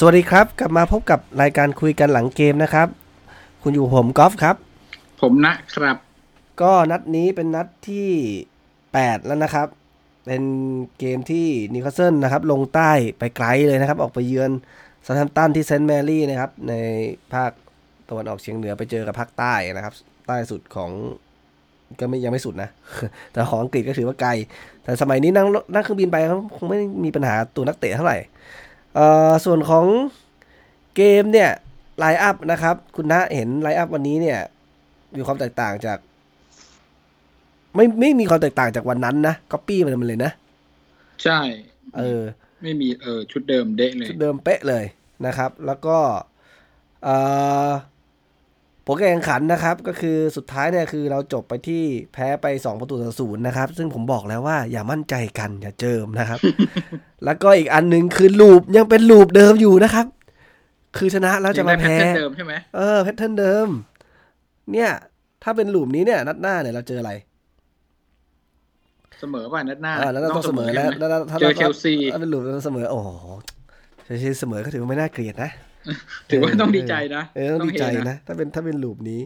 [0.00, 2.88] สวัสดีครับ กลับมาพบกับรายการคุยกันหลังเกมนะครับ
[3.62, 4.56] คุณอยู่ผมกอล์ฟครับ
[5.20, 5.96] ผมนะครับ
[6.62, 8.08] ก็นัดนี้เป็นนัดที่
[8.66, 9.68] 8 แล้วนะครับ
[10.26, 10.42] เป็น
[10.98, 14.50] เกมที่นิวคาสเซิลนะครับ ลงใต้ไปไกลเลยนะครับ ออกไปเยือน
[15.06, 16.72] เซาแธมป์ตันที่เซนต์แมรี่นะครับ ใน
[17.34, 17.50] ภาค
[18.08, 19.94] ตะวันออกเฉียงเหนือไปเจอกับภาคใต้นะครับ
[20.26, 20.90] ใต้สุดของ
[21.98, 22.68] ก็ไม่ยังไม่สุดนะ
[23.32, 24.30] แต่ของอังกฤษก็ถือว่าไกล
[24.82, 26.16] แต่สมัยนี้นั่งนั่งเครื่องบินไป
[26.56, 28.37] คงไม่มีปัญหาตัวนักเตะเท่าไหร่เอ่อ
[29.44, 29.84] ส่วนของ
[30.96, 31.50] เกมเนี่ย
[31.98, 34.38] line up นะครับ คุณณเห็น line up วันนี้เนี่ย
[35.16, 35.98] มีความแตกต่างจาก
[37.74, 40.32] ไม่ไม่มีความแตกต่างจากวันนั้นนะก๊อปปี้มันเลยนะ
[41.24, 41.40] ใช่
[41.98, 42.22] เออ
[42.62, 44.84] ไม่มีเออชุดเดิมเดะเลย ชุดเดิมเป๊ะเลย
[45.26, 45.96] นะครับ แล้วก็
[47.04, 47.16] เอ่
[47.66, 47.70] อ
[48.90, 56.38] ผลการแข่งขันนะครับก็คือสุดท้ายเนี่ยคือเราจบไปที่แพ้ไป 2 ประตูต่อศูนย์นะครับ ซึ่งผมบอกแล้วว่าอย่ามั่นใจกันอย่าเจิมนะครับ
[57.24, 60.06] แล้วก็อีกอันหนึ่งคือลูปยังเป็นลูปเดิมอยู่นะครับ
[60.96, 63.68] คือชนะแล้วจะมาแพ้ยังได้ pattern เดิมใช่ไหมเออแพทเทิร์นเดิม
[64.72, 64.90] เนี่ย
[65.42, 67.12] ถ้าเป็นลูปนี้เนี่ยนัดหน้าเนี่ยเราเจออะไร
[69.20, 73.08] เสมอป่ะนัดหน้าอ่าแล้วเราต้องเสมอแล้วใช่ไหมแล้วถ้าเจอเชลซีถ้าเป็นลูปเราเสมอโอ้โห
[74.04, 75.50] เชลซีเสมอก็ถือว่าไม่น่าเกลียดนะ
[76.30, 79.20] ถือว่าต้องดีใจนะเออต้องดีใจเฮนะ ถ้าเป็นถ้าเป็นลูปนี้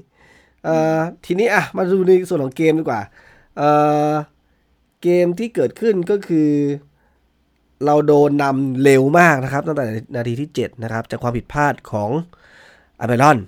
[0.65, 3.03] เอ่อทีนี้อะมาดูในส่วนของเกมดีกว่า
[3.57, 3.69] เอ่
[4.11, 4.13] อ
[5.03, 6.51] เกมที่เกิดขึ้นก็คือ
[7.87, 9.85] เราโดนนำเร็วมากนะครับ ตั้งแต่
[10.17, 12.11] นาทีที่ 7 นะครับ จากความผิดพลาดของ
[13.01, 13.39] อาเบรอน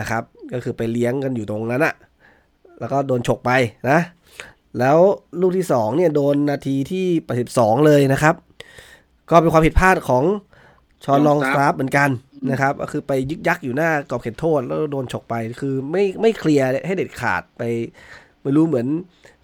[0.00, 1.94] นะครับ ก็คือไปเลี้ยงกันอยู่ตรงนั้นอะ
[2.80, 3.50] แล้วก็โดนฉกไป
[3.90, 4.00] นะ
[4.78, 4.98] แล้ว
[5.40, 7.06] ลูกที่ 2 เนี่ยโดนนาทีที่
[7.46, 8.34] 82 เลยนะครับ
[9.30, 10.24] ก็เป็นความผิดพลาดของ
[11.04, 12.08] ชอนลองซาฟเหมือนกัน
[12.50, 17.62] นะครับก็คือไปยึกยักอยู่หน้ากรอบเขตโทษแล้วโดนฉกไปคือไม่ไม่เคลียร์ให้เด็ดขาดไป
[18.42, 18.86] ไม่รู้เหมือน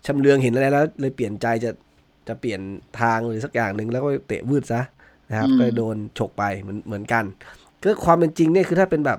[0.06, 1.70] ชำเลืองเห็นอะไรแล้ว เลยเปลี่ยนใจจะ
[2.28, 2.60] จะเปลี่ยน
[3.00, 4.82] ทางหรือสักอย่างหนึ่งแล้วก็เตะวืดซะ
[5.30, 7.24] นะครับก็เลยโดนฉกไปเหมือนเหมือนกัน
[7.82, 9.18] ก็ความเป็นจริงเนี่ยคือถ้าเป็นแบบ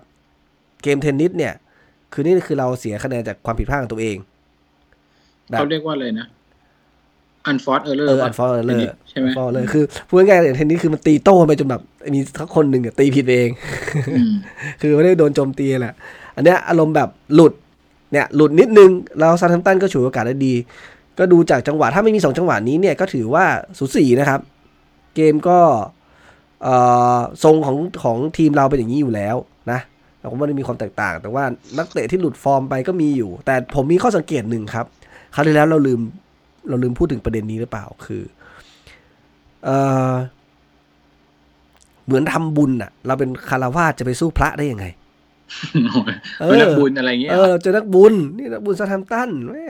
[0.83, 1.53] เกมเทนนิสเนี่ย
[2.13, 4.17] คือนี่คือเราเสียคะแนนจากความผิดพลาดของตัวเอง
[5.49, 6.27] แบบเขาเรียกว่าอะไรนะ
[7.49, 11.81] unforced เอ error ออันฟอร์เลอร์ใช่ไหมฟอร์เลยคือพูดง่ายๆอย่างเทนนิสคือมันตีโต้ไปจนแบบ
[12.15, 13.49] มีทักคนหนึ่งอะตีผิดเอง
[14.17, 14.33] อืม
[14.81, 15.93] คือไม่ได้โดนโจมตีแหละ
[16.35, 17.53] อันเนี้ยอารมณ์แบบหลุด
[18.11, 20.53] เนี่ยหลุดนิดนึง แล้วซาทัมตันก็ฉวยโอกาสได้ดี
[21.19, 23.45] ก็ดูจากจังหวะถ้าไม่มีสองจังหวะนี้เนี่ยก็ถือว่า
[23.77, 24.39] สูสีนะครับ
[25.15, 25.59] เกมก็
[26.63, 26.75] เอ่
[27.15, 29.35] อทรงของของทีมเราเป็นอย่างนี้อยู่แล้ว
[29.71, 29.79] นะ
[30.21, 31.43] เราก็ไม่ได้มีความแตกต่าง แต่ว่า
[31.77, 34.85] นักเตะที่หลุดฟอร์มไปก็มีอยู่ แต่ผมมีข้อสังเกตหนึ่งครับ
[35.35, 35.99] คราวที่แล้วเราลืม
[36.69, 38.23] เราลืมพูดถึงประเด็นนี้หรือเปล่าคือ
[39.63, 39.77] เอ่
[40.11, 40.13] อ
[42.05, 44.85] เหมือนทำบุญอะเราเป็นคารวาสจะไปสู้พระได้ยังไง
[46.39, 49.67] เออเป็นนักบุญอะไรเงี้ยเออเราเจอนักบุญนี่นักบุญซาทัมตันแม่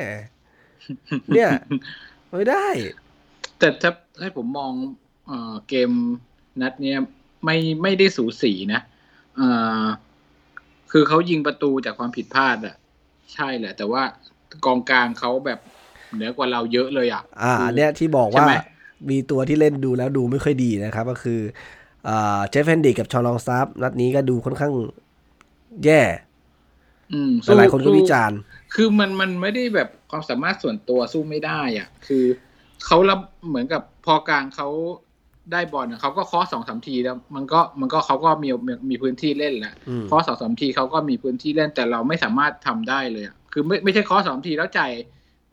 [1.33, 1.49] เนี่ย
[2.37, 2.67] ไม่ได้
[3.59, 4.71] แต่ถ้าให้ผมมอง
[5.27, 5.89] เอ่อเกม
[6.61, 6.97] นัดเนี้ย
[7.45, 8.81] ไม่ไม่ได้สูสีนะ
[9.35, 9.47] เอ่
[9.83, 9.85] อ
[10.91, 12.75] คือเขายิงประตูจากความผิดพลาดอะ
[13.33, 14.03] ใช่แหละ แต่ว่า
[14.66, 15.59] กองกลางเขาแบบ
[16.16, 18.53] เหนือกว่าเราเยอะเลยอะอ่าคือเนี่ยที่บอกใช่ว่าไหม
[19.09, 21.40] มีตัวที่เล่นดูแล้วดูไม่ค่อยดีนะครับ ก็คือ
[22.08, 24.74] อ่าเจฟฟ์ เฮนดริกกับชอลองซับนัดนี้ก็ดูค่อนข้าง
[25.86, 26.02] แย่
[27.14, 28.40] อืมหลายๆคนก็วิจารณ์
[28.75, 32.24] คือมันมันไม่ได้แบบความสามารถส่วนตัวสู้ไม่ได้อะ คือ
[32.86, 34.68] เขารับเหมือนกับพอกลางเขา
[35.52, 44.91] ได้บอลอะเขาก็เคาะสองสามทีแล้ว มันก็มันก็เขาก็มีมีมีพื้นที่เล่นแหละอืมเคาะสองสามทีเขาก็มีพื้นที่เล่นแต่เราไม่สามารถทำได้เลยอะคือไม่ไม่ใช่เคาะสองทีแล้วจ่าย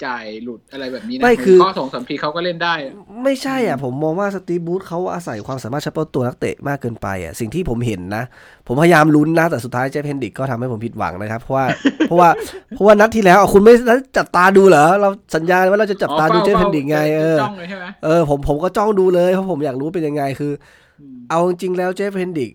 [0.05, 2.93] จ่ายหลุดอะไรแบบนี้นะไม่คือเคาะสองสามทีเขาก็เล่นได้อะ
[3.25, 8.25] ไม่ใช่อะ ผมมองว่าสตีฟ บรูซเขาอาศัยความสามารถเฉพาะตัวนักเตะมากเกินไปอะ สิ่งที่ผมเห็นนะ
[8.67, 11.67] ผมพยายามลุ้นนะ แต่สุดท้ายเจฟฟ์ เฮนดริกก็ทำให้ผมผิดหวังนะครับ เพราะว่า
[12.07, 12.29] เพราะว่า
[12.75, 20.53] เพราะว่านัดที่แล้วอะคุณไม่ได้จับตาดูเหรอ เราสัญญาว่าเราจะจับตาดูอ๋อเจฟฟ์ เฮนดริกไงเออจ้องเลยใช่ไหมเออผมผมก็จ้องดูเลยเพราะผมอยากรู้เป็นยังไงคือ
[21.01, 22.51] อืมเอาจริงๆแล้วเจฟฟ์ เฮนดริก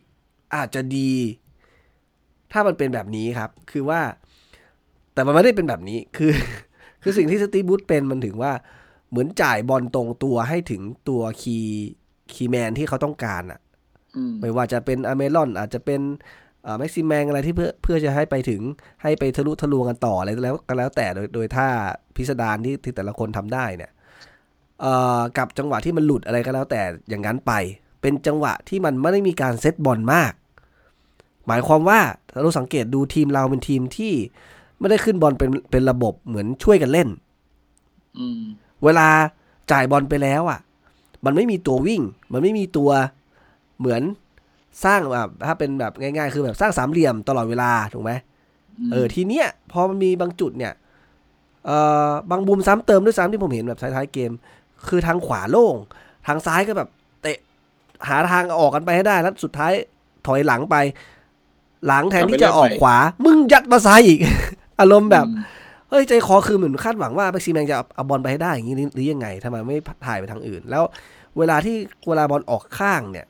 [0.55, 1.11] อาจจะดี
[2.51, 4.01] ถ้ามันเป็นแบบนี้ครับ คือว่า
[5.13, 6.31] แต่มันไม่ได้เป็นแบบนี้คือ
[7.03, 8.53] คือสิ่งที่สตีฟ บรูซเป็นมันถึงว่า
[9.09, 13.59] เหมือนจ่ายบอลตรงตัวให้ถึงตัว key key man ที่เขาต้องการอะ
[14.15, 16.01] อืมไม่ว่าจะเป็นอัลมิรอนอาจจะเป็น
[16.77, 18.61] แม็กซิแม็งอะไรที่เพื่อเพื่อจะให้ไปถึง
[19.03, 21.67] ให้ไปทะลุทะลวงกันต่ออะไรแล้วก็แล้วแต่โดยโดยท่า
[22.15, 23.91] พิสดารที่ที่แต่ละคนทำได้เนี่ย
[24.81, 27.51] เอ่อกับจังหวะที่มันหลุดอะไรก็แล้วแต่อย่างนั้นไป
[28.01, 30.33] เป็นจังหวะที่มันไม่ได้มีการเซตบอลมาก
[31.47, 31.99] หมายความว่า
[32.33, 34.13] ถ้าเราสังเกตดูทีมเราเป็นทีมที่
[34.81, 37.09] ไม่ได้ขึ้นบอลเป็นเป็นระบบเหมือนช่วยกันเล่น
[38.19, 38.41] อืม
[38.83, 39.07] เวลา
[39.71, 40.59] จ่ายบอลไปแล้วอะ
[41.25, 42.01] มันไม่มีตัววิ่ง
[42.33, 42.89] มันไม่มีตัว
[43.79, 44.01] เหมือน
[44.85, 48.11] สร้างแบบถ้าเป็นแบบง่าย ๆ คือแบบสร้างสามเหลี่ยมตลอดเวลาถูกไหม
[48.91, 50.73] เออทีเนี้ยพอมันมีบางจุดเนี่ย
[51.65, 54.31] เอ่อบางบุมซ้ำเติมด้วยซ้ำที่ผมเห็นแบบท้ายๆเกม
[54.87, 55.75] คือทางขวาโล่ง
[56.27, 56.89] ทางซ้ายก็แบบ
[57.21, 57.37] เตะ
[58.07, 59.71] หาทางออกกันไปให้ได้แล้วสุดท้าย
[60.27, 60.75] ถอยหลังไป
[61.87, 62.95] หลังแทนที่จะออกขวา
[63.25, 64.19] มึงยัดมาซ้ายอีก
[64.81, 65.43] อารมณ์แบบอืม
[65.89, 70.83] เฮ้ยใจคอคือเหมือนคาดหวังว่าแม็กซิแมงจะเอาเอาบอลไปให้ได้อย่างนี้หรือยังไงทำไมไม่ถ่ายไปทางอื่น แล้ว
[71.37, 71.75] เวลาที่
[72.07, 73.25] เวลาบอลออกข้างเนี่ย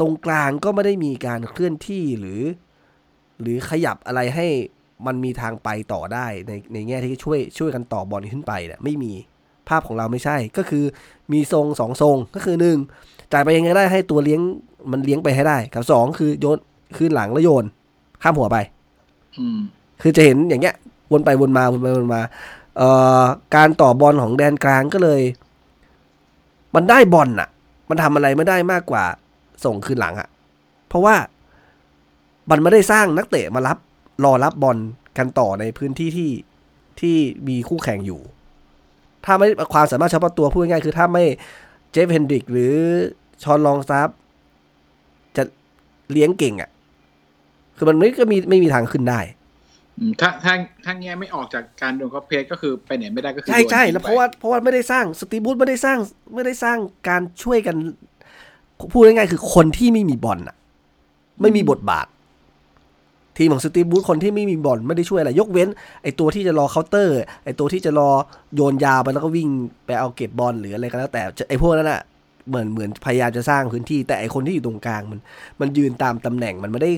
[0.00, 2.40] ตรงกลางก็ไม่ได้มีการเคลื่อนที่หรือ
[3.40, 4.46] หรือขยับอะไรให้
[5.06, 9.12] มันมีทางไปต่อได้ในในแง่ที่ช่วยช่วยกันต่อบอลขึ้นไปเนี่ยไม่มี
[9.68, 10.84] ภาพของเราไม่ใช่ก็คือ
[11.32, 12.78] มีทรงสองทรงก็คือหนึ่ง
[13.32, 14.40] จ่ายไปยังไงได้ให้ตัวเลี้ยง
[14.90, 16.58] มันเลี้ยงไปให้ได้กับสองคือโยน
[16.96, 17.64] คืนหลังแล้วโยน
[18.22, 18.58] ข้ามหัวไป
[19.38, 19.58] อืม
[20.02, 20.76] คือจะเห็นอย่างเงี้ย
[21.12, 22.22] วนไปวนมาวนไปวนมา
[22.76, 22.88] เอ่
[23.22, 23.24] อ
[23.56, 25.22] การต่อบอลของแดนกลางก็เลย
[26.74, 27.48] มันได้บอลน่ะ
[27.88, 29.04] มันทำอะไรไม่ได้มากกว่า
[29.64, 30.28] ส่งคืนหลังอะ
[30.88, 31.16] เพราะว่า
[32.50, 33.78] มันไม่ได้สร้างนักเตะมารับ
[34.24, 34.78] รอรับบอล
[35.18, 36.30] กันต่อในพื้นที่ที่
[37.00, 37.16] ที่
[37.48, 38.20] มีคู่แข่งอยู่
[39.24, 41.24] ถ้าไม่ความสามารถเฉพาะตัวพูดง่ายคือถ้าไม่
[41.90, 42.74] เจฟเฮนดริกหรือ
[43.42, 44.08] ชอนลองซับ
[45.36, 45.42] จะ
[46.12, 46.70] เลี้ยงเก่งอะ
[47.76, 49.20] คือมันไม่ก็มีไม่มีทางขึ้นได้
[50.20, 50.54] ถ้าถ้า
[50.84, 55.98] ถ้าแง่ไม่ออกจากการโดนเขาเพสก็คือไปไหนไม่ได้ก็คือใช่ใช่โดนทิ้งแล้วเพไปราะว่าเพราะว่าไม่ได้สร้างสตีบูธไม่ได้สร้าง
[56.34, 56.78] ไม่ได้สร้าง
[57.08, 57.76] การช่วยกัน
[58.92, 60.56] พูดง่ายๆคือคนที่ไม่มีบอลอะ
[61.40, 62.06] ไม่มีบทบาท
[63.38, 65.68] ทีมของสตีฟ บรูซคนที่ไม่มีบอลไม่ได้ช่วยอะไร ยกเว้น
[66.02, 68.10] ไอตัวที่จะรอเคาน์เตอร์ ไอตัวที่จะรอ
[68.54, 69.48] โยนยาวไปแล้วก็วิ่ง
[69.86, 72.00] ไปเอาเก็บบอลหรืออะไรก็แล้วแต่ไอพวกนั้นอะ
[72.48, 75.20] เหมือนเหมือนพยายามจะสร้างพื้นที่ แต่ไอคนที่อยู่ตรงกลางมัน
[75.60, 76.90] มันยืนตามตำแหน่งมันไม่ได้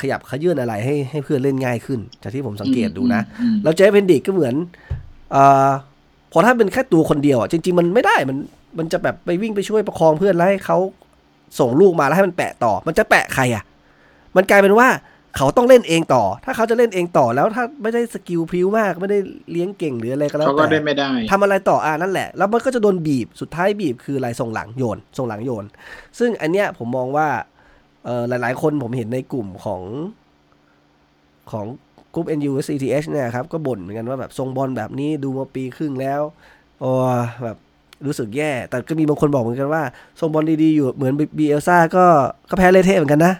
[0.00, 4.54] ขยับเขยื้อนอะไรให้ให้เพื่อนเล่นง่ายขึ้น จากที่ผมสังเกตดูนะอืมแล้วเจฟฟ์ เฮนดริกก็เหมือน
[5.32, 5.70] เอ่อ
[6.32, 8.38] พอถ้าเป็นแค่ตัวคนเดียวอะจริง ๆ มันไม่ได้มัน
[8.78, 10.78] มันจะแบบไปวิ่งไปช่วยประคองเพื่อนแล้วให้เขา
[11.58, 13.64] ส่งลูกมาแล้วให้มันแปะต่อ มันจะแปะใครอะ
[14.36, 14.88] มันกลายเป็นว่า
[15.36, 19.18] เขาต้องเล่นเองต่อ ถ้าเขาจะเล่นเองต่อแล้วถ้าไม่ได้สกิลพริ้วมากไม่ได้
[19.52, 25.64] เลี้ยงเก่งหรืออะไรก็แล้วเขาก็แต่ได้ไม่ได้ทำอะไรต่ออ่านั่นแหละ แล้วมันก็จะโดนบีบสุดท้ายบีบคืออะไรส่งหลังโยนส่งหลังโยน
[26.18, 27.48] ซึ่งอันเนี้ยผมมองว่าเออ
[28.28, 29.82] หลายๆ คนผมเห็นในกลุ่มของ
[31.52, 31.66] ของ
[32.14, 36.20] กลุ่ม NU CTH เนี่ยครับ ก็บ่นเหมือนกันว่าแบบทรงบอลแบบนี้ดูมาปีครึ่งแล้ว
[36.80, 36.90] โอ้
[37.44, 37.56] แบบ
[38.06, 39.82] รู้สึกแย่ แต่ก็มีบางคนบอกเหมือนกันว่า
[40.20, 42.04] ทรงบอลดีๆอยู่เหมือนบิเอลซ่าก็
[42.50, 43.34] ก็แพ้เละเทะเหมือนกันนะ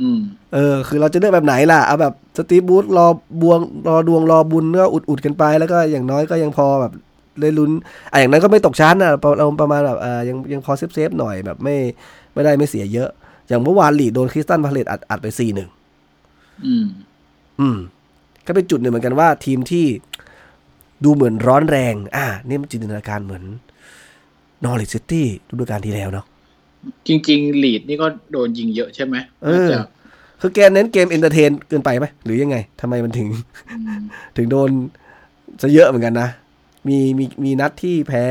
[0.00, 0.18] อืม
[0.54, 3.14] เออ คือเราจะเลือกแบบไหนล่ะ เอาแบบสตีฟ บรูซรอด
[3.50, 6.92] วงรอดวงรอบุญก็อุดอุดๆกันไป แล้วก็อย่างน้อยก็ยังพอแบบ
[7.40, 7.70] เลยลุ้น
[8.12, 11.76] อะอย่างนั้นก็ไม่ตกชั้นอะเราเราประมาณแบบเออยังยังพอ safe safe ๆหน่อยแบบไม่
[12.34, 13.10] ไม่ได้ไม่เสียเยอะ
[13.48, 15.68] อย่างเมื่อวานลีดส์โดนคริสตัลพาเลซอัดอัดไปสี่หนึ่ง
[16.66, 16.86] อืม
[17.60, 17.78] อืม
[18.46, 19.86] ก็เป็นจุดหนึ่งเหมือนกันว่า ทีมที่
[21.04, 23.44] ดูเหมือนร้อนแรง อ่านี่มันจินตนาการเหมือน
[24.64, 26.26] นอริชซิตี้ฤดูกาลที่แล้วเนาะ
[27.06, 29.86] จริงๆลีดส์นี่ก็โดนยิงเยอะใช่ไหมเออจาก
[30.40, 33.28] คือแกเน้นเกม entertain เกินไปไหมหรือยังไงทำไมมันถึง
[33.70, 34.02] อืม
[34.36, 34.70] ถึงโดน
[35.62, 36.28] ซะเยอะเหมือนกันนะ
[36.88, 38.24] มีมีมีนัดที่แพ้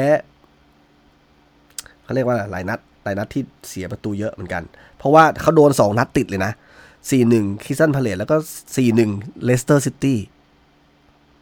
[2.04, 4.63] เขาเรียกว่าหลายนัดหลายนัดที่เสียประตูเยอะเหมือนกัน
[5.04, 6.52] เพราะว่าเขาโดนสองนัดติดเลยนะ
[7.10, 8.36] สี่หนึ่งคริสตัลพาเลซแล้วก็
[8.76, 9.12] สี่หนึ่ง
[9.44, 10.19] เลสเตอร์ซิตี้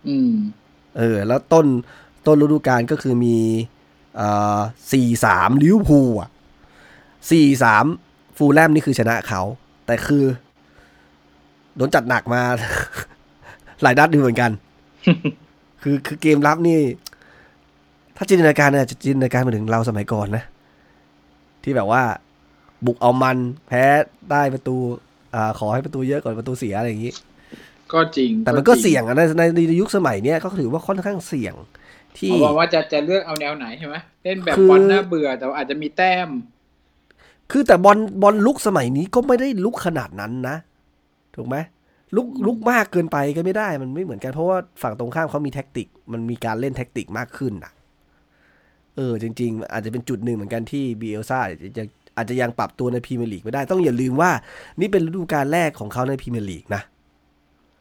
[0.08, 0.34] อืม
[0.98, 1.66] เออ แล้วต้น
[2.26, 3.38] ต้นฤดูกาลก็คือมี
[4.20, 4.60] อ่า
[4.92, 6.30] สี่สามลิเวอร์พูลอะ
[7.32, 7.86] สี่สาม
[8.38, 9.42] ฟูลแลมนี่คือชนะเขา
[9.86, 10.24] แต่คือ
[11.76, 12.42] โดนจัดหนักมา
[13.82, 14.52] หลายนัดอยู่เหมือนกัน
[15.82, 16.80] คือคือเกมรับนี่
[18.16, 20.44] ถ้าจินตนาการเนี่ยจะจินตนาการมาถึงเราสมัยก่อนนะ
[21.64, 22.04] ที่แบบว่า
[22.86, 23.84] บุกเอามัน แพ้
[24.32, 24.76] ได้ประตู
[25.36, 27.14] อ่าขอให้ประตูเยอะก่อนประตูเสียอะไรอย่างนี้
[27.94, 31.56] ก็จริง แต่มันก็จริเสี่ยงอะในในในยุคสมัยเนี้ยก็ถือว่าค่อนข้างเสี่ยง
[32.18, 36.30] ที่เขาบอกว่าจะจะเลือกเอาแนวไหนใช่ไหมเล่นแบบคือบอลน่าเบื่อแต่ว่าอาจจะมีแต้ม
[37.52, 40.56] คือแต่บอลบอลรุกสมัยนี้ก็ไม่ได้รุกขนาดนั้นนะ
[41.36, 41.58] ถูกไหม
[42.16, 47.72] รุกรุกมากเกินไปก็ไม่ได้มันไม่เหมือนกันเพราะว่าฝั่งตรงข้ามเขามีแท็กติก มันมีการเล่นแท็กติกมากขึ้นอะ
[48.96, 51.40] เออ จริง ๆ อาจจะเป็นจุดหนึ่งเหมือนกันที่บิเอลซ่า
[51.78, 51.84] จะ
[52.22, 54.32] อาจจะยังปรับตัวในพรีเมียร์ลีกไม่ได้ต้องอย่าลืมว่า
[54.80, 56.82] นี่เป็นฤดูกาลแรกของเขาในพรีเมียร์ลีกนะ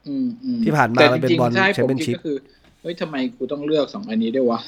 [0.08, 2.36] อืมอืมที่ผ่านมาแต่มันเป็นจริงๆบอลใช่ผม Championship คิดก็คือ
[2.82, 4.60] เฮ้ยทำไมกูต้องเลือกสองอันนี้ด้วยวะ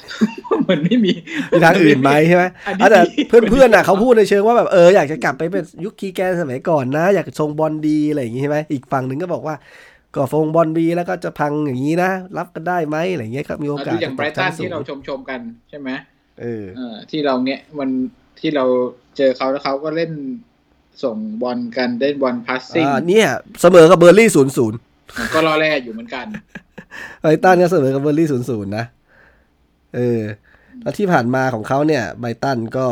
[0.68, 1.12] มันไม่มี
[1.50, 9.54] มีทางอื่นไหมใช่ไหมอันนี้อะแต่ดีเพื่อนเพื่อนๆอะเขาพูดในเชิงว่าแบบเอออยากจะกลับไปเป็นยุคคีแกนสมัยก่อนนะ อยากทรงบอลดีอะไรอย่างงี้ใช่ไหมอีกฝั่งหนึ่งก็บอกว่า
[10.14, 15.90] ก็ทรงบอลดีแล้วก็จะพังอย่างนี้นะ รับกันได้ไหมอะไรอย่างเงี้ยครับมีโอกาสดูอย่างไบรจะตตักนชั้ที่เราสูงชมชมๆกันใช่ไหม
[16.40, 17.90] เออเออที่เราเนี้ยมัน
[18.40, 18.64] ที่เรา
[19.16, 20.12] เจอเขาแล้วเขาก็เล่น
[21.02, 23.28] ส่งบอลกันเล่นบอลพาสซิ่งอ่าเนี่ย
[23.60, 24.78] เสมอกับเบอร์ลี่ศูนย์ศูนย์
[25.34, 26.26] ก็รอแร่อยู่เหมือนกัน
[27.20, 28.84] ไบรตันก็เสมอกับเบอร์ลี่ศูนย์ศูนย์นะ
[29.96, 30.20] เออ
[30.82, 32.86] แล้วที่ผ่านมาของเขาเนี่ยไบรตันก็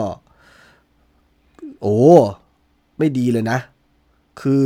[1.83, 1.99] โอ้
[2.99, 3.59] ไม่ดีเลยนะ
[4.41, 4.65] คือ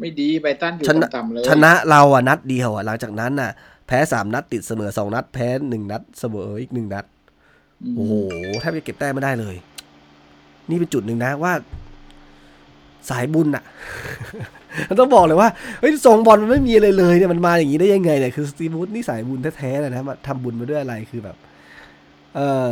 [0.00, 3.50] ไม่ดีไบรตันอยู่ชนะต่ำๆเลย ชนะเราอะนัดเดียวอะหลังจากนั้นน่ะ
[3.86, 8.14] แพ้สามนัดติดเสมอสองนัด แพ้หนึ่งนัด เสมออีกหนึ่งนัดมโอ้โห
[8.60, 9.56] แทบจะเก็บแต้มไม่ได้เลย
[10.70, 11.52] นี่เป็นจุดหนึ่งนะว่า
[13.10, 13.64] สายบุญอะ
[15.00, 15.48] ต้องบอกเลยว่า
[15.80, 21.36] เฮ้ยทรงบอลมันไม่มีอะไรเลยเนี่ยมันมาอย่างนี้ได้ยังไงเนี่ยคือสตีบูธนี่สายบุญแท้ๆเลยนะมาทำบุญมาด้วยอะไรคือแบบ
[22.36, 22.68] เออ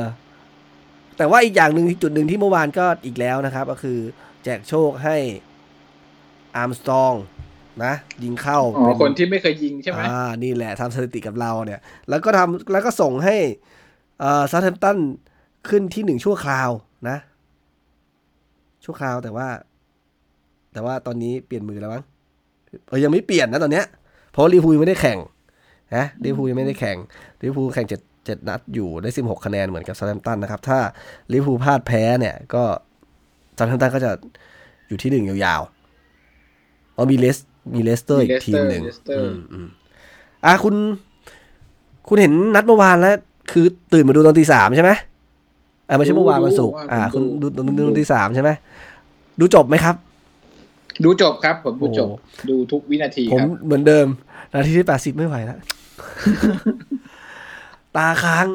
[1.16, 3.98] แต่ว่าอีกอย่างหนึ่งที่จุดหนึ่งที่เมื่อวานก็อีกแล้วนะครับ ก็คือ
[4.44, 5.16] แจกโชคให้
[6.56, 7.14] อาร์มสตรอง
[7.84, 7.94] นะ
[8.24, 13.36] ยิงเข้าอ๋อเป็นคนที่ไม่เคยยิงใช่ไหมอ่านี่แหละทำสถิติกับเราเนี่ย แล้วก็ทำแล้วก็ส่งให้
[14.20, 14.98] เอ่อเซาแธมป์ตัน
[15.68, 16.70] ขึ้นที่หนึ่งชั่วคราว
[17.08, 17.18] นะ
[18.84, 19.48] ชั่วคราวแต่ว่า
[20.72, 22.02] แต่ว่าตอนนี้เปลี่ยนมือแล้วมั้ง
[22.88, 23.86] เออยังไม่เปลี่ยนนะตอนเนี้ย
[24.32, 25.18] เพราะลิเวอร์พูลยังไม่ได้แข่ง
[25.96, 26.96] นะลิเวอร์พูลยังไม่ได้แข่ง
[27.42, 30.78] ลิเวอร์พูลแข่งเจ็ดเจ็ดนัดอยู่ได้สิบหกคะแนนเหมือนกับเซาแธมป์ตันนะครับ ถ้า
[31.32, 32.62] ลิเวอร์พูลพลาดแพ้เนี่ย ก็
[33.58, 34.10] เซาแธมป์ตันก็จะ
[34.88, 37.38] อยู่ที่หนึ่งยาวๆอ๋อมีเลส
[37.74, 39.68] มีเลสเตอร์อีกทีมหนึ่งเลสเตอร์อืมอืม
[40.44, 40.74] อะคุณ
[42.08, 43.16] คุณเห็นนัดเมื่อวานแล้ว
[43.52, 44.90] คือตื่นมาดูตอนตีสามใช่ไหม
[45.88, 48.50] อ่าไม่ใช่เมื่อวานวันศุกร์อ่า คุณดูดูดูตอนตีสามใช่ไหม
[49.40, 49.96] ดูจบไหมครับ
[51.04, 52.16] ดูจบครับ ผมดูจบโอ้
[52.50, 54.06] ดูทุกวินาทีผมครับเหมือนเดิม
[54.54, 55.58] นาทีที่แปดสิบไม่ไหวแล้ว
[57.96, 58.46] ตาค้าง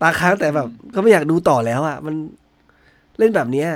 [0.00, 2.14] ตาค้างแต่แบบ ก็ไม่อยากดูต่อแล้วอะ มัน
[3.18, 3.68] เล่นแบบเนี้ย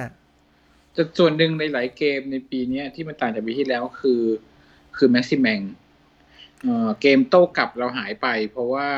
[0.95, 4.23] แต่ส่วนหนึ่งในหลายเกมในปีเนี้ยที่มันต่างจากปีที่แล้วคือ
[4.97, 5.61] คือแม็กซิแมง
[6.63, 8.89] เอ่อเกมโต้กลับเราหายไป เพราะว่า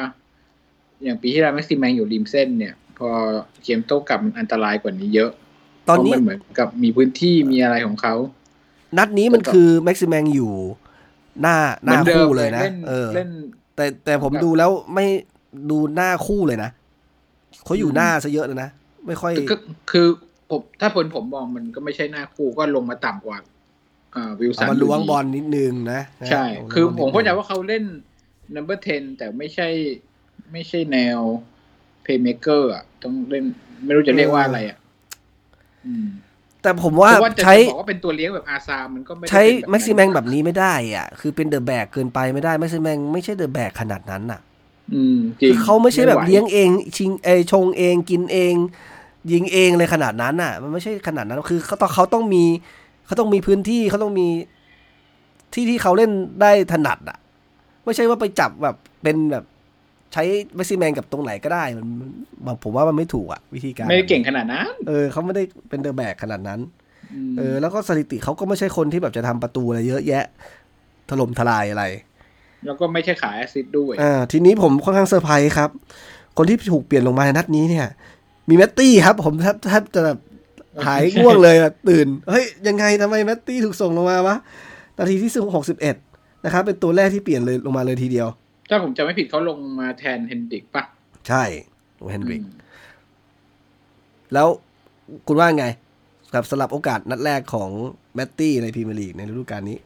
[1.02, 3.08] อย่างปีที่แล้วแม็กซิแมงอยู่ริมเส้นเนี่ย พอ
[3.64, 5.30] เกมโต้กลับมันอันตรายกว่านี้เยอะ
[5.88, 8.14] ตอนนี้เพราะมันเหมือนกับมีพื้นที่มีอะไรของเขา
[8.98, 10.52] นัดนี้มันคือแม็กซิแมงอยู่
[11.42, 13.30] หน้าหน้ามือดิมคู่เลยนะเล่นเออเล่น
[13.76, 15.06] แต่แต่ผมครับดูแล้วไม่
[15.70, 16.70] ดูหน้าคู่เลยนะ
[17.64, 18.68] เขาอยู่หน้าซะเยอะเลยนะ
[19.06, 19.56] ไม่ค่อยก็
[19.90, 20.06] คือ
[20.50, 23.38] ผมถ้าผลผมมองมันก็ไม่ใช่หน้าคู่ก็ลงมาต่ำกว่า
[24.14, 27.84] อ่าวิลสัเอานมาล้วงยู่ดีบอลนิดนึงนะ ใช่นะคือล้วงผมบลเข้าใจนิดนึงว่าเขาเล่น
[28.54, 29.68] number 10 แต่ไม่ใช่
[30.52, 31.20] ไม่ใช่แนว
[32.04, 33.44] playmaker อะต้องเล่น
[33.84, 34.78] ไม่รู้จะเรียกว่าอะไรอะ
[35.86, 36.06] อืม
[36.62, 44.40] แต่ผมว่าเพราะว่าจะใช้จะบอกว่าเป็นตัวเลี้ยงแบบอาซา มันก็ไม่ได้ใช้เป็นบบแม็กซิแมงนั้นแบบนี้ไม่ได้อะ คือเป็นเดอะแบกเกินไปไม่ได้แม็กซิแมงไม่ใช่เดอะแบกขนาดนั้นอะ
[44.94, 48.54] อืมจริคืงอเขาไม่ใช่แบบหวเลี้ยงเอง ชิงเอยชงเองกินเอง
[49.32, 52.44] ยิงเองเลยขนาดนั้นอะ มันไม่ใช่ขนาดนั้นคือเขาต้องเขาต้องมี
[53.06, 54.28] เขาต้องมีพื้นที่เขาต้องมี
[55.54, 57.18] ที่ที่เขาเล่นได้ถนัดอะ
[57.84, 59.44] ไม่ใช่ว่าไปจับแบบเป็นแบบ
[60.14, 60.24] ใช้
[60.56, 61.86] แม็กซิแมงกับตรงไหนก็ได้มัน
[62.46, 66.60] มันผมว่ามันไม่ถูกอะวิธีการ ไม่ได้เก่งขนาดนั้น เออเขาไม่ได้เป็นเดอะแบกขนาดนั้น
[67.32, 70.24] มเออ แล้วก็สถิติเขาก็ไม่ใช่คนที่แบบจะทำประตูอะไรเยอะแยะ
[71.10, 71.84] ถล่มทลายอะไร
[72.66, 75.70] แล้วก็ไม่ใช่สาย assist ด้วย อ่า ทีนี้ผมค่อนข้างเซอร์ไพรส์ครับ
[76.36, 77.86] คนที่ถูกเปลี่ยนลงมาในนัดนี้เนี่ย
[78.48, 80.18] มีแมตตี้ครับ ผมแทบแทบจะแบบ
[80.86, 84.36] หายง่วงเลยอะตื่น เฮ้ย ยังไงทำไมแมตตี้ถูกส่งลงมาวะ
[84.98, 85.96] นาทีที่หกสิบเอ็ด
[86.44, 88.28] นะครับ เป็นตัวแรกที่เปลี่ยนเลยลงมาเลยทีเดียว
[88.68, 90.84] ถ้าผมจำไม่ผิดเขาลงมาแทนเฮนดริกปะ
[91.28, 91.44] ใช่
[91.98, 92.64] โอเฮนดริกอืม
[94.32, 94.48] แล้ว
[95.26, 95.66] คุณว่าไง
[96.34, 97.70] กับสำหรับโอกาสนัดแรกของ
[98.14, 99.78] แมตตี้ในพรีเมียร์ลีกในฤดูกาลนี้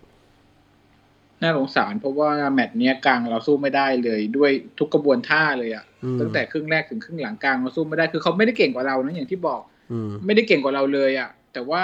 [1.43, 9.61] น่าสงสารเพราะว่าแมตช์เนี้ยกลางเราสู้ไม่ได้เลยด้วยทุกกระบวนท่าเลยอะอืมตั้งแต่ครึ่งแรกถึงครึ่งหลังกลางเราสู้ไม่ได้คือเขาไม่ได้เก่งกว่าเรานะอย่างที่บอก
[9.93, 11.83] อืมไม่ได้เก่งกว่าเราเลยอะแต่ว่า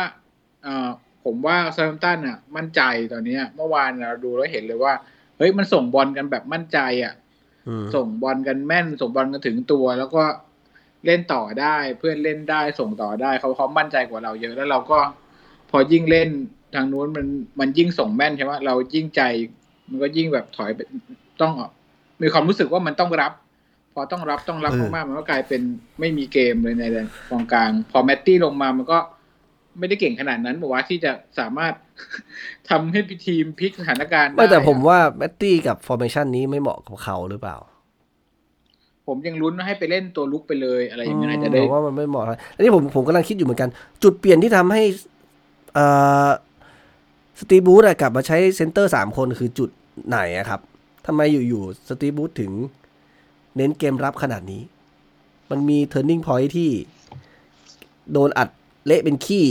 [0.65, 0.89] เออ
[1.25, 2.81] ผมว่าเซาแธมป์ตันอะมั่นใจ
[3.13, 7.15] ตอนเนี้ยเมื่อวานเราดูแล้วเห็นเลยว่าเฮ้ยมันส่งบอลกันแบบมั่นใจอะ
[7.69, 10.23] อืมส่งบอลกันแม่น ส่งบอลกันถึงตัว แล้วก็
[11.07, 14.99] เล่นต่อได้เพื่อนเล่นได้ส่งต่อได้เขาเขามั่นใจกว่าเราเยอะแล้วเราก็
[15.71, 16.29] พอยิ่งเล่น
[16.75, 17.27] ทางนู้นมัน
[17.61, 19.23] มันยิ่งส่งแม่นใช่ไหมเรายิ่งใจ
[19.91, 20.81] มันก็ยิ่งแบบถอยไป
[21.41, 21.53] ต้อง
[22.23, 23.33] มีความรู้สึกว่ามันต้องรับ
[23.95, 25.63] พอต้องรับต้องรับเออมากๆมันก็กลายเป็น
[26.01, 26.85] ไม่มีเกมเลยใน
[27.31, 28.99] กองกลาง พอแมตตี้ลงมามันก็
[29.79, 31.75] ไม่ได้เก่งขนาดนั้นบอกว่าที่จะสามารถ
[32.71, 37.57] ทำให้ทีมพลิกสถานการณ์ได้ไม่แต่ผมอะว่าแมตตี้กับ formation นี้ไม่เหมาะกับเขาหรือเปล่า
[39.07, 43.71] ผมยังลุ้นว่าให้ไปเล่นตัวรุกไปเลยอะไรอย่างเงี้ยอาจจะได้ผมว่ามันไม่เหมาะอันนี้ผมผมกำลังคิดอยู่เหมือนกัน
[44.03, 44.83] จุดเปลี่ยนที่ทำให้
[45.75, 45.87] เอ่
[46.27, 46.29] อ
[47.41, 49.71] สตีฟบรูซกลับมาใช้เซนเตอร์สามคนคือจุด
[50.09, 50.61] ไหนอะครับ
[51.07, 52.53] ทำไมอยู่ๆสตีฟบรูซถึง
[53.57, 54.63] เน้นเกมรับขนาดนี้
[55.51, 56.71] มันมี turning point ที่
[58.13, 58.49] โดนอัด
[58.87, 59.47] เละเป็นขี้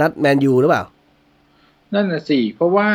[0.00, 0.84] นัดแมนยูหรือเปล่า
[1.94, 2.88] นั่นน่ะสิ เพราะว่า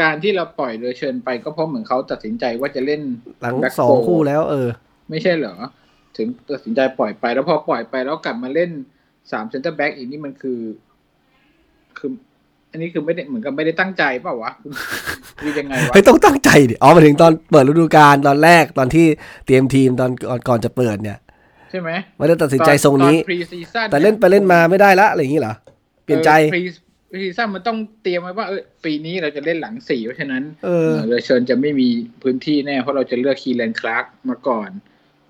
[0.00, 3.02] การที่เราปล่อยเลอเฌินไปก็เพราะเหมือนเขาตัดสินใจว่าจะเล่น
[3.42, 4.68] หลังแบ็คสอง four คู่แล้ว เออ
[5.10, 5.54] ไม่ใช่เหรอ
[6.16, 8.70] ถึงตัดสินใจปล่อยไปแล้วพอปล่อยไปแล้วกลับมาเล่น
[9.32, 10.60] สามเซนเตอร์แบ็กอีกนี่มันคือ
[11.98, 12.10] คือ
[12.70, 14.52] อันนี้คือไม่ได้เหมือนกับไม่ได้ตั้งใจเปล่าวะ
[15.40, 19.06] คือยังไงวะเฮ้ยต้องตั้งใจดิอ๋อหมายถึงตอนเปิดฤดูกาลตอนแรกตอนที่
[19.46, 25.54] เตรียมทีมตอนก่อนก่อนจะเปิดเนี่ยใช่ไหมไม่ได้ตัดสินใจทรงนี้ตอ pre-season แต่เล่นไปเล่นมาไม่ได้ละอะไรอย่างนี้เหรอ
[26.04, 26.62] เปลี่ยนใจ pre
[27.22, 31.88] season มันต้องเตรียมไว้ว่าเออปีนี้เราจะเล่นหลังสี่เพราะฉะนั้นเออเลอเฌินจะไม่มี
[32.22, 34.70] พื้นที่แน่ เพราะเราจะเลือกเคียแรนคลาร์กมาก่อน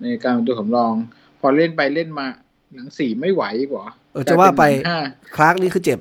[0.01, 0.93] ในการเป็นตัวสำรอง
[1.39, 2.27] พอเล่นไปเล่นมา
[2.73, 4.99] หลังสี่ไม่ไหวกว่าเออจะว่าไปห้า
[5.35, 5.99] คลาร์กนี่คือเจ็บ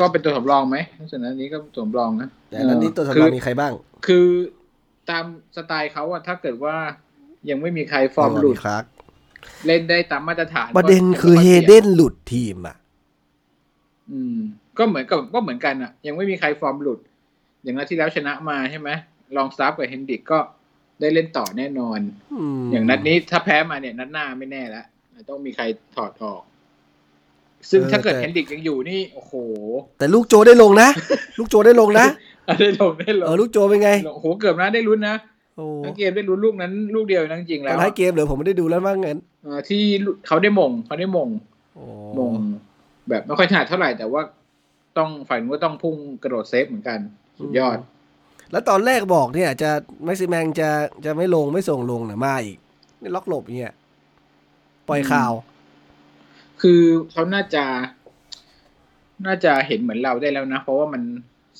[0.00, 3.72] ก็เป็นตัวสำรองไหมลักษณะนี้ก็ตัวสำรองนะแต่นั้นนี้ตัวสำรองคือมีใครบ้าง
[4.06, 4.26] คือ
[5.10, 5.24] ตาม
[5.56, 6.76] สไตล์เขาอะถ้าเกิดว่า
[7.50, 8.84] ยังไม่มีใครฟอร์มหลุดครับ
[9.66, 12.76] เล่นได้ตามมาตรฐาน ประเด็นก็คือก็เฮสี่ยงเดนหลุดทีมอะ
[14.12, 14.38] อืม
[14.78, 16.98] ก็เหมือนกับก็เหมือนกันอะยังไม่มีใครฟอร์มหลุด
[17.62, 18.90] อย่างนัดที่แล้วชนะมาใช่ไหม
[19.36, 20.38] ลองซับกับเฮนดิกก็
[21.00, 22.00] ได้เล่นต่อแน่นอน
[22.60, 24.86] มอย่างนัดนี้ถ้าแพ้มาเนี่ยนัดหน้าไม่แน่แล้ว
[25.28, 25.64] ต้องมีใคร
[25.96, 26.42] ถอดออก
[27.70, 29.32] ซึ่งถ้าเกิดเฮนดิกยังอยู่นี่โอ้โห
[29.98, 30.88] แต่ลูกโจได้ลงนะ
[31.38, 32.06] ลูกโจได้ลงนะ
[32.60, 35.33] ได้ลงได้ลเองอลูกโจเป็นไงโอ้โหเกือบนะได้ลุ้นนะโอ้
[35.84, 39.82] ทั้งเกมได้ลุ้นลูกนั้นลูกเดียวนะจริงๆตแล้อวนท้ายเกมเหรอผมไม่ได้ดูแล้วมั้งเงินเอ่อที่
[40.26, 41.28] เขาได้มงเขาได้มง
[41.74, 41.84] โอ้
[42.18, 42.32] มง
[43.08, 44.22] แบบไม่ค่อยถนัดเท่าไหร่แต่ว่า
[44.98, 46.98] ต้องฝ่ายนู้นก็ต้องพุ่งกระโดดเซฟเหมือนกัน
[47.38, 47.78] สุดยอด
[48.52, 49.70] แล้วตอนแรกบอกเนี่ย จะ
[50.04, 50.70] แม็กซิแมงจะ
[51.04, 52.58] จะไม่ลงไม่ส่งลงเนี่ยมาอีก
[53.00, 53.74] นี่ล็อกหลบอย่างเงี้ย
[54.88, 55.32] ปล่อยข่าว
[56.62, 57.64] คือเขาน่าจะ
[59.26, 61.02] น่าจะเห็นเหมือนเราได้แล้วนะ เพราะว่ามัน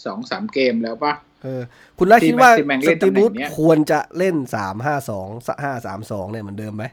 [0.04, 1.12] สองสามเกมแล้วปะ
[1.44, 1.62] เออ
[1.98, 5.28] คุณน่าที่คิดว่าแม็กซิแมงสเล่นตีตำแหน่งบูธเนี้ยควรจะเล่นสามห้าสอง
[5.64, 6.84] ห้าสามสองเนี่ยเหมือนเดิมไหม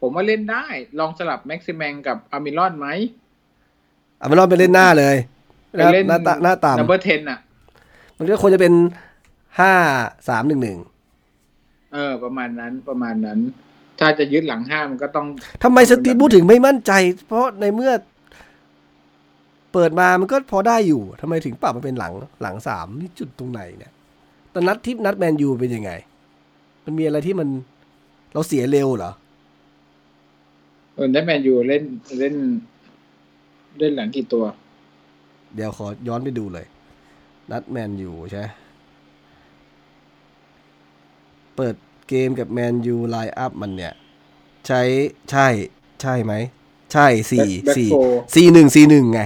[0.00, 0.64] ผมว่าเล่นได้
[0.98, 2.88] ลองสลับแม็กซิแมงกับอามิรอนไหม
[4.20, 5.16] อะไม่รอดไปเล่นหน้าเลย
[5.70, 7.38] ไปเล่นหน้าตาหน้านัมเบอต่ำร์เทนอะ
[8.18, 8.74] มันก็ควรจะเป็น
[9.60, 9.72] ห้า
[10.28, 10.78] สามหนึ่งหนึ่ง
[11.92, 13.38] เออ ประมาณนั้นประมาณนั้น
[14.00, 15.26] ถ้าจะยึดหลังห้ามันก็ต้อง
[15.62, 16.92] ทำไมสตีบูธถึงไม่มั่นใจ
[17.26, 17.92] เพราะในเมื่อ
[19.72, 23.92] เปิดมามันก็พอได้อยู่ทำไมถึงปรับมาเป็นหลังหลังสามนี่จุดตรงไหนเนี่ย
[24.52, 25.90] ตอนนัดทิปนัดแมนยูเป็นยังไง
[26.84, 27.48] มันมีอะไรที่มัน
[28.32, 29.12] เราเสียเร็วเหรอ
[30.94, 31.82] เออได้แมนยูเล่น
[32.18, 32.34] เล่น
[33.78, 34.44] เล่นหลังกี่ตัว
[35.54, 36.66] เดี๋ยวขอย้อนไปดูเลย
[37.50, 38.46] นัดแมนยูใช่ไหม
[41.56, 41.74] เปิด
[42.08, 43.94] เกมกับแมนยูไลน์อัพมันเนี่ย
[44.66, 44.80] ใช้
[45.30, 45.46] ใช่
[46.02, 46.34] ใช่ไหม
[46.92, 49.20] ใช่สี่ Back- สี่ back four สี่หนึ่งสี่หนึ่งไง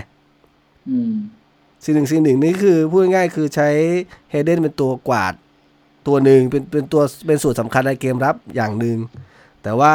[0.91, 1.13] อืม
[1.85, 3.69] สี่หนึ่งสี่หนึ่งนี่คือพูดง่ายๆคือใช้
[4.31, 5.35] เฮเดนเป็นตัวกวาด
[6.07, 8.99] ตัวหนึ่งเป็นเป็นตัวเป็นส่วนสำคัญในเกมรับอย่างหนึ่ง
[9.63, 9.93] แต่ว่า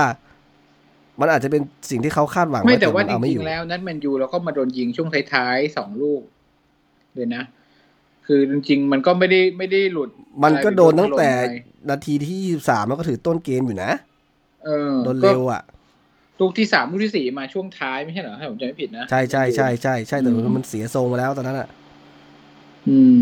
[1.19, 6.21] มันอาจจะเป็นสิ่งที่เขาคาดหวังไม่ว้แต่ว่านจเอไม่ริองยู่ๆแล้วนัดแมนยูเราก็มาโดนยิงช่วงท้ายๆสองลูก
[7.15, 7.43] เลยนะ
[8.25, 10.10] คือจริงๆ มันก็ไม่ได้ไม่ได้หลุด
[10.43, 13.91] มันก็โดนตั้งแต่อะไรไปนาทีที่ยี่สามมันก็ถือต้นเกมอยู่นะ
[14.65, 15.62] เออโดนก็เร็วอะ
[16.39, 21.69] ลูกที่สามลูกที่สี่มาช่วงท้ายไม่ใช่เหรอถ้าผมจำไม่ผิดนะ ใช่ใช่ใช่ใช่ใช่แต่อืมมันเสียทรงมาแล้วตอนนั้นอะ
[22.88, 23.17] อืม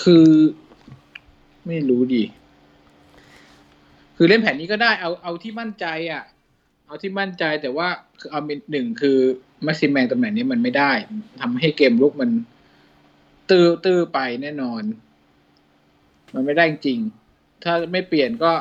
[0.00, 0.28] คือ
[1.66, 2.24] ไม่รู้ดิ
[4.16, 6.22] คือเล่นแผนนี้ก็ได้เอาเอาที่มั่นใจอะ
[6.86, 7.88] เอาที่มั่นใจแต่ว่า
[8.20, 9.18] คือเอาเป็นหนึ่งคือ
[9.64, 10.92] แม็กซิแมงตำแหน่งนี้มันไม่ได้
[11.40, 12.30] ทำให้เกมรุกมัน
[13.50, 14.82] ตื้อตื้อไปแน่นอน
[16.34, 16.98] มันไม่ได้จริง
[17.64, 18.52] ถ้าไม่เปลี่ยนก็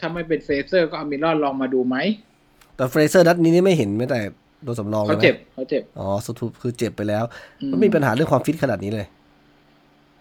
[0.00, 1.96] ถ้าไม่เป็นเฟรเซอร์ก็อัลมิรอนลองมาดูไหม
[2.80, 4.20] แต่เฟรเซอร์นัดนี้นี่ไม่เห็นแม้แต่
[4.64, 7.24] โดนสำรองเขาลยไหมเจ็บเขาเจ็บ อ๋อสุดทุคือเจ็บไปแล้ว
[7.62, 9.06] อืมันมีปัญหาเรื่องความฟิตขนาดนี้เลย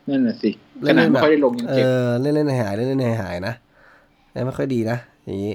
[0.09, 0.49] นั่นน่ะสิ
[0.83, 3.53] เล่ขนนาดแบบไม่ค่อยได้ลงยังเอเจ็บอเล่นเล่นหายๆเล่นเล่นหายๆนะ
[4.45, 5.53] ไม่ค่อยดีนะอย่างนี้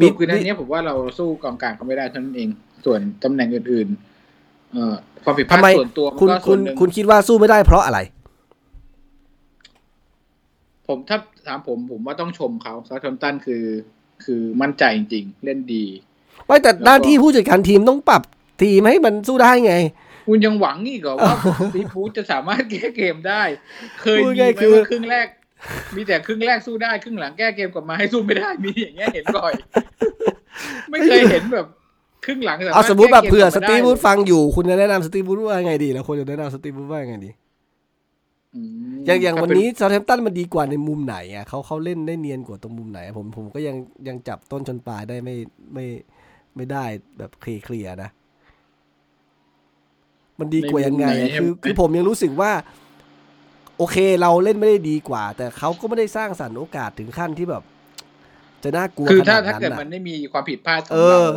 [0.00, 2.48] มีมีคือนันนี้ผมว่าเราสู้กองกลางเขาไม่ได้เท่านั้นเอง
[2.84, 4.94] ส่วนตำแหน่งอื่นๆ เอ่อ
[5.24, 7.98] ความผิดพลาทำดไมส่วนตัวมันคุณก็คุส่วณนหนึ่งคุณคิดว่าสู้ไม่ได้เพราะอะไร
[10.88, 11.18] ผมถ้า
[11.48, 13.64] ถามผมผมว่าต้องชมเขาซาทอมตันคือ
[14.24, 15.84] คือมั่นใจจริงๆเล่นดี
[16.46, 18.22] ไม่แต่แล้วก็หน้าที่ผู้จัดการทีมต้องปรับ
[18.62, 19.74] ทีมให้มันสู้ได้ไง
[20.26, 21.34] คุณยังหวังอีกเหรอว่า
[21.74, 23.42] ซีฟูดจะสามารถแก้เกมได้
[24.00, 25.26] เคยพูดมีง่ายไหมคือว่าครึ่งแรก
[25.96, 29.52] มีแต่ครึ่งแรกสู้ได้ครึ่งหลังแก้เกมกลับมาให้สู้ไม่ได้มีอย่างเงี้ยเห็นบ่อย
[30.90, 31.66] ไม่เคยเห็นแบบ
[32.24, 37.30] ครึ่งหลังเอาสมมติแบบก้กเผื่อกลัสมาได้ตีฟวูดฟังอยู่ คุณจะแนะนำสตีฟวูดว่าไงดีแล้วควรจะแนะนำสตีฟวูดว่าไงดี
[38.56, 38.62] อื
[38.92, 43.76] มอย่างอย่างก็วันเป็นี้ซา u t แ a ม p ตันมันดีกว่าในมุมไหนอะเขาเขาเล่นได้เนียนกว่าตรงมุมไหน ผมผมก็ยัง
[44.08, 45.36] ยังจับต้นชนปลายได้ไม่
[45.74, 45.86] ไม่
[46.56, 46.84] ไม่ได้
[47.18, 48.10] แบบเคลียร์เคลียร์นะ
[50.38, 52.52] มันดีกว่ายังไงอะคือคือผมยังรู้สึกว่า
[53.78, 57.62] โอเคเราเล่นไม่ได้ดีกว่า แต่เขาก็ไม่ได้สร้างสรรค์โอกาสถึงขั้นที่แบบ
[58.62, 61.30] จะน่ากลัวคือขถ้านาดถ้านั้นเกิดอะมันไม่มีความผิดพลาดของเอเราอ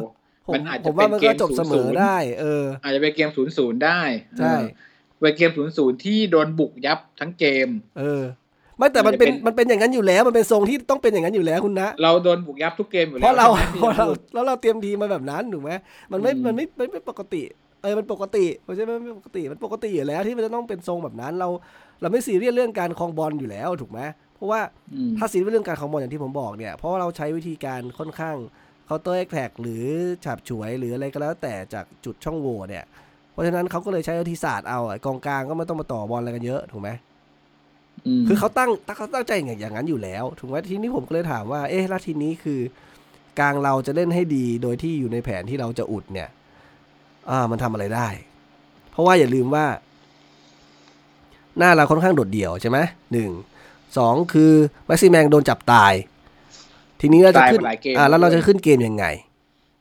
[0.47, 4.01] ผมมันอาจจะผมว่ามันก็เป็นเกมจบเสมอ0-0ได้ เออ อาจจะเป็นเกมศูนย์ศูนย์ได้
[4.39, 4.53] ใช่
[5.19, 7.67] เออเป็นเกมศูนย์ศูนย์ที่โดนบุกยับทั้งเกม
[7.99, 8.23] เออ
[8.77, 15.71] ไม่แต่มันเป็นมันจะเป็นมันเป็นอย่างนั้นอยู่แล้ว มันเป็นทรงที่ต้องเป็นอย่างนั้นอยู่แล้วคุณนะ เราโดนบุกยับทุกเกมอยู่แล้วเพราะเราใช่ไหมเพราะเราที่พูดแล้วเราเตรียมทีมมาแบบนั้นถูกไหม
[16.12, 17.43] มันไม่อืมมันไม่ไม่ไม่ปกติ
[17.82, 21.49] เออมันปกติไม่ใช่ไม่ปกติมันปกติอยู่แล้วที่มันจะต้องเป็นทรงแบบนั้น เรา
[22.01, 23.99] เราไม่ซีเรียสเรื่องการครองบอลอยู่แล้วถูกไหม
[24.36, 24.62] เพราะว่า
[24.93, 28.36] อืมถ้าซีเรียสเรื่องการครองบอลอย่างที่ผมบอกเนี่ยเพราะว่าเราใช้วิธีการค่อนข้าง
[28.86, 29.84] counter attack หรือ
[30.23, 32.84] ฉาบฉวยหรืออะไรก็แล้วแต่จากจุดช่องโหว่เนี่ย
[33.38, 36.89] เพราะฉะนั้นเขาก็เลยใช้วิธีศาสตร์เอาอะกองกลางก็ไม่ต้องมาต่อบอลอะไรกันเยอะถูกไหม
[38.19, 42.60] มคือเขาตั้งเขาตั้งใจอย่างอย่างนั้นอยู่แล้ว ถูกไหมทีนี้ผมก็เลยถามว่า เอ๊ะแล้วทีนี้คือ
[43.39, 46.30] กลางเราจะเล่นให้ดีโดยที่อยู่ในแผนที่เราจะอุดเนี่ย
[47.30, 48.08] อ่า มันทำอะไรได้
[48.91, 49.65] เพราะว่าอย่าลืมว่า
[51.58, 52.78] หน้าเราค่อนข้างโดดเดี่ยวใช่ไหม
[53.12, 53.30] หนึ่ง
[53.97, 54.52] สองคือ
[54.86, 55.93] แม็กซิแมงโดนจับตาย
[57.02, 59.06] ทีนี้เราจะตายขึ้นมาหลายเกมอ่าแล้วเราจะขึ้นเกมยังไง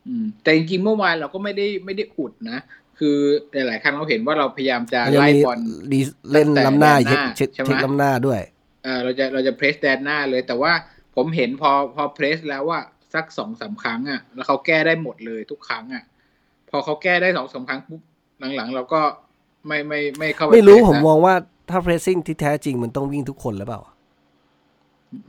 [0.08, 2.58] อืมแต่จริงๆเมื่อวานเราก็ไม่ได้ไม่ได้อุดนะ
[2.98, 3.18] คือ
[3.54, 5.58] หลายๆครั้งเราเห็นว่าเราพยายามจะมันยังไล่มีบอล
[5.92, 6.00] ดี
[6.32, 8.40] เล่นตั้งแต่ล้ำหน้าแดนหน้าเช็คใช่ไหมเช็คล้ำหน้าด้วย
[8.84, 10.72] เออเราจะเราจะเพรสแดนหน้าเลย แต่ว่า
[11.16, 12.80] ผมเห็นพอพอเพรสแล้วว่า
[13.14, 16.04] สักสองสามครั้งอะ แล้วเขาแก้ได้หมดเลยทุกครั้งอะ
[16.70, 18.00] พอเขาแก้ได้สองสามครั้งปุ๊บ
[18.56, 19.00] หลังๆ เราก็
[19.66, 21.34] ไม่ไม่ไม่เข้าปไม่รู้เพผมละมองว่า
[21.70, 23.80] ถ้า pressing ที่แท้จริงมันต้องวิ่งทุกคนหรือเปล่า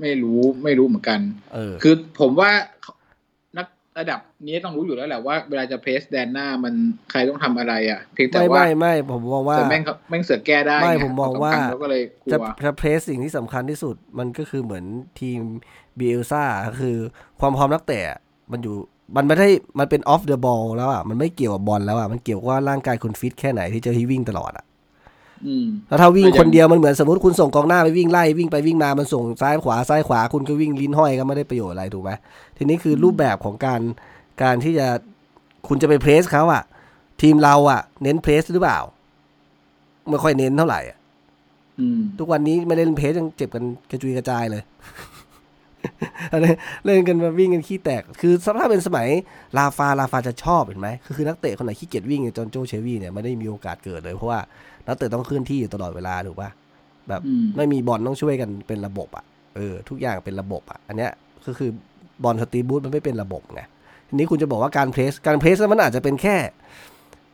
[0.01, 1.19] ไม่รู้ไม่รู้เหมือนกัน
[1.53, 2.96] เออ คือผมว่านัก
[3.99, 6.73] ระดับนี้ต้องรู้อยู่แล้วแหละว่าเวลาจะ press แดนหน้ามัน
[7.11, 14.85] ใครต้องทำอะไรอะเพียงแต่ไม่ว่าไม่ไม่ผมมองว่าแต่แม่งเขาแม่งเสือกแก้ได้ไม่งผมมองว่าสครั้เราก็เลยกลัจะวจะ press สิ่งที่สำคัญที่สุดมันก็คือเหมือน
[15.19, 15.39] ทีม
[15.97, 16.43] เบลซ่า
[16.81, 16.97] คือ
[17.39, 18.01] ความพร้อมนักเตะ
[18.51, 18.75] มันอยู่
[19.15, 24.66] มันไม่ได้มันเป็น off the ball แล้วอะมันไม่เกี่ยวกับบอลแล้วอะมันเกี่ยวกับว่าร่างกายคุณฟิตแค่ไหนที่จะให้วิ่งตลอดอะอืม
[25.87, 32.11] แล้วถ้าวิ่งก็ยังคนเดียวมันเหมือนสมมติคุณส่งกองหน้าไปวิ่งไล่วิ่งไปวิ่งมามันส่งซ้ายขวาซ้ายขวาคุณก็วิ่งลิ้นห้อยก็ไม่ได้ประโยชน์อะไรถูกไหม
[32.57, 33.81] ทีนี้คือรูปแบบของการ
[34.43, 34.87] การที่จะ
[35.67, 36.63] คุณจะไปเพรสเขาอะ
[37.21, 38.79] ทีมเราอะเน้นเพรสหรือเปล่า
[40.09, 40.97] ไม่ค่อยเน้นเท่าไหร่อะ
[41.79, 44.63] อืมทุกวันนี้ไม่เล่นเพจยังเจ็บกันกระจุยกระจายเลย
[46.31, 46.53] อันนี้
[46.85, 49.07] เล่นกันมาวิ่งกันขี้แตก คือสภาพเป็นสมัย
[49.57, 54.39] ลาฟาลาฟาจะชอบเห็นไหมคือคือนักเตะคนไหนขี้เกียจวิ่งอย่างจอห์นโจเชวี่เนี่ยไม่ได้มีโอกาสเกิดเลยเพราะว่า
[54.87, 56.49] นักเตะต้องเคลื่อนที่อยู่ตลอดเวลาถูกปะ
[57.09, 61.11] แบบอืมไม่มีบอลต้องช่วยกันเป็นระบบอะเออทุกอย่างเป็นระบบอะอันเนี้ย
[61.45, 61.69] ก็คือ
[62.23, 63.61] บอลสตีฟ บรูซมันไม่เป็นระบบไง
[64.07, 66.35] ทีนี้คุณจะบอกว่าการ press การ press มันอาจจะเป็นแค่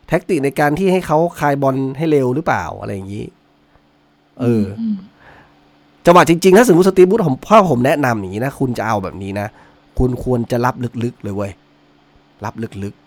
[0.07, 3.25] แท็กติกในการที่ให้เขาคายบอลให้เร็วหรือเปล่าอะไรอย่างนี้
[4.39, 4.95] เออม
[6.05, 9.47] จังหวะจริงๆ ถ้าสมมติสตีฟ บรูซผมพ่อผมแนะนำอย่างนี้นะ คุณจะเอาแบบนี้นะ
[9.99, 11.51] คุณควรจะรับลึกๆเลยเว้ย
[12.45, 13.02] รับลึกๆ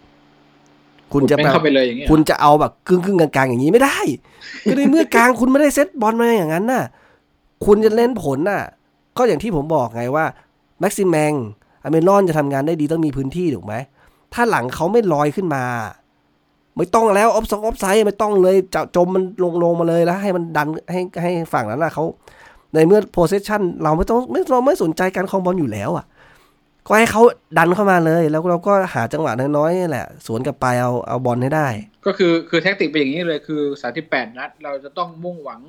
[1.16, 3.98] คุณจะแม่งแบบเข้าไปเลยอย่างเงี้ยคุณจะเอาแบบครึ่งๆกลางๆอย่างนี้ไม่ได้
[4.64, 6.84] ก็ในเมื่อกลางคุณไม่ได้เซตบอลมาอย่างนั้นน่ะ
[7.66, 8.62] คุณจะเล่นผลน่ะ
[9.16, 10.24] ก็อย่างที่ผมบอกไงว่า
[10.80, 11.32] แม็กซิมแมง
[11.82, 13.74] อัลมิรอนจะทำงานได้ดีต้องมีพื้นที่ถูกไหม
[14.34, 15.64] ถ้าหลังเขาไม่ลอยขึ้นมา
[16.76, 22.04] ไม่ต้องแล้วออฟซอง offside ไม่ต้องเลยจะจมมันลงลงมาเลยแล้วให้มันดันให้ให้ฝั่งนั้นน่ะเขา
[22.72, 26.04] ในเมื่อ possession เราไม่ต้องไม่เราไม่สนใจการครองบอลอยู่แล้วอะ
[26.86, 27.22] ก็ให้เขา
[27.58, 31.68] ดันเข้ามาเลย แล้วเราก็หาจังหวะน้อยๆนี่แหละ สวนกลับไปเอาเอาบอลให้ได้
[32.06, 35.60] ก็คือคือแท็กติกเป็นอย่างนี้เลยคือสามสิบแปดนัด เราจะต้องมุ่งหวัง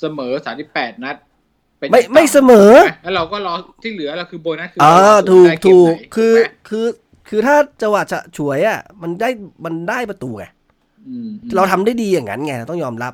[0.00, 1.16] เสมอสามสิบแปดนัด
[1.78, 2.70] เป็นไม่ไม่เสมอ
[3.02, 6.86] แล้วเราก็รอที่เหลือเราคือโบนัสคืออ่าเราถูกได้เมถูกไหนคือถูกไหมคือ
[7.28, 9.28] คือถ้าจังหวะจะฉวยอะ มันได้
[9.64, 10.44] มันได้ประตูไง
[11.08, 13.12] อืมเราทำได้ดีอย่างนั้นไงต้องยอมรับ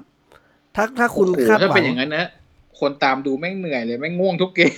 [0.77, 2.27] ถ้าถ้าคุณโอ้โหคาดถ้าหวัเป็นงอย่างนั้นนะ
[2.81, 4.73] คนตามดูแม่งเหนื่อยเลยแม่งง่วงทุกเกม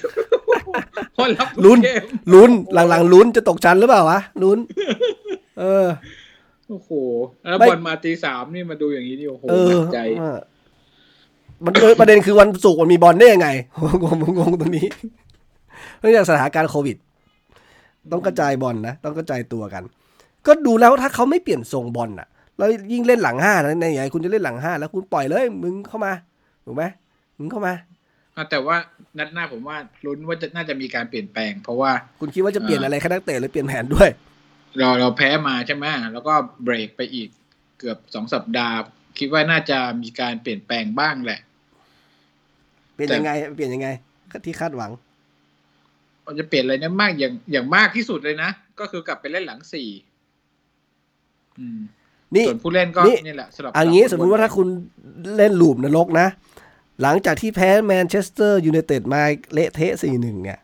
[1.17, 4.59] คนรับทุกลุ้นเกมลุ้นหลังๆลุ้นจะตกชั้นหรือเปล่าวะลุ้น
[5.59, 5.87] เออ
[6.69, 6.91] โอ้โห
[7.43, 10.39] แล้วไม่บอลมาตีสามนี่มาดูอย่างนี้นี่โอ้โหเออหนักใจเออ
[11.65, 13.49] มันเออประเด็นคือวันศุกร์มันมีบอลได้ยังไง
[14.03, 14.87] งงงงตรงนี้
[15.99, 16.97] เนื่องจากสถานการณ์โควิด
[18.13, 19.83] ต้องกระจายบอลนะต้องกระจายตัวกัน
[20.47, 26.13] ก็ดูแล้วถ้าเขาไม่เปลี่ยนทรงบอลอะแล้วยิ่งเล่นหลังห้านะในใหญ่คุณจะเล่นหลังห้าแล้วคุณปล่อยเลย มึงเข้ามา
[26.67, 26.85] ถูกไหม
[27.39, 27.93] มึงเข้ามาอะ
[28.51, 28.77] แต่ว่า
[29.18, 34.09] นัดหน้าผมว่าลุ้นว่าจะน่าจะมีการเปลี่ยนแปลง เพราะว่า คุณคิดว่าจะเปลี่ยนอ่าอะไรแค่นักเตะหรือเปลี่ยนแผนด้วย
[34.79, 37.29] เราเราแพ้มาใช่ไหมแล้วก็เบรกไปอีก
[37.79, 38.77] เกือบสองสัปดาห์
[39.18, 41.40] คิดว่าน่าจะมีการเปลี่ยนแปลงบ้างแหละ
[42.94, 43.88] เปลี่ยนแต่ยังไง เปลี่ยนยังไง
[44.47, 44.90] ที่คาดหวัง
[46.23, 49.88] เราจะเปลี่ยนอะไรเนี่ยมากอย่างอย่างมากที่สุดเลยนะ ก็คือกลับไปเล่นหลังสี่
[51.59, 51.81] อืม
[52.35, 54.68] นี่ส่วนผู้เล่นก็นี่นี่แหละสลับอันนี้สลับสมมุติว่าถ้าคุณ
[55.37, 56.27] เล่น loop นรกนะ
[57.02, 60.59] หลังจากที่แพ้แมนเชสเตอร์ยูไนเต็ดมาเละเทะสี่หนึ่งเนี่ย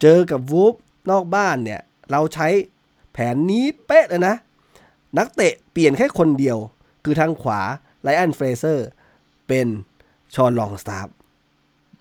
[0.00, 0.74] เจอกับวูล์ฟ
[1.10, 2.48] นอกบ้านเนี่ย เราใช้
[3.12, 4.34] แผนนี้เป๊ะเลยนะ
[5.18, 6.58] นักเตะเปลี่ยนแค่คนเดียว
[7.04, 7.60] คือทางขวา
[8.02, 8.88] ไรอันเฟรเซอร์
[9.48, 9.66] เป็น
[10.34, 11.14] ฌอนลองสตาฟฟ์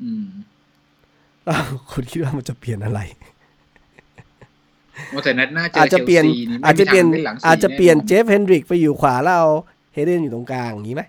[0.03, 0.27] อืม
[1.91, 2.99] คุณคิดว่ามันจะเปลี่ยนอะไร
[5.13, 9.47] ว่าแต่นัดหน้าเจออาจจะเปลี่ยนเชลซีไม่อาจจะเปลี่ยนมีทางล่หลังสี่อาจจะเปลี่ยนแอเจฟเฮนดริกไปอยู่ขวาแล้วเอา
[9.93, 11.03] เฮเดนอยู่ตรงกลางอย่างนี้ไหม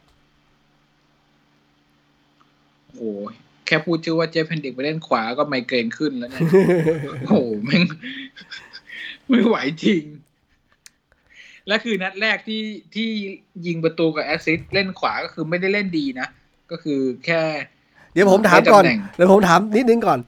[2.97, 3.21] โอ้โห
[3.67, 6.43] แค่พูดชื่อว่าเจฟฟ์ เฮนดริกไปเล่นขวาก็ไมเกรนขึ้นแล้วเนี่ย
[7.29, 7.83] โอ้โหแม่ง
[9.29, 10.03] ไม่ไหวจริง
[11.67, 12.63] และคือนัดแรกที่
[12.95, 13.09] ที่
[13.67, 16.29] ยิงประตูกับ assist เล่นขวาก็คือไม่ได้เล่นดีนะ
[16.71, 17.41] ก็คือแค่
[18.13, 20.19] เดี๋ยวผมถามก่อนได้ตำแหน่งเดี๋ยวผมถามนิดนึงก่อน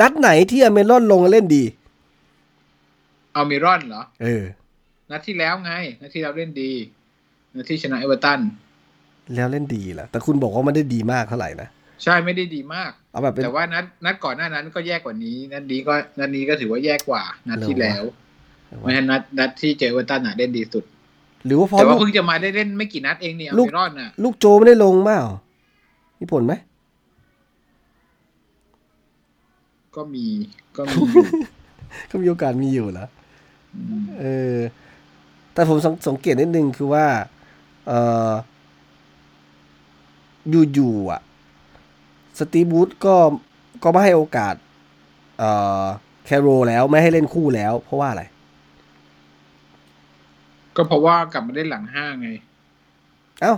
[0.00, 1.64] นัดไหนที่อัลมิรอนลงเล่นดี
[3.32, 4.44] อัลมิรอนเหรอ เออ
[5.10, 6.72] นัดที่แล้วไง นัดที่แล้วเล่นดี
[7.54, 8.40] นัดที่ชนะเอเวอร์ตัน
[9.34, 11.68] แล้วเล่นดีแหละแต่คุณบอกว่าไม่ได้ดีมากเท่าไหร่นะ
[12.04, 18.02] ใช่ไม่ได้ดีมาก เอาแบบเป็นแต่ว่านัดนัดก่อนหน้านั้นก็แย่กว่านี้ นัดนี้ก็นัดนี้ก็ถือว่าแย่กว่า นัดที่แล้ว
[18.66, 20.84] เหรอวะไม่ใช่นัดนัดที่เจอเอเวอร์ตันอะเล่นดีสุด
[21.46, 25.20] หรือว่าเพราะแต่ลูว่ากเพิ่งจะมาได้เล่นไม่กี่นัดเองเนี่ยเอาลูกไม่รอดน่ะ ลูกโจไม่ได้ลงเปล่า
[26.18, 26.52] มีผลไหม
[29.96, 30.26] ก็มี
[30.76, 31.26] ก็มีอยู่
[32.10, 33.06] ก็มีโอกาสมีอยู่เหรอ
[33.74, 34.56] อืมเออ
[35.54, 37.06] แต่ผมสังสังเกตนิดนึงคือว่า
[37.88, 37.92] เอ
[38.28, 38.32] อ
[40.50, 41.20] อยู่ๆอะ
[42.38, 43.14] สตีฟบูธก็
[43.82, 44.54] ก็ไม่ให้โอกาส
[45.38, 45.50] เอ่
[45.82, 45.84] อ
[46.24, 48.22] แคโรแล้วไม่ให้เล่นคู่แล้ว เพราะว่าอะไร
[50.76, 52.28] ก็เพราะว่ากลับมาเล่นหลังห้าไง
[53.42, 53.54] เอ้า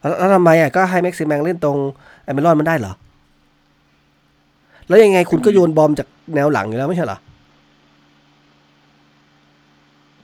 [0.00, 1.78] แล้วแล้วทำไมอะก็ให้แม็กซิแมงเล่นตรง
[2.24, 2.92] ไอเมรอนมันได้เหรอ
[4.88, 7.18] แล้วยังไงคุณก็โยนบอมจากแนวหลังอยู่แล้วไม่ใช่เหรอ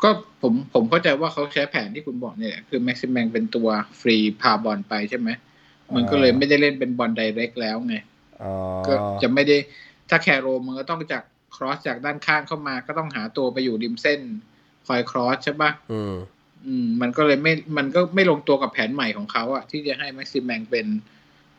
[0.05, 0.11] ก็
[0.43, 3.69] ผมผมเข้าใจว่าเขาใช้แผนที่คุณบอกเนี่ยแหละคือแม็กซิมแมงเป็นตัว
[4.01, 5.29] ฟรีพาบอลไปใช่ไหม
[5.95, 7.97] มันก็เลยไม่ได้เล่นเป็นบอลไดเรกแล้วไง
[8.43, 8.53] อ๋อ
[8.87, 9.57] ก็จะไม่ได้
[10.11, 11.23] ถ้าแคโรมันก็ต้องจาก
[11.57, 14.21] ครอสจากด้านข้างเข้ามา ก็ต้องหาตัวไปอยู่ริมเส้น
[14.87, 16.14] คอย cross ใช่ปะอืม
[16.67, 20.87] อืมมันก็เลยไม่ มันก็ไม่ลงตัวกับแผนใหม่ของเขาอะที่จะให้แม็กซิมแมงเป็น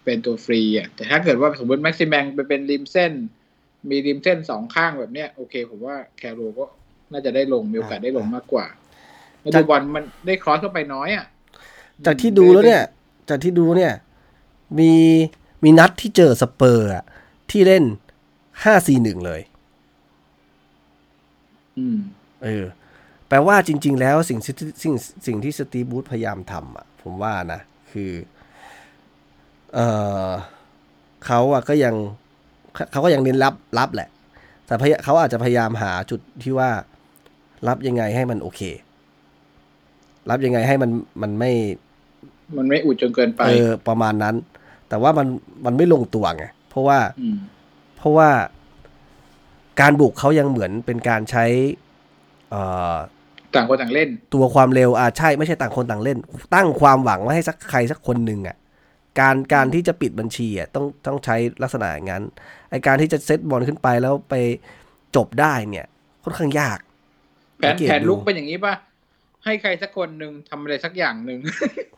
[0.03, 3.13] เป็นตัวฟรีอะแต่ถ้าเกิดว่าสมมติแม็กซิมแมงไปเป็นริมเส้น
[3.89, 6.65] มีริมเส้นสองข้างแบบเนี้ยโอเค ผมว่าแคร์โรลล์ก็
[7.11, 8.65] น่าจะได้ลงมีโอกาสได้ลงมากกว่า
[9.41, 11.25] แล้วดูบอลมันได้ cross เข้าไปน้อยอะ
[12.05, 12.83] จากที่ดูแล้วเนี่ย
[13.29, 13.93] จากที่ดูเนี่ย
[14.79, 14.93] มี
[15.63, 17.03] มีนัดที่เจอสเปอร์อะ
[17.51, 17.83] ที่เล่น
[18.63, 19.41] ห้าสี่หนึ่งเลย
[21.77, 21.97] อืม
[22.43, 22.65] เออ
[23.27, 24.93] แปลว่าจริง ๆ แล้วสิ่งที่สิ่ง
[25.27, 28.11] สิ่งที่สตีฟบูธพยายามทำอะ ผมว่านะ คือ
[29.73, 29.79] เอ
[30.27, 30.29] อ
[31.25, 31.95] เขาอะก็ยัง
[32.73, 34.09] เขาเขาก็ยังเน้นรับรับแหละ
[34.65, 36.69] แต่พยเขาอาจจะพยายามหาจุดที่ว่า
[37.67, 38.61] รับยังไงให้มันโอเค
[40.29, 40.91] รับยังไงให้มัน
[41.21, 41.51] มันไม่
[42.57, 44.35] มันไม่อุดจนเกินไป เออ ประมาณนั้น
[44.89, 45.27] แต่ว่ามัน
[45.65, 47.37] มันไม่ลงตัวไง เพราะว่าอืม
[47.97, 48.29] เพราะว่า
[49.81, 51.45] การบุกเขายังเหมือนเป็นการใช้
[52.49, 52.61] เอ่
[52.93, 52.95] อ
[53.55, 56.17] ต่างคนต่างเล่น ตัวความเร็วอ่าใช่ไม่ใช่ต่างคนต่างเล่น
[56.55, 58.57] ตั้งความหวังไว้ให้สักใครสักคนหนึ่งอะ
[59.19, 62.23] การการที่จะปิดบัญชีอะต้องต้องใช้ลักษณะอย่างนั้น
[62.69, 64.33] ไอการที่จะเซตบอลขึ้นไปแล้วไป
[65.15, 65.85] จบได้เนี่ย
[66.23, 66.77] ค่อนข้างยาก
[67.57, 68.73] แผนสังเกตแผนลุกดูเป็นอย่างนี้ป่ะ
[69.45, 71.39] ให้ใครสักคนหนึ่งทำอะไรสักอย่างหนึ่ง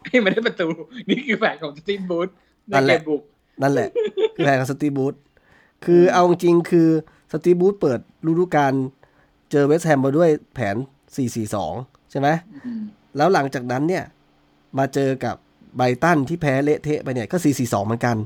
[0.06, 0.67] ให้มันได้ประตู
[1.10, 2.30] นี่คือแผนของสตีฟบูธ
[2.70, 3.22] ในเกมบุก
[3.62, 3.89] นั่นแหละ
[4.36, 5.13] คือแผนของสตีบูธ
[5.86, 6.89] คือเอาจริงๆคือ
[7.32, 8.74] สตีบูธเปิดฤดูกาล
[9.52, 10.76] เจอเวสต์แฮมมาด้วยแผน
[11.43, 12.28] 4-4-2 ใช่ไหม
[12.65, 12.82] อืม
[13.17, 14.04] แล้วหลังจากนั้นเนี่ย
[14.78, 15.36] มาเจอกับ
[15.76, 18.17] ไบรตันที่แพ้เละเทะไปเนี่ย ก็ 4-4-2 เหมือนกัน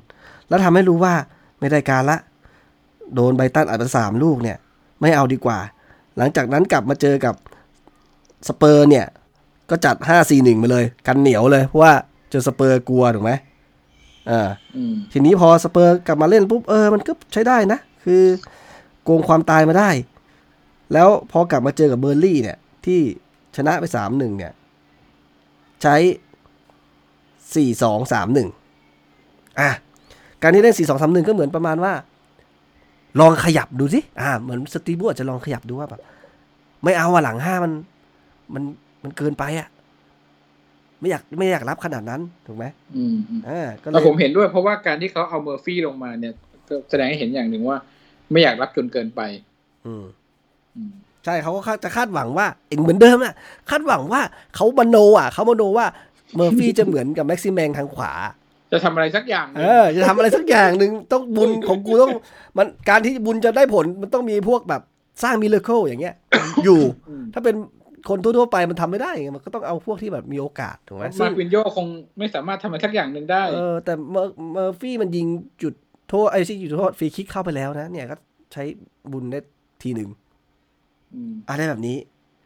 [0.47, 1.13] แล้วทำให้รู้ว่า
[1.59, 2.17] ไม่ได้การละ
[3.13, 4.57] โดนไบรตันอัดไปสามลูกเนี่ย
[5.01, 5.59] ไม่เอาดีกว่า
[6.17, 7.35] หลังจากนั้นกลับมาเจอกับ
[8.47, 9.05] สเปอร์เนี่ย
[9.69, 9.95] ก็จัด
[10.29, 11.93] 5-4-1ไปเลย กันเหนียวเลยเพราะว่า
[12.29, 13.31] เจอสเปอร์กลัวถูกไหม
[14.29, 14.41] อ่า
[14.75, 18.23] อืมทีนี้พอสเปอร์กลับมาเล่นปุ๊บเออมันก็ใช้ได้นะ คือ
[19.03, 19.89] โกงความตายมาได้
[20.93, 22.99] แล้วพอกลับมาเจอกับเบิร์นลีย์เนี่ย ที่
[23.55, 24.53] ชนะไปสามหนึ่งเนี่ย
[25.81, 25.95] ใช้
[27.55, 28.49] สี่สองสามหนึ่ง
[29.59, 29.69] อะ
[30.41, 31.93] การที่เล่นสี่สองสามหนึ่งก็เหมือนประมาณว่า
[33.19, 36.01] ลองขยับดูสิอ่าเหมือนสตีบูอาจจะลองขยับดูว่าแบบ
[36.83, 37.71] ไม่เอาอะหลังห้ามัน
[38.53, 38.63] มัน
[39.03, 39.67] มันเกินไปอะ
[40.99, 42.65] ไม่อยากไม่อยากรับขนาดนั้นถูกไหม
[42.97, 46.33] อืมอืมอ่าก็เลแต่ยผมเห็นด้วยเพราะว่าการที่เขาเอาเมอร์ฟี่ลงมาเนี่ย
[46.69, 47.77] ก็แสดงให้เห็นอย่างหนึ่งว่า
[48.31, 49.21] ไม่อยากรับจนเกินไป
[49.85, 50.05] อืม
[50.75, 50.91] อืม
[51.25, 53.33] ใช่เขาก็คาดจะคาดหวังว่าเองเหมือนเดิมอะ
[53.69, 54.21] คาดหวังว่า
[54.55, 55.87] เขามโนอะเขามโนว่า
[56.35, 58.11] เมอร์ฟี่จะเหมือนกับแม็กซิแมงทางขวา
[58.71, 62.11] จะทำอะไรสักอย่างหนึ่เองอจะทำอะไรสักอย่างหนึ่งต้องบุญของกูต้อง
[62.57, 64.81] มันการที่บุญจะได้ผลมันต้องมีพวกแบบ
[65.23, 66.15] สร้าง miracle อย่างเงี้ย
[66.63, 66.81] อยู่
[67.21, 67.55] มถ้าเป็น
[68.09, 71.87] คนทั่วๆไปมันทำไม่ได้ไงมันก็ต้องเอาพวกที่แบบมีโอกาสถูกไหมมาร์ควินโยคง
[72.19, 75.27] ไม่สามารถทำอะไรสักอย่างหนึ่งได้เออแต่เมอร์เมอร์ฟี่มันยิง
[75.61, 75.73] จุด
[76.09, 78.15] โทษไอ้ที่จุดโทษฟรีคิกเข้าไปแล้วนะ เนี่ยก็
[78.53, 78.63] ใช้
[79.11, 79.39] บุญได้
[79.83, 80.09] ทีหนึ่ง
[81.29, 81.97] มอะไรแบบนี้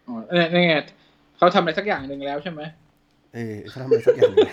[0.07, 0.75] อ๋อเนี่ยนี่ไง
[1.37, 2.61] เขาทำอะไรสักอย่างหนึ่งแล้วใช่ไหม
[3.35, 4.49] เออเขาทำอะไรสักอย่างหนึ่ง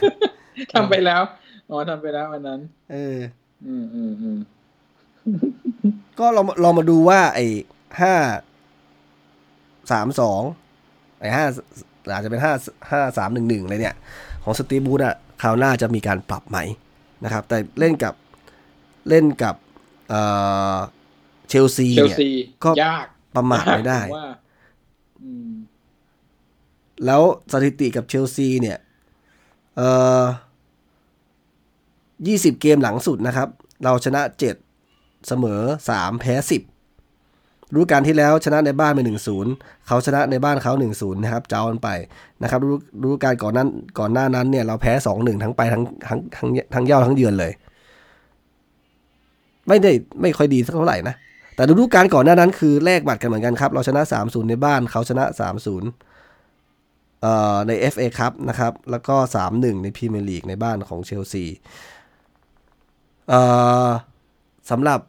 [0.75, 1.23] ทำไปแล้ว
[1.71, 2.61] อ๋อทำไปแล้วอันนั้น
[2.93, 3.19] เออ
[3.67, 4.39] อืมอืมอืม
[6.19, 7.47] ก็เราเรามาดูว่า ไอ้
[8.01, 8.15] ห้า
[9.91, 10.43] สามสอง
[11.21, 11.45] ไอ้ห้า
[12.13, 12.53] อาจจะเป็นห้า
[12.91, 13.97] ห้าสามหนึ่งหนึ่งอะไรเนี่ย
[14.45, 16.59] ของสตีบูธอะคราวหน้าจะมีการปรับไหม
[17.25, 18.15] นะครับ แต่เล่นกับ
[19.09, 19.55] เล่นกับ
[20.09, 20.21] เอ่
[20.75, 20.77] อ
[21.49, 22.31] เชลซีเชลเนี่ยซี
[22.65, 24.29] ก็ยากประมาทไม่ได้ผมว่า
[25.23, 25.51] อืม
[27.07, 27.23] แล้ว
[27.53, 28.79] สถิติกับเชลซีเนี่ย
[29.77, 29.89] เอ่
[30.21, 30.23] อ
[32.27, 33.49] ยี่สิบเกมหลังสุดนะครับ
[33.85, 34.55] เราชนะเจ็ด
[35.29, 36.63] เสมอสามแพ้สิบ
[37.75, 39.53] ฤดูกาลที่แล้วชนะในบ้านไปหนึ่งศูนย์
[39.87, 41.89] เขาชนะในบ้านเขาหนึ่งศูนย์นะครับเจ้ากันไป
[42.43, 47.53] นะครับฤดูฤดูกาลก่อนนั้นก่อนหน้านั้นเนี่ยเราแพ้สองหนึ่งทั้งไปทั้งทั้งทั้งทั้งเย่าทั้งเยือนเลย
[49.69, 51.15] ไม่ได้ไม่ค่อยดีสักเท่าไหร่นะ
[51.55, 55.89] แต่ฤดูกาลก่อนหน้านั้นคือแลกบัตรกันเหมือนกันครับ เราชนะสามศูนย์ในบ้านเขาชนะสามศูนย์
[57.23, 59.17] เอ่อใน FA ครับนะครับ แล้วก็
[59.49, 61.45] 3-1 ในพรีเมียร์ลีกในบ้านของเชลซี
[64.71, 65.01] สำหรับ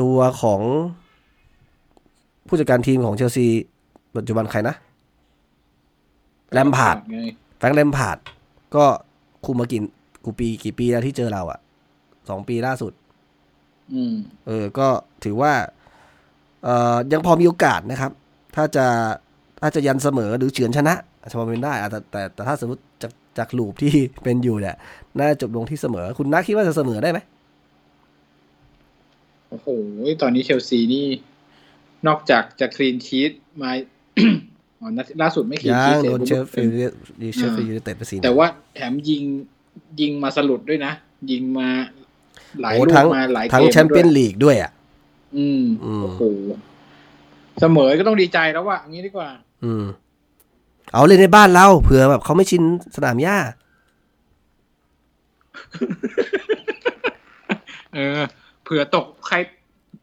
[0.00, 0.60] ตัวของ
[2.46, 3.46] ผู้จัดการทีมของเชลซี
[4.16, 4.74] ปัจจุบันใครนะ
[6.52, 7.20] แลมพาร์ดไง
[7.58, 8.18] แฟรงค์แลมพาร์ด
[8.74, 8.84] ก็
[9.44, 9.82] คุมมากิน
[10.24, 11.58] กูปีกี่ปีแล้วที่เจอเราอะ
[12.28, 12.92] สองปีล่าสุด
[13.94, 14.14] อืม
[14.46, 14.88] เออ ก็
[15.24, 15.52] ถือว่า
[16.64, 18.12] เอ่อ ยังพอมีโอกาสนะครับ
[18.56, 18.86] ถ้าจะ
[19.60, 22.82] ถ้าจะยันเสมอหรือเฉือนชนะอาจจะพอเป็นได้อะแต่แต่แต่ถ้าสมมติ
[23.38, 23.94] จากจาก loop ที่
[24.24, 24.76] เป็นอยู่เนี่ย
[25.18, 27.18] น่าจะจบลงที่เสมอ คุณนักคิดว่าจะเสมอได้ไหม
[29.48, 29.68] โอ้โห
[30.22, 31.06] ตอนนี้เชลซีนี่
[32.06, 33.70] นอกจากจะ clean sheet มา
[34.80, 36.96] อ๋อนัดล่าสุดไม่ clean sheet ยังโดนเชฟฟิลด์
[37.36, 39.22] เชฟฟิลด์ยูไนเต็ดไปสี่แต่ว่าแถมยิง
[40.00, 40.92] ยิงมาสลุดด้วยนะ
[41.30, 41.68] ยิงมา
[42.60, 44.70] หลายลูกโอ้ทั้งมาหลายเกมทั้งแชมเปี้ยนด้วยลีกด้วยอะ
[45.36, 46.22] อืมอืมโอ้โห
[47.60, 49.30] เสมอก็ต้องดีใจแล้วว่ะอย่างนี้ดีกว่า
[49.64, 49.84] อืม
[50.92, 52.62] เอาเลยในบ้านเราเผื่อแบบเขาไม่ชิน
[52.96, 53.38] สนามหญ้า
[57.94, 58.20] เออ
[58.62, 59.36] เผื่อตกใคร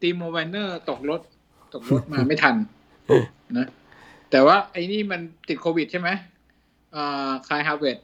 [0.01, 1.21] ติโมแวร์เนอร์ตกรถ
[1.73, 2.55] ตกรถมาไม่ทัน
[3.57, 3.67] นะ
[4.31, 6.09] แต่ว่าไอ้นี่มันติดโควิดใช่ไหม
[6.95, 7.97] อ่าคายฮาร์เวิร์ด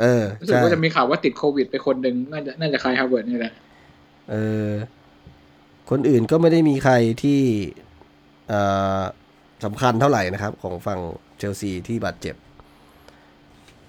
[0.00, 3.52] เออรู้สึกใช่ว่าจะมีข่าวว่าติดโควิดไปคนหนึ่งน่าจะน่าจะคายฮาร์เวิร์ดนี่แหละ
[4.30, 4.34] เอ
[4.68, 4.70] อ
[5.90, 7.40] คนอื่นก็ไม่ได้มีใครที่
[8.48, 8.60] เอ่
[8.98, 9.00] อ
[9.64, 11.00] สำคัญเท่าไหร่นะครับ ของฝั่ง
[11.38, 12.34] เชลซีที่บาดเจ็บ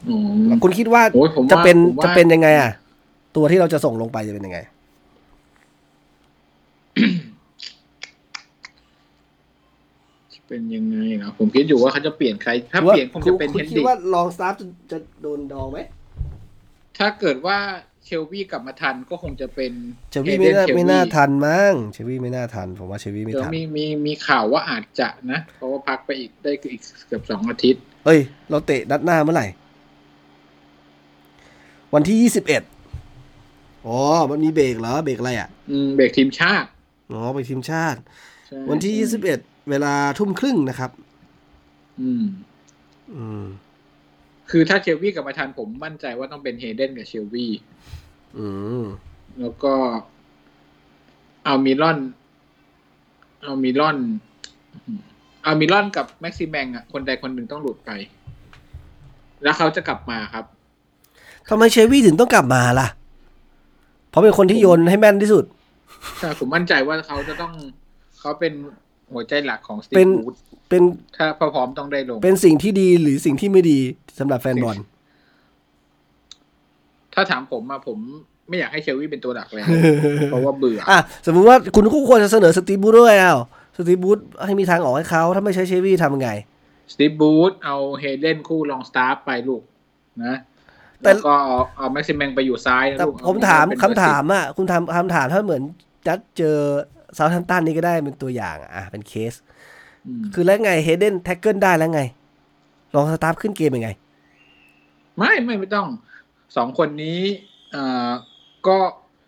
[0.09, 0.15] อื
[0.47, 2.71] มคุณคิดว่าโอ้ยผมว่าจะเป็นผมว่าจะเป็นยังไง อะ
[3.35, 4.59] ตัวที่เราจะส่งลงไปจะเป็นยังไง
[10.47, 15.79] เป็นยังไงนะผมคิดอยู่ว่าเขาจะเปลี่ยนใคร ถ้าเปลี่ยนคงจะเป็นเฮนดริกคุณคิดว่าลองสตาร์จะจะโดนดองไหม
[16.97, 17.57] ถ้าเกิดว่า
[18.05, 19.71] เชลวีกลับมาทันก็คงจะเป็น
[20.11, 29.47] เชลวีไม่น่าเอเดนไม่น่าเชลวีทันมั้งเชลวีไม่น่าทัน ผมว่าเชลวีไม่เดี๋ยวทันมีมีมีข่าวว่าอาจจะนะ เพราะว่าพักไปอีกได้อีกเกือบสองอาทิตย์ เอ้ย เราเตะนัดหน้าเมื่อไหร่
[31.93, 32.63] วันที่ยี่สิบเอ็ด
[33.85, 33.97] อ๋อ
[34.31, 36.67] มันมีเบรกเหรอ เบรกอะไรอะ อืม เบรกทีมชาติ
[37.11, 37.99] อ๋อ ไปทีมชาติ
[38.47, 39.39] ใช่วันที่ยี่สิบเอ็ด
[39.69, 40.91] เวลาทุ่มครึ่งนะครับ
[42.01, 42.23] อืม
[43.15, 43.45] อืม
[44.49, 47.47] คือถ้าเชลวีกลับมาทันผมมั่นใจว่าต้องเป็นเฮเดนกับเชลวี
[48.37, 48.47] อื
[48.81, 48.83] ม
[49.39, 49.73] แล้วก็
[51.45, 51.99] เอามิลอน
[53.43, 53.97] เอามิลอน
[55.43, 57.91] เอามิลอนกับแม็กซิแมงอะ คนใดคนหนึ่งต้องหลุดไป
[59.43, 60.45] แล้วเขาจะกลับมาครับ
[61.49, 62.87] ทำไมเชลวีถึงต้องกลับมาล่ะ
[64.09, 65.45] เพราะเป็นคนที่โยนให้แม่นที่สุด
[66.19, 67.53] ใช่ผมมั่นใจว่าเขาจะต้อง
[68.19, 68.53] เขาเป็น
[69.13, 70.35] หัวใจหลักของสตีฟบรูซเป็น
[70.69, 70.83] เป็น
[71.17, 73.79] ถ้าพอพร้อมต้องได้ลง เป็นสิ่งที่ดีหรือสิ่งที่ไม่ดี
[74.19, 74.77] สำหรับแฟนบอล
[77.13, 77.97] ถ้าถามผมมาผม
[78.47, 79.65] ไม่อยากให้เชลวีเป็นตัวหลักแล้ว
[80.31, 83.39] เพราะว่าเบื่ออะสมมุติว่าคุณก็ควรจะเสนอสตีฟบรูซด้วยอ้าว
[83.77, 86.31] สตีฟบรูซให้มีทางออกให้เขาถ้าไม่ใช้เชลวีทำยังไง
[86.93, 89.61] สตีฟบรูซเอาเฮย์เดนคู่ลองสตาฟฟ์ไปลูก
[90.25, 90.37] นะ
[90.99, 95.63] แต่แล้วก็เอาเอาแม็กซิแมงไปอยู่ซ้ายนะแต่ลูกผมถามเอคำถามอะคุณทำคำถามถ้าเหมือน
[96.07, 96.57] จัดเจอ
[97.15, 99.33] เซาท์แฮมป์ตันนี่ก็ได้เป็นตัวอย่างอะเป็นเคส
[100.07, 102.01] อืมคือแล้วไงเฮย์เดน tackle ได้แล้วไง
[102.95, 103.89] ลองสตาฟฟ์ขึ้นเกมยังไง
[105.17, 105.87] ไม่ไม่ไม่ต้อง
[106.55, 107.19] สองคนนี้
[107.71, 108.09] เอ่อ
[108.67, 108.77] ก็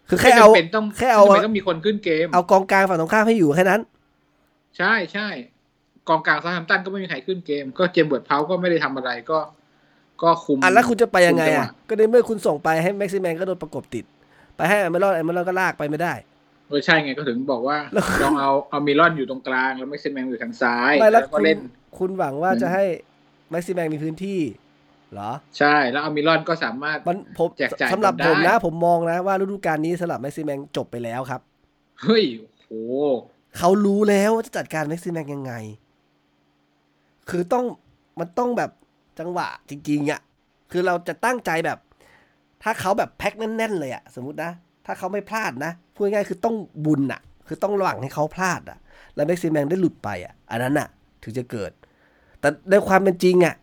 [0.09, 3.81] คือแค่เอาไม่จำเป็นต้องแค่เอาไม่จำเป็นต้องมีคนขึ้นเกม เอากองกลางฝั่งตรงข้ามให้อยู่แค่นั้น
[4.77, 5.27] ใช่ใช่
[6.09, 9.39] กองกลางเซาท์แฮมป์ตันก็ไม่มีใครขึ้นเกม ก็เจมส์วอร์ดเพราส์ก็ไม่ได้ทำอะไรก็
[10.21, 14.05] ก็คุมอะแล้วคุณจะไปยังไงคุมจัหอะก็ในเมื่อคุณส่งไปให้แม็กซิแมนก็โดนประกบติด
[14.55, 16.13] ไปให้อัลมิรอนอัลมิรอนก็ลากไปไม่ได้
[16.69, 21.59] เออใช่ไงก็ถึงบอกว่าแล้วลองเอาเอามิรอนอยู่ตรงกลางแล้วแม็กซิแมงอยู่ทางซ้ายไม่แล้วแล้วก็คุณเล่น
[21.97, 22.83] คุณหวังว่าอืมจะให้
[23.51, 24.39] แม็กซิแมนมีพื้นที่
[25.13, 31.41] เหรอ ใช่แล้วเอามิรอนก็สามารถมันผมแจกจ่ายสำหรับกันได้ผมนะ ผมมองนะว่าฤดูกาลนี้สำหรับแม็กซิแมนจบไปแล้วครับ
[32.03, 32.23] เฮ้ย
[32.61, 32.71] โห
[33.57, 35.53] เขารู้แล้วว่าจะจัดการแม็กซิแมนยังไง
[37.29, 37.65] คือต้อง
[38.19, 38.71] มันต้องแบบ
[39.19, 40.21] จังหวะจริงๆอะ
[40.71, 41.79] คือเราจะตั้งใจแบบ
[42.63, 44.51] ถ้าเขาแบบแพ็คแน่นๆเลยอะ สมมตินะ
[44.85, 48.79] ถ้าเขาไม่พลาดนะ พูดง่ายๆคือต้องบุญอะคือต้องระหว่างให้เขาพลาดอะ
[49.15, 50.87] แล้วแม็กซิแมนได้หลุดไปอะอันนั้นอะ
[51.23, 51.71] ถึงจะเกิด
[52.39, 53.55] แต่ในความเป็นจริงอะ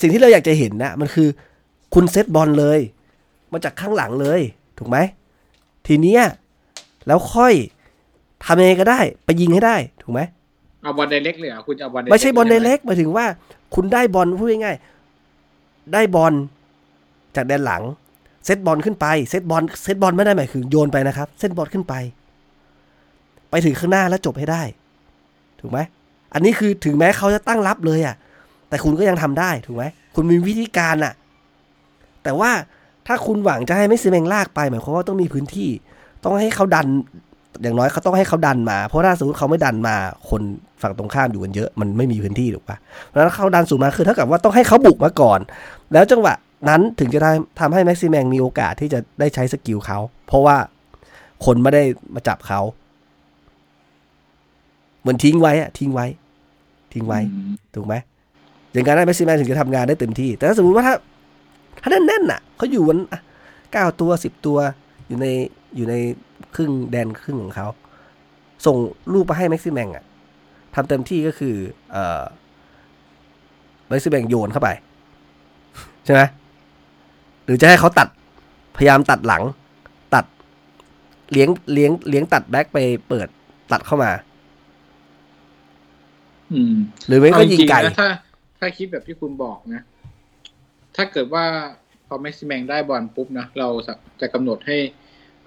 [0.00, 1.28] สิ่งที่เราอยากจะเห็นนะมันคือ
[1.94, 2.80] คุณเซตบอลเลย
[3.52, 4.40] มาจากข้างหลังเลย
[4.78, 4.98] ถูกไหม
[5.86, 6.22] ทีเนี้ย
[7.06, 7.54] แล้วค่อย
[8.44, 10.20] ทำยังไงก็ได้ ไปยิงให้ได้ ถูกไหม
[10.82, 13.26] เอาบอลไดเล็กเลยเหรอคุณจะเอาบอลไม่ใช่บอลหในเล็กหมายถึงว่า
[13.74, 16.32] คุณได้บอลพูดง่ายๆได้บอล
[17.36, 17.82] จากแดนหลัง
[18.48, 21.94] เซตบอลขึ้นไปเซตบอลเซตบอลไม่ได้หมายถึงโยนไปนะครับ เซตบอลขึ้นไป
[23.50, 24.62] ไปถึงข้างหน้าแล้วจบให้ได้
[25.60, 25.78] ถูกไหม
[26.34, 28.14] อันนี้คือถึงแม้เขาจะตั้งรับเลยอะ่ะ
[28.68, 29.84] แต่คุณก็ยังทำได้ถูกไหม
[30.14, 31.12] คุณมีวิธีการอะ
[32.22, 32.50] แต่ว่า
[33.06, 35.70] ถ้าคุณหวังจะให้ไม่ซีเมงลากไปหมายความว่าต้องมีพื้นที่
[36.24, 36.86] ต้องให้เขาดัน
[37.62, 39.94] อย่างน้อยเขาต้องให้เขาดันมา เพราะถ้าสมมติเขาไม่ดันมา
[40.30, 40.42] คน
[40.82, 42.76] ฝั่งตรงข้ามอยู่กันเยอะ มันไม่มีพื้นที่ถูกปะ
[43.06, 45.40] เพราะฉะนั้นเขาดันสูงมาคือเท่ากับว่าต้องให้เขาบุกมาก่อน
[45.92, 46.34] แล้วจังหวะ
[46.68, 50.56] นั้นถึงจะได้ทำให้แม็กซิแมงมีโอกาสที่จะได้ใช้ skill เขา เพราะว่า
[51.44, 51.84] คนไม่ได้
[52.14, 52.60] มาจับเขา
[55.00, 56.06] เหมือนทิ้งไว้อะทิ้งไว้
[56.92, 57.94] ทิ้งไว้อืมถูกไหม
[58.72, 60.94] อย่างนั้นแม็กซิแมนถึงจะทำงานได้เต็มที่ แต่ถ้าสมมติว่าถ้า
[61.82, 62.98] ถ้าแน่นๆน่ะเขาอยู่วัน
[63.72, 64.58] เก้าตัวสิบตัว
[65.08, 65.26] อยู่ใน
[65.76, 65.94] อยู่ใน
[66.54, 67.66] ครึ่งแดนครึ่งของเขา
[68.66, 68.76] ส่ง
[69.12, 70.04] ลูกไปให้แม็กซิแมงอะ
[70.74, 71.54] ทำเต็มที่ก็คือ
[71.92, 72.22] เอ่อ
[73.88, 74.68] แม็กซิแมงโยนเข้าไป
[76.04, 76.22] ใช่ไหม
[77.48, 78.08] หรือจะให้เขาตัด
[78.76, 79.42] พยายามตัดหลัง
[80.14, 80.24] ตัด
[81.32, 82.78] เลี้ยงเลี้ยงเลี้ยงตัดแบ็กไป
[83.08, 83.28] เปิด
[83.72, 84.10] ตัดเข้ามา
[86.52, 86.74] อืม
[87.06, 88.08] หรือไม่ก็เอาจริงยิงไกลๆนะถ้า
[88.58, 89.82] ถ้าคิดแบบที่คุณบอกนะ
[90.96, 91.44] ถ้าเกิดว่า
[92.06, 93.68] พอแม็กซิแมงได้บอลปุ๊บนะ เรา
[94.20, 94.76] จะกำหนดให้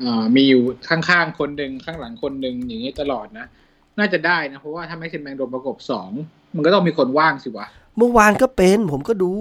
[0.01, 3.45] อ่ามีอยู่ข้างๆคนหนึ่งข้างหลังคนหนึ่งอย่างนี้ตลอดนะ
[3.99, 6.11] น่าจะได้นะ เพราะว่าถ้าแม็กซิแมงโดนประกบสอง
[6.55, 9.31] มันก็ต้องมีคนว่างสิวะ เมื่อวานก็เป็นผมก็ดู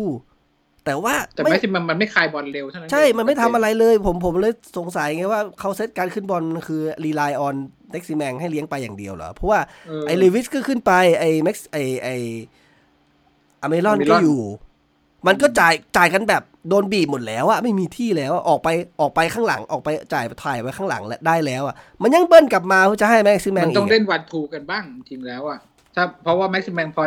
[0.91, 7.55] แต่ว่าแต่ไม่แม็กซิแมงมันไม่คลายบอลเร็วเท่านั้นใช่เองมันไม่ทำอะไรเลย ผมผมเลยสงสัยไงว่าเขาเซตการขึ้นบอลมันคือ rely on
[7.93, 12.09] เน็กซิแมงให้เลี้ยงไปอย่างเดียวเหรอ เพราะว่าเออไอเลวิสก็ขึ้นไปไอแม็กไอไอ
[13.63, 14.41] อเมรอนอเมรอนก็อยู่
[15.27, 18.69] มันก็จ่ายจ่ายกันแบบโดนบีบหมดแล้วอะไม่มีที่แล้วอะออกไป
[19.01, 25.59] ออกไปข้างหลังออกไปจ่ายถ่ายไว้ข้างหลังและได้แล้วอะมันยังเบิ้ลกลับมาเพื่อจะให้แม็กซิแมงมันต้องอีกเล่อะนวันทูกันบ้างจริงแล้วอะ
[25.95, 27.05] ถ้าเพราะว่าแม็กซิแมงพอ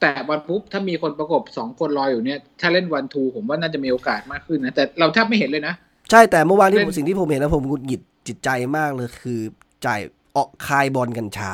[0.00, 5.74] แต่บอลปุ๊บถ้ามีคนประกบสองคนรออยู่เนี่ยถ้าเล่นวันทูผมว่าน่าจะมีโอกาสมากขึ้นนะแต่เราแทบไม่เห็นเลยนะ
[6.10, 9.40] ใช่แต่เมื่อวานที่เล่ผมนสิ่งที่ผมเห็นแล้วผมหงุดหงิดจิตใจมากเลยคือ
[9.86, 10.00] จ่าย
[10.36, 11.52] ออกคายบอลกันช้า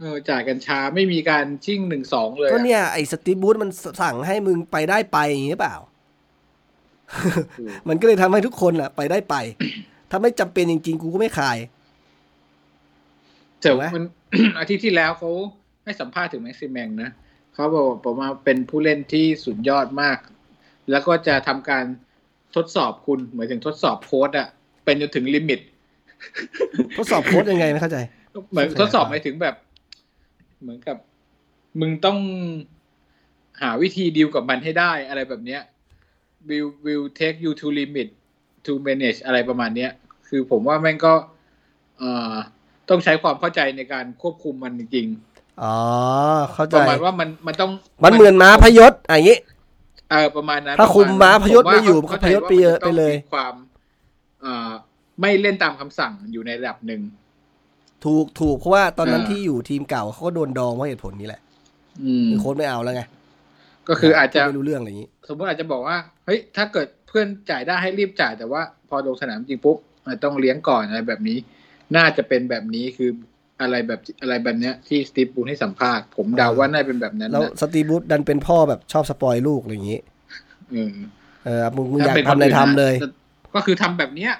[0.00, 3.70] เออจ่ายกันช้าไม่มีการชิ่งหนึ่งสองเลยก็อะเนี่ยไอ้สตีฟบูธมัน
[4.02, 5.76] สั่งให้มึงไปได้ไปอย่างนี้เปล่า
[7.58, 9.36] ถูกมันก็เลยทำให้ทุกคนอะ ไปได้ไป
[10.10, 11.58] ถ้าไม่จำเป็นจริงๆกูก็ไม่ขาย
[13.60, 14.04] แต่ถูกไหมมัน
[14.58, 15.30] อาทิตย์ที่แล้วเขา
[15.84, 17.10] ให้สัมภาษณ์ถึงแม็กซิแมงนะ
[17.54, 20.18] เขาบอกผมว่าเป็นผู้เล่นที่สุดยอดมาก
[20.90, 21.84] แล้วก็จะทำการ
[22.56, 24.48] ทดสอบคุณหมายถึงทดสอบโค้ดอะ
[24.84, 25.60] เป็นจนถึงลิมิต
[26.96, 27.98] ทดสอบโค้ดยังไงไม่เข้าใจ
[28.50, 29.54] เหมือนใช่ทดสอบครับหมายถึงแบบ
[30.62, 30.96] เหมือนกับ
[31.80, 32.18] มึงต้อง
[33.60, 35.62] หาวิธีดีลกับมันให้ได้อะไรแบบเนี้ย
[36.48, 38.08] will will take you to limit
[38.66, 39.90] to manage อะไรประมาณเนี้ย
[40.28, 41.14] คือผมว่าแม่งก็
[41.98, 42.34] เอ่อ
[42.88, 45.08] ต้องใช้ความเข้าใจในการควบคุมมันจริง
[45.62, 45.76] อ๋อ
[46.54, 47.70] เข้าๆใจประมาณว่ามันมันต้อง
[48.04, 49.38] มันเหมือนม้าพยศอย่างนี้
[50.10, 53.54] เออประมาณนั้นถ้าคุมประณม้าพยศผว่ไม่อยู่เข้าพยศใจว่าไปเยอะมันจต้องไปเลยมีความ
[54.42, 54.70] เอ่อ
[55.20, 57.00] ไม่เล่นตามคำสั่งอยู่ในระดับหนึ่ง
[58.04, 61.40] ถูกถูกเพราะว่าตอนนั้นอ่าที่อยู่ทีมเก่าเขาก็โดนดองเพราะเหตุผลนี้แหละ
[62.04, 63.02] อืมคือโค้ดไม่เอาแล้วไง
[63.88, 65.96] ก็คืออาจจะไม่รู้เรื่องอะไรอย่างนี้ สมมติอาจจะบอกว่า
[66.26, 69.76] เฮ้ยถ้าเกิดเพื่อนจ่ายได้ให้รีบจ่ายแต่ว่าพอลงสนามจริงปุ๊บ
[70.06, 71.38] อะต้องเลี้ยงก่อนอะไรแบบนี้
[71.96, 73.10] น่าจะเป็นแบบนี้คือ
[73.60, 80.00] อะไรแบบอะไรแบบเนี้ยที่สตีฟบรูซให้สัมภาษณ์ผมเดาว่าน่าจะเป็นแบบนั้นแล้วนะสตีฟบรูซดันเป็นพ่อแบบชอบ spoil ลูกอะไรอย่างนี้
[80.72, 80.90] เออ
[81.44, 83.12] เออมึงมึงอยากเป็นทำอะไรคนนทำเลยนะ
[83.54, 84.32] ก็คือทำแบบเนี้ย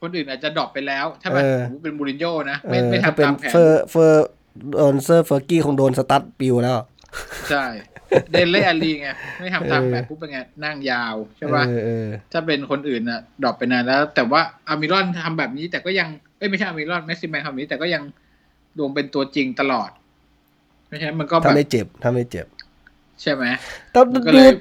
[0.00, 4.26] คนอื่นอาจจะ drop ไปแล้ว ถ้าแบบเออสมมุติเป็นมูรินโญ่นะเอไม่อไม่ถ้าทำเป็นตามแผนเฟอร์เฟอร์
[4.76, 6.74] โดนเซอร์เฟอร์กี้คงโดนสตั๊ดปลิวแล้ว
[7.50, 7.64] ใช่
[8.30, 9.08] เดเล่อัลลีไง
[9.40, 18.02] ไม่ทำตามเออแผนปุ๊บเป็นไงนั่งยาวใช่ป่ะเออเออถ้าเป็นคนอื่นน่ะ drop ไปนานแล้ว แต่ว่าอามิรอนทำแบบนี้แต่ก็ยัง เอ้ยไม่ใช่อามิรอนแม็กซิแมนทำแบบนี้แต่ก็ยัง
[18.78, 19.90] ลงเป็นตัวจริงตลอด
[20.88, 22.46] ไม่ใช่มันก็แบถ้าไม่เจ็บถ้าไม่เจ็บ
[23.20, 23.44] ใช่ไหม
[23.92, 24.52] แต่มันก็ดูเลย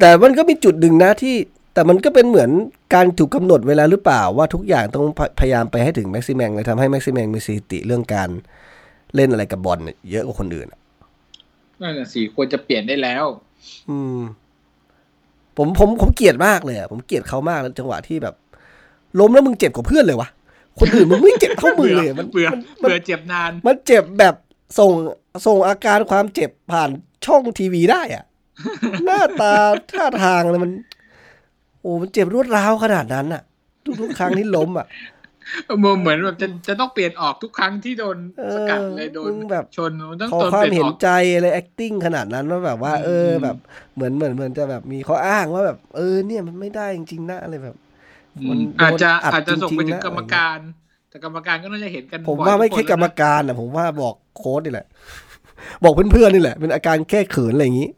[0.00, 1.34] แต่มันก็มีจุดหนึ่งนะที่
[1.74, 2.50] แต่มันก็เป็นเหมือน
[2.94, 8.28] การถูกกำหนดเวลาหรือเปล่าว่าทุกอย่างต้องพยายามไปให้ถึงแม็กซิแมงเลยทำให้แม็กซิแมงมีสถิติเรื่องการ
[9.14, 10.80] เล่นอะไรกับบอลเนี่ยเยอะกว่าคนอื่นอะ
[11.80, 13.24] นั่นน่ะสิควรจะเปลี่ยนได้แล้ว
[13.90, 14.20] อืม
[15.56, 18.34] ผมผมผมเกลียดมากเลยอะผมเกลียดเขามากแล้วจังหวะที่แบบ
[19.20, 20.28] ล้มแล้วมึงเจ็บกว่าเพื่อนเลยวะ
[20.78, 24.34] คนอื่นมึงไม่เจ็บเท่ามึงเลยอะมันเบื่อมันมันเบื่อเจ็บนาน มันเจ็บแบบ
[24.78, 24.92] ส่ง
[25.46, 26.90] ส่งอาการความเจ็บผ่าน
[27.26, 28.24] ช่องทีวีได้อะ
[29.04, 29.54] หน้าตา
[29.92, 30.72] ท่าทางอะไรมัน
[31.80, 33.42] โอ้มันเจ็บรวดร้าวขนาดนั้นอะ
[33.84, 34.86] ทุกทุกๆครั้งที่ล้มอะ
[35.78, 43.56] เหมือนแบบจะจะต้องเปลี่ยนออกทุกครั้งที่โดนเออสกัดเลยโดนมึงแบบชนมันต้องขอโดนควาเปมลี่ยนเห็อนอกใจอะไร acting ขนาดนั้นว่าแบบว่า เอออืมแบบ
[43.94, 47.76] เหมือนเหมือนเหมือนจะแบบมีข้ออ้างว่าแบบ เออเนี่ยมันไม่ได้จริงๆนะอะไรแบบ
[48.38, 50.58] อืมันมโดนอาจจะอัดอาจจะส่งไปจริงๆถึงนะกรรมการ
[51.10, 54.86] แต่กรรมการก็น่าจะเห็นกันผมบ่อยว่าไม่ทุแค่นกรรมแล้วนะการนะผมว่าบอกโค้ดนี่แหละ
[55.84, 57.88] บอกเพื่อนๆนี่แหละ เป็นอาการแค่เขินอะไรอย่างนี้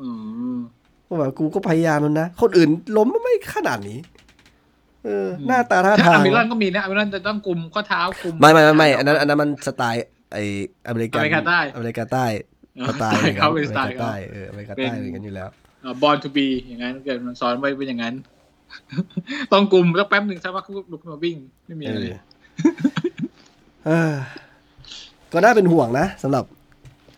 [0.00, 0.08] อื
[0.56, 0.58] ม
[1.08, 3.98] ว่าแบบกูก็พยายามแล้วนะ คนอื่นล้มไม่ขนาดนี้
[5.04, 10.38] เออ หน้าตาท่าถ้าทางอามิรอนก็มีนะอามิรอนจะต้องกุมข้อเท้ากุมไม่ไม่ไม่ไม่อันนั้นอันนั้นมันสไตล์ไอ
[10.88, 12.26] อเมริกันอเมริกาใต้อเมริกาใต้
[12.76, 15.48] เออสไตล์เขาเป็นสไตล์เขาอสเมไตริกาเขาใต้เอออเมริกาใต้เป็นอย่างนั้นอยู่แล้ว
[16.02, 18.14] born to be อย่างนั้นเกิดมันสอนไว้เป็นอย่างนั้น
[19.52, 22.18] ต้องกุมแล้วแป๊บหนึ่งสักพักลุกขึ้นมาวิ่งไม่มีเออะไรอ
[23.86, 24.14] เออ
[25.32, 26.44] ก็น่าเป็นห่วงนะสำหรับ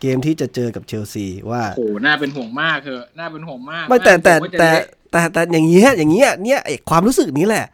[0.01, 7.65] เกมที่จะเจอกับเชลซีว่าโอ้โหน่าเป็นห่วงมากเถอะน่าเป็นห่วงมาก ไม่แต่แต่ผมว่าจะแต่เละแต่แต่อย่างเงี้ยอย่างเงี้ยเนี่ยไอ้ความรู้สึกนี้แหละ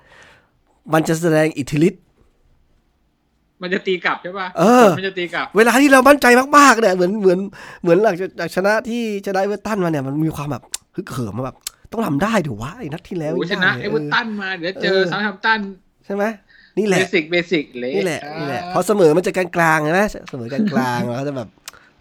[0.93, 2.03] มันจะแสดงอิทธิฤทธิ์
[3.61, 7.39] มันจะตีกลับใช่ป่ะเออมันจะตีกลับ เวลาที่เรามั่นใจมากๆเนี่ยเหมือนเหมือน
[7.81, 10.63] เหมือนหลังจากชนะที่ชนะเอเวอร์ตันมาเนี่ยมันมีความแบบ
[10.95, 11.57] ฮึกเหิมมาแบบ
[11.91, 15.59] ต้องทำได้ดูวะไอ้นัดที่แล้วโอ้โหชนะยากเลยเอเวอร์ตันมาเดี๋ยวเจอเออซาท์แฮมป์ตัน
[16.05, 16.23] ใช่ไหม
[16.77, 20.63] นี่แหละ basic basic เละนี่แหละนี่แหละอ่าพอเสมอมันจะกลางๆใช่ไหมเสมอกลา
[20.97, 21.49] งๆแล้วก็จะแบบ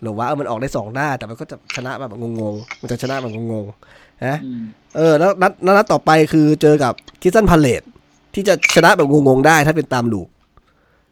[0.02, 4.62] หรือว่าเออมันออกได้สองหน้า แต่มันก็จะชนะแบบงงๆมันจะชนะแบบงงๆนะอืม
[4.96, 7.82] เออแล้วนัดนัดต่อไปคือเจอกับคิสตันพาเลต
[8.34, 10.28] ที่จะชนะแบบงงๆได้ถ้าเป็นตามลูก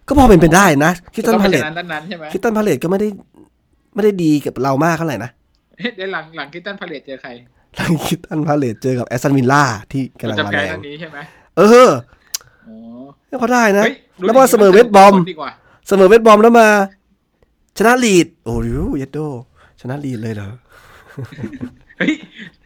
[0.08, 3.08] ก็พอเป็นไปได้นะคิสตันต้องพาไปเลชตนะนั้นนั้นใช่ไหมคิสตันพาเลตก็ไม่ได้
[3.94, 5.30] ไม่ได้ดีกับเรามากเท่าไหร่นะ
[5.78, 7.30] เฮ้ยเดี๋ยวหลังหลังคิตตันพาเลตเจอใคร
[7.78, 11.18] ทางคิสตันพาเลตเจอกับแอสตันวิลล่าที่กำลังจะมาแพ้แรตงอนนี้ใช่ไหม
[11.58, 11.90] เออ
[12.66, 15.50] อ๋อเขาได้นะเฮ้ยรู้แล้วมาเสมอเวสต์บอมดีกว่า
[15.88, 16.68] เสมอเวสต์บอมแล้วมา
[17.78, 18.66] ชนะลีด โอ้ย
[18.98, 19.18] เยดโด
[19.80, 20.50] ชนะลีดเลยเหรอ
[21.98, 22.12] เฮ้ย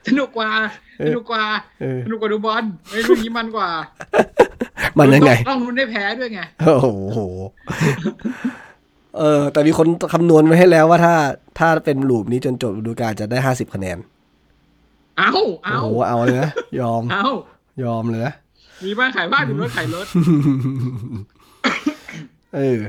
[0.07, 0.51] สนุกกว่า
[0.99, 1.45] เอสอนุกกว่า
[1.81, 3.71] เออสนุกกว่าดูบอลเฮ้ยรุ่นนี้มันกว่า
[4.99, 6.77] มันยังไงต้องต้องลุ้นได้แพ้ด้วยไง โอ้
[7.13, 7.21] โห
[9.17, 11.15] เออ แต่มีคนคำนวณไว้ให้แล้วว่าถ้า
[11.59, 13.99] ถ้าเป็นลูปนี้จนจบฤดูกาลจะได้ห้าสิบคะแนน
[15.19, 16.51] เอาโอ้เอาโหเอาเลยนะ
[16.81, 17.27] ยอม เอา
[17.85, 18.35] ยอมเลยนะ
[18.85, 20.07] มีบ้านขายบ้านมีรถขายรถ
[22.57, 22.81] เออ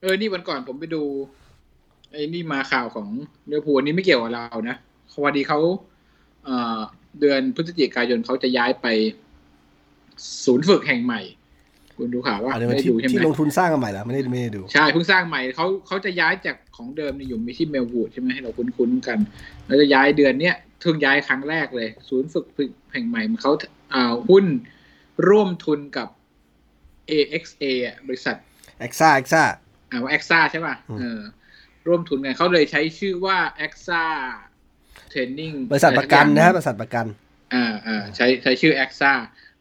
[0.00, 1.02] เออ นี่วันก่อนผมไปดู
[2.12, 3.08] ไอ้นี่มาข่าวของ
[3.46, 4.76] เรือพูลอันนี้ไม่เกี่ยวกับเรานะ
[5.12, 5.58] พอดีเขา
[6.44, 6.78] เอ่อ
[7.20, 8.86] เดือนพฤศจิกายนเขาจะย้ายไป
[10.44, 11.20] ศูนย์ฝึกแห่งใหม่
[11.96, 19.18] คุณดูข่าวว่าอันนี้ไม่มันได้ที่ดูใช่ไหมที่ลงทุนสร้างกันใหม่แล้วไม่ได้ไม่ได้ดู ใช่เพิ่งสร้างใหม่เขาเขาจะย้ายจากของเดิมเนี่ยอยู่มีที่เมลวูดใช่ไหมให้เราคุ้นๆกัน
[19.66, 23.52] แล้วจะย้ายเดือนเนี้ยเพิ่งย้ายครั้งแรกเลย ศูนย์ฝึกแห่งใหม่เขา
[23.94, 24.44] อ่าหุ้น
[25.28, 26.08] ร่วมทุนกับ
[27.10, 28.36] AXA อะบริษัท
[28.80, 29.42] เอ็กซ่าเอ็กซ่า
[29.90, 31.20] อ่าว่า AXA ใช่ป่ะอืมเออ
[31.86, 34.04] ร่วมทุนกันเขาเลยใช้ชื่อว่า AXA
[35.12, 37.06] Training บริษัทประกันนะฮะบริษัทประกัน
[37.54, 39.12] อ่าอ่าใช้ใช้ชื่อ AXA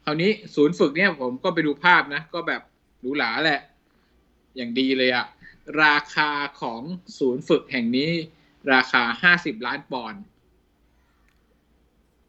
[0.05, 2.61] คราวนี้ศูนย์ฝึกเนี่ยผมก็ไปดูภาพนะ ก็แบบ
[2.99, 3.61] หรูหราแหละ
[4.55, 5.25] อย่างดีเลยอะ
[5.83, 6.29] ราคา
[6.61, 6.81] ของ
[7.19, 8.09] ศูนย์ฝึกแห่งนี้
[8.73, 10.21] ราคาห้าสิบล้านปอนด์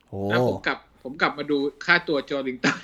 [0.09, 2.79] โอ้แล้วผมกลับผมกลับมาดูค่าตัวโจลิงตัน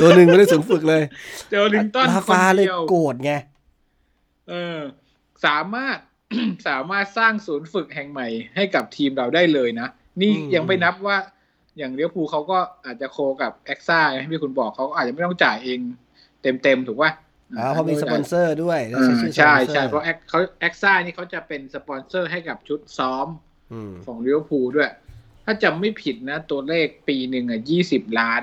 [0.00, 1.02] ตัวหนึ่งไม่ได้ศูนย์ฝึกเลย
[1.50, 3.32] โจลิงตันลาคนฟาเลยเดียวโกรธไง
[4.48, 4.78] เออ
[5.46, 5.98] สามารถ
[6.68, 9.88] สามารถสร้างศูนย์ฝึกแห่งใหม่ให้กับทีมเราได้เลยนะ
[10.20, 11.16] นี่อืมยังไม่นับว่า
[11.78, 15.78] อย่างลิเวอร์พูลเขาก็อาจจะ co กับ AXA อย่างที่คุณบอกเขาก็อาจจะไม่ต้องจ่ายเอง
[16.42, 17.12] เต็มๆถูกป่ะ
[17.58, 23.26] อ๋อเพราะมีสปอนเซอร์ด้วยแล้วเออชื่อใช่สปอนเซอร์ใช่เพราะแอคเขา AXA นี่เขาจะเป็นสปอนเซอร์ให้กับชุดซ้อม
[23.72, 24.90] อืมของเลี้ยวภูลด้วย
[25.44, 28.42] ถ้าจำไม่ผิดนะ ตัวเลขปีหนึ่งอะยี่สิบล้าน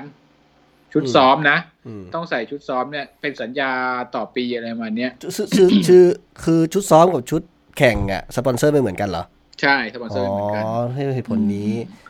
[0.92, 3.70] ชุดซ้อมนะอืมต้องใส่ชุดซ้อมเนี่ยเป็นสัญญา
[4.14, 6.04] ต่อปีอะไรประมาณเนี้ยชื่อชื่อชื่อ
[6.44, 7.42] คือชุดซ้อมกับชุด
[7.78, 9.24] แข่งอะสปอนเซอร์ไม่เหมือนกันเหรอ
[9.60, 11.58] ใช่สปอนเซอ๋ออร์เหมือนกันให้เหตุผลนี้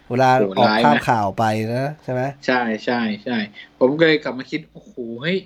[0.08, 1.42] เวลาโหออกร้ายภาพนะข่าวไป
[1.72, 2.94] นะใช่ไหมใช่ใช่
[3.24, 3.32] ใช่
[3.78, 5.36] ผมก็เลยกลับมาคิด โอ้โหเฮ้ย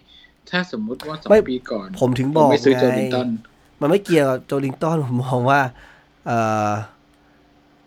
[0.49, 3.29] ถ้าสมมุติว่าสองไม่ปีก่อน ผมถึงผบมอกไม่ซื้อไงโจลิงตัน
[3.81, 5.61] มันไม่เกี่ยวกับโจลิงตันผมมองว่า
[6.27, 6.33] เอ
[6.71, 6.71] อ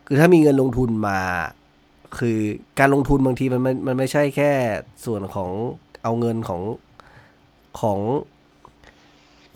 [0.08, 1.20] คือถ้ามีเงินลงทุนมา
[2.20, 2.40] คือ
[2.80, 4.52] การลงทุนบางทีมันมันมันไม่ใช่แค่
[5.06, 5.52] ส่วนของ
[6.04, 6.62] เอาเงินของ
[7.80, 8.00] ของ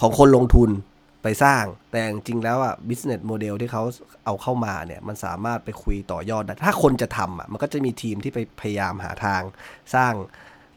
[0.02, 0.70] ของคนลงทุน
[1.24, 3.84] ไปสร้าง แต่จริงๆแล้วอะ business model ที่เขา
[4.26, 9.42] เอาเข้ามาเนี่ย มันสามารถไปคุยต่อยอดได้ ถ้าคนจะทำอะ มันก็จะมีทีมที่ไปพยายามหาทาง
[9.96, 10.14] สร้าง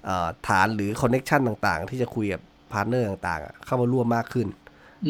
[0.05, 2.41] เอ่อฐานหรือคอนเน็ชันต่างๆ ที่จะคุยกับ
[2.72, 4.49] พาร์ทเนอร์ต่างๆอะเข้ามาร่วมมากขึ้น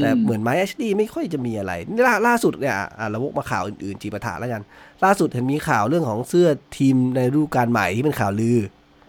[0.00, 4.62] แต่เหมือนไม้ HD ไม่ค่อยจะมีอะไรนี่ล่าล่าสุดเนี่ยอะเราวกมาข่าวอื่นๆจีปะถะแล้วกัน
[5.04, 8.58] ล่าสุดเห็นมีข่าวเรื่องของเสื้อทีมในฤดูกาลใหม่ที่เป็นข่าวลือ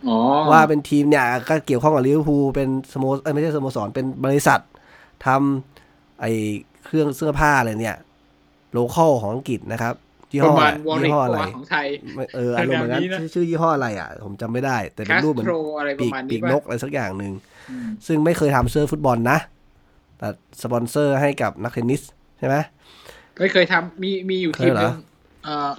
[0.08, 0.18] อ๋อ
[0.52, 4.60] ว่าเป็นทีมเนี่ยก็เกี่ยวข้องกับลิเวอร์พูลเป็นสโมเอ้ยไม่ใช่สโมสรเป็นบริษัท
[5.26, 5.71] ทำ
[6.22, 6.26] ไอ
[6.86, 7.98] เครื่องเสื้อผ้าอะไรเนี่ย
[8.72, 9.94] โลคอลของอังกฤษนะครับ
[10.32, 17.32] ยี่ปห้ระอมาณวอริยี่กห้ออะไรของไทยไม่เอออารมณ์เหมือนนั้นแนวๆนี้นะชื่อชื่อยี่ห้ออะไรอะ ผมจำไม่ได้ แต่เป็แคนสรูปเหมือนโตรอะไรปปีระกมาณปีนี้กป่ะนกอะไรสักอย่างหนึ่ง
[17.70, 19.38] อืมซึ่งไม่เคยทำเสื้อฟุตบอลนะ
[20.18, 20.28] แต่
[20.64, 22.02] สปอนเซอร์ให้กับนักเทนนิส
[22.40, 22.56] ใช่ไหม
[23.40, 24.94] ไม่เคยทำมีมีอยู่เคทียมเหรหอนึง
[25.44, 25.72] เอ่อ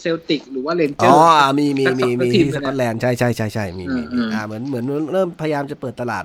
[0.00, 6.24] เซลติกหรือว่าเรนเจอ๋ออร์อะมีมีสักสมีองมีทีมที่เลยสนะกอตแลนด์ใช่ใช่ใช่ใช่มีมีอืมีมอืมอ่าเหมือนเหมือนเริ่มพยายามจะเปิดตลาด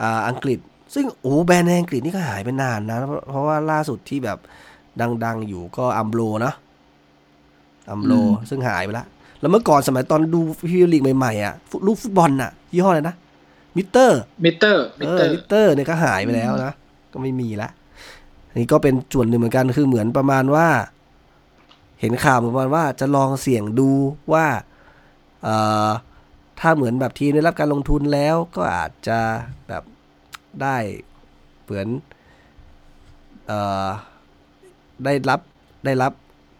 [0.00, 0.58] อ่าอังกฤษ
[0.94, 4.38] ซึ่งโอ้แบรนด์ในอังกฤษนี่ก็หายไปนานนะ เพราะเพราะว่าล่าสุดที่แบบ
[5.24, 6.52] ดัง ๆ อยู่ก็อัมโบรนะ
[7.90, 8.12] อัมโบร
[8.50, 9.06] ซึ่งหายไปแล้ว
[9.40, 13.14] แล้วเมื่อก่อนสมัยตอนดูพรีเมียร์ลีกใหม่ๆอะฟุตลูกฟุตบอลน่ะ ยี่ห้ออะไรนะ
[13.76, 16.72] Mitre Mitre เอเตออร์มิเตอร์เนี่ยก็หายไปแล้วนะ
[17.12, 17.70] ก็ไม่มีละ
[18.48, 20.68] อันนี้ก็เป็นส่วนหนึ่งเหมือนกันคือเหมือนประมาณว่า
[22.00, 23.90] เห็นข่าวเหมือนประมาณว่าจะลองเสี่ยงดู
[24.32, 24.46] ว่า
[25.42, 25.88] เอ่อ
[26.60, 29.18] ถ้าเหมือนแบบทีมได้รับการลงทุนแล้วก็อาจจะ
[29.68, 29.82] แบบ
[30.62, 30.76] ได้
[31.62, 31.88] เหมือน
[33.46, 33.88] เอ่อ
[35.04, 35.40] ได้รับ
[35.84, 36.12] ได้รับ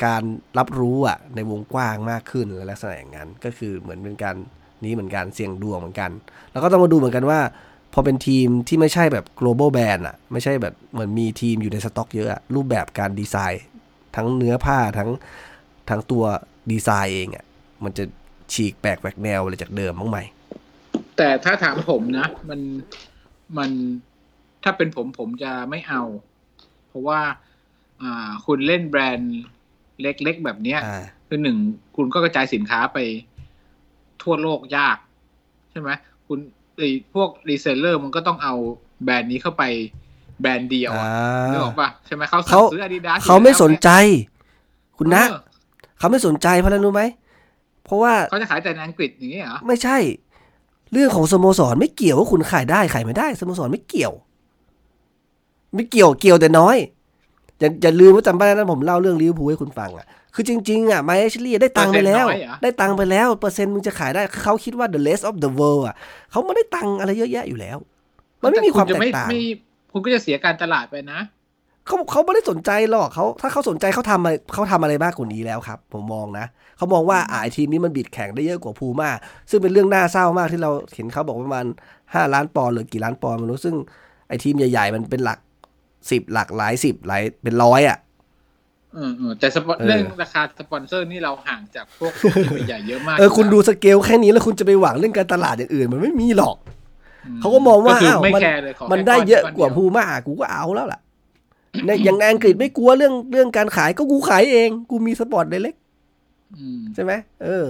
[0.07, 0.23] การ
[0.59, 4.37] รับรู้อะในวงกว้างมากขึ้นและลักษณะอย่างนั้น ก็คือเหมือนเป็นการ
[4.85, 6.11] นี้เหมือนกันเสี่ยงดวงเหมือนกัน
[6.53, 7.41] แล้วก็ต้องมาดูเหมือนกันว่า
[7.93, 13.65] พอเป็นทีมที่ไม่ใช่แบบ global band อะไม่ใช่แบบเหมือนมีทีมอยู่ในสต็อกเยอะอะรูปแบบการดีไซน์
[14.17, 15.11] ทั้งเนื้อผ้าทั้ง
[15.91, 16.25] ทั้งตัว
[16.71, 17.45] ดีไซน์เองอะ
[17.85, 18.05] มันจะ
[18.53, 20.19] ฉีกแปลกแหวกแนวอะไรจากเดิมบ้างไหม
[21.17, 22.61] แต่ถ้าถามผมนะ มัน
[23.59, 23.71] มัน
[24.63, 26.03] ถ้าเป็นผมผมจะไม่เอา
[26.89, 27.21] เพราะว่า
[28.03, 29.35] อ่าคุณเล่นแบรนด์
[30.03, 31.57] เล็กๆแบบเนี้ยอ่าคือหนึ่ง
[31.97, 32.99] คุณก็กระจายสินค้าไป
[34.23, 34.97] ทั่วโลกยาก
[35.71, 35.91] ใช่ไหม
[36.27, 36.39] คุณ
[36.79, 38.55] ไอ้พวก reseller มันก็ต้องเอา
[39.05, 39.65] แบรนด์นี้เข้าไป
[40.41, 41.11] แบรนด์เดียวอ่า
[41.45, 43.89] อะนึกออกปะใช่ไหมเขาสั่เขางซื้ออาดิดาสเขาไม่สนใจ
[44.99, 45.41] คุณนะเออ
[45.99, 47.03] เขาไม่สนใจเพราะอะไรรู้ไหม
[47.85, 49.97] เพราะว่าเขาจะขายแต่ในอังกฤษอย่างนี้เหรอไม่ใช่
[50.95, 54.13] เรื่องของสโมสรไม่เกี่ยวว่าคุณขายได้ขายไม่ได้สโมสรไม่เกี่ยว
[55.75, 56.77] ไม่เกี่ยวเกี่ยวแต่น้อย
[57.59, 62.27] อย่าอย่าลืมว่าจำได้นะผมเล่าเรื่องลิเวอร์พูลให้คุณฟังอะคือจริงๆอะไมเอชลี่ได้ตังค์ไปแล้ว
[62.63, 65.95] ได้ตังค์ไปแล้ว เปอร์เซ็นต์มึงจะขายได้เขาคิดว่า the rest of the world อะ
[66.31, 67.79] เขาไม่ได้ตังค์อะไรเยอะแยะอยู่แล้ว
[68.43, 69.43] มันไม่มีความแต่แตณจะกต่างไม่
[69.93, 71.19] คุณก็จะเสียการตลาดไปนะ
[71.87, 79.11] เขาเขาไม่ได้สนใจหรอกเขาถ้าเขาสนใจเขาทำอะไรเขาทำอะไรมากกว่านี้แล้วครับ ผมมองนะเขามองว่าอ่าไอ้ทีมนี้มัน bid แข่งได้เยอะกว่าพูม่า
[79.51, 81.67] ซึ่งเป็นเรื่องน่าเศร้ามากที่เราเห็นเขาบอกประมาณ
[82.15, 83.75] ห้าล้านปอนด์หรือกี่ล้านปอนด์ไม่รู้ซึ่ง
[84.29, 85.39] ไอ้ทีมใหญ่ๆ มันเป็นหลัก
[86.11, 87.99] สิบหลักหลายสิบหลายเป็นร้อยอะ
[88.95, 96.57] เออเออแต่สปอนเออเรื่องราคาสปอนเซอร์นี่เราห่างจากพวกทีมใหญ่เยอะมากเออคุณดูสเกลแค่นี้แล้วคุณจะไปหวังเรื่องการตลาดอย่างอื่น มันไม่มีหรอก
[97.27, 101.04] อืเขาก็มองว่าคืออ้าวไม่มันแคร์เลยขอมันแค่ได้ก้นเยอะกว่าก้นพูดีม่ากูก็เอาแล้วล่ะใน
[102.05, 105.75] อย่างในอังกฤษไม่กลัวเรื่องเรื่องการขายก็กูขายเอง กูมีสปอร์ตไดเล็ก
[106.59, 107.13] อืมใช่ไหม
[107.45, 107.67] เออ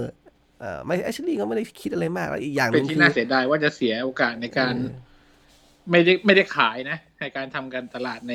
[0.59, 5.13] เออไม่แอชลีย์ก็ไม่ได้คิดอะไรมากแล้วอีกอย่างหเป็นึนงที่คือน่าเสียดายว่าจะเสียโอกาสในการเออ
[5.91, 8.33] ไม่ได้ไม่ได้ขายนะในการทำการตลาดใน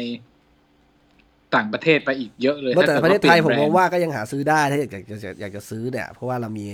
[1.54, 4.98] ต่างประเทศไปอีกเยอะเลยเมื่อแต่ถ้าประกิเทดศไทยปผลี่มนมองแบรนด์ว่าก็ยังหาซื้อได้ถ้าอยากจะ
[5.40, 6.66] อยากจะซื้อเนี่ย เพราะว่าเรามี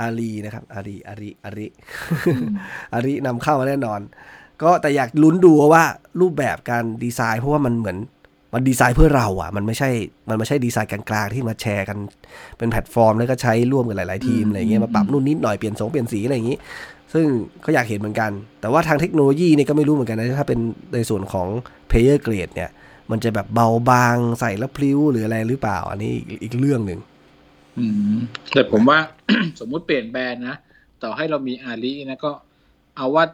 [0.00, 1.66] อารีนะครับ อารีอารีอารี
[2.94, 4.00] อารีนำเข้ามาแน่นอน
[4.62, 5.84] ก็แต่อยากลุ้นดูว่า
[6.20, 7.98] รูปแบบการดีไซน์เพราะว่ามันเหมือน
[8.54, 9.90] มันดีไซน์เพื่อเราอะ มันไม่ใช่
[10.28, 11.98] มันไม่ใช่ดีไซน์กลางๆที่มาแชร์กัน
[12.58, 16.58] เป็นแพลตฟอร์ม แล้วก็ใช้ร่วมกันหลาย ๆ ทีมอะไรเงี้ยมาปรับนู่นนิดหน่อยเปลี่ยนทรงเปลี่ยนสีอะไรอย่างงี้
[17.14, 17.26] ซึ่ง
[17.64, 18.30] ก็อยากเห็นเหมือนกัน
[18.60, 20.58] แต่ว่าทางเทคโนโลยีเนี่ยก็ไม่รู้เหมือนกันนะถ้าเป็น
[20.94, 21.46] ในส่วนของ
[21.90, 22.70] player grade เนี่ย
[23.10, 27.00] มันจะแบบเบาบางใส่แล้วพลิ้วหรืออะไรหรือเปล่า อันนี้อีกอีกเรื่องหนึ่ง
[27.78, 28.16] อืม
[28.52, 28.98] แต่ผมว่า
[29.60, 30.56] สมมุติเปลี่ยนแบรนด์นะ
[31.02, 32.30] ต่อให้เรามี Ari นะก็
[32.96, 33.24] เอาว่า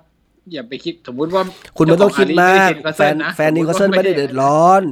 [0.53, 1.43] อย่าไปคิดสมมุติว่า
[1.77, 4.83] คุณไม่ต้องคิดมากเจ้ขแฟองน Newcastle แฟนนิวคาสเซิลไม่ได้เดือดร้อน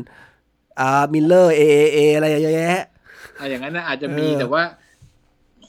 [0.80, 2.82] อ่า mirror AAA อะไรเยอะแยะ
[3.38, 4.62] อะอย่างนั้นนะอาจจะมีเออแต่ว่า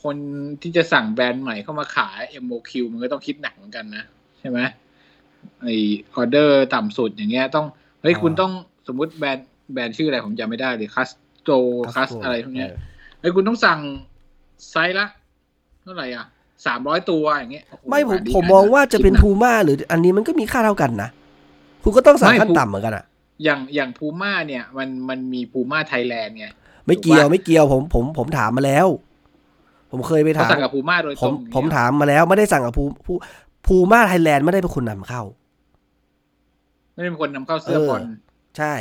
[0.03, 0.15] คน
[0.61, 4.03] ที่จะสั่งแบรนด์ใหม่เข้ามาขาย MOQ มันก็ต้องคิดหนักเหมือนกันนะ
[4.39, 4.59] ใช่ไหม
[5.61, 5.67] ไอ
[6.15, 7.65] ออเดอร์ต่ำสุดอย่างเงี้ย ต้อง
[8.01, 8.51] เฮ้ยคุณต้อง
[8.88, 11.51] สมมุติแบรนด์แบรนด์ชื่ออะไรผมจำไม่ได้เลย Castore
[11.95, 12.69] Cas อะไรพวกเนี้ย
[13.19, 13.79] เฮ้ยคุณต้องสั่ง
[14.69, 15.07] ไซส์ละ
[15.83, 16.25] เท่าไหร่อะ
[16.65, 21.09] สามร้อยตัวอย่างเงี้ยโอ้โหไม่ผมขายดีผมขายมองว่าจะเป็นคิดหกพูม่าหรืออันนี้มันก็มีค่าเท่ากันนะ
[21.83, 23.05] คุณก็ต้องสั่งไม่ขั้นผมต่ำเหมือนกันอะ
[23.43, 26.45] อย่างอย่างพูม่าเนี่ย มันมันมีพูม่าไทยแลนด์ไง
[26.87, 28.87] ไม่เกี่ยวถูกปะไม่เกี่ยวผมผมผมถามมาแล้ว
[29.91, 33.13] ผมเคยไปเขาถามสั่งกับพูม่าโดยผตรมงผมเนี่ยถามมาแล้วไม่ได้สั่งกับภูภู
[33.65, 35.21] ภูมาไทยแลนด์ไม่ได้เป็นคนนำเข้า
[36.93, 38.73] ไม่ได้เป็นคนนำเข้าเสื้อบอลเออใช่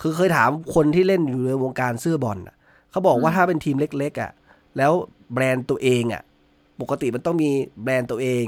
[0.00, 2.56] คือเคยถามคนที่เล่นอยู่ในวงการเสื้อบอลน่ะ
[2.90, 4.30] เขาบอกว่าอืมถ้าเป็นทีมเล็ก ๆ อะ
[4.76, 4.92] แล้ว
[5.32, 6.22] แบรนด์ตัวเองอะ
[6.80, 7.50] ปกติมันต้องมี
[7.82, 8.44] แบรนด์ตัวเอง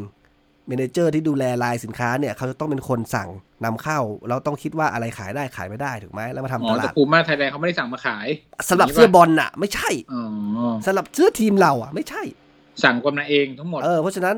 [0.66, 3.28] manager ที่ดูแลลายสินค้าเนี่ย เขาจะต้องเป็นคนสั่ง
[3.64, 8.26] นำเข้า แล้วต้องคิดว่าอะไรขายได้ขายไม่ได้ถูกไหมแล้วมาทำตลาดอ๋อแต่พูม่าไทยแลนด์เขาไม่ได้สั่งมาขาย
[8.68, 10.22] สำหรับเสื้อบอลน่ะ ไม่ใช่อ๋อ
[10.86, 12.22] สำหรับเสื้อทีมเราอะ ไม่ใช่
[12.84, 14.36] สั่งกันมาเองทั้งหมดเออเพราะฉะนั้น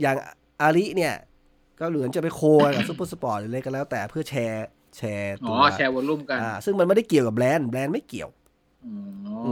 [0.00, 0.16] อย่าง
[0.62, 1.14] Ari เนี่ย
[1.80, 4.66] ก็เหลือจะไป co กันกับซูเปอร์สปอร์ตหรืออะไรก็แล้วแต่เพื่อแชร์
[4.96, 8.43] แชร์อ๋ตัวแชร์ volumeลุ่มกันอ่าซึ่งมันไม่ได้เกี่ยวกับแบรนด์แบรนด์ไม่เกี่ยวอ๋ออืม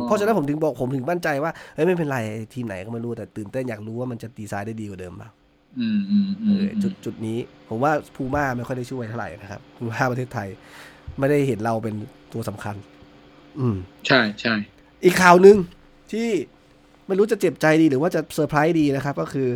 [0.07, 2.19] เพราะฉะนั้นผมถึงบอกผมถึงมั่นใจว่าเฮ้ยไม่เป็นไร
[2.55, 5.31] ทีมไหนก็ไม่รู้แต่ตื่นเต้นอยากรู้ว่ามันจะดีไซน์ได้ดีกว่าเดิมเปล่า
[5.81, 10.49] อืมอืมอืเออจุดจุดนี้ ผมว่าพูม่าไม่ค่อยได้ช่วยเท่าไหร่นะครับพูม่าประเทศไทย
[11.19, 11.95] ไม่ได้เห็นเราเป็น
[12.33, 12.77] ตัวสำคัญ
[13.59, 13.77] อืม
[14.07, 14.55] ใช่ใช่
[15.05, 15.57] อีกข่าวหนึ่ง
[16.13, 16.29] ที่
[17.07, 19.49] ไม่รู้จะเจ็บใจดีหรือว่าจะเซอร์ไพรส์ดีนะครับ ก็คือ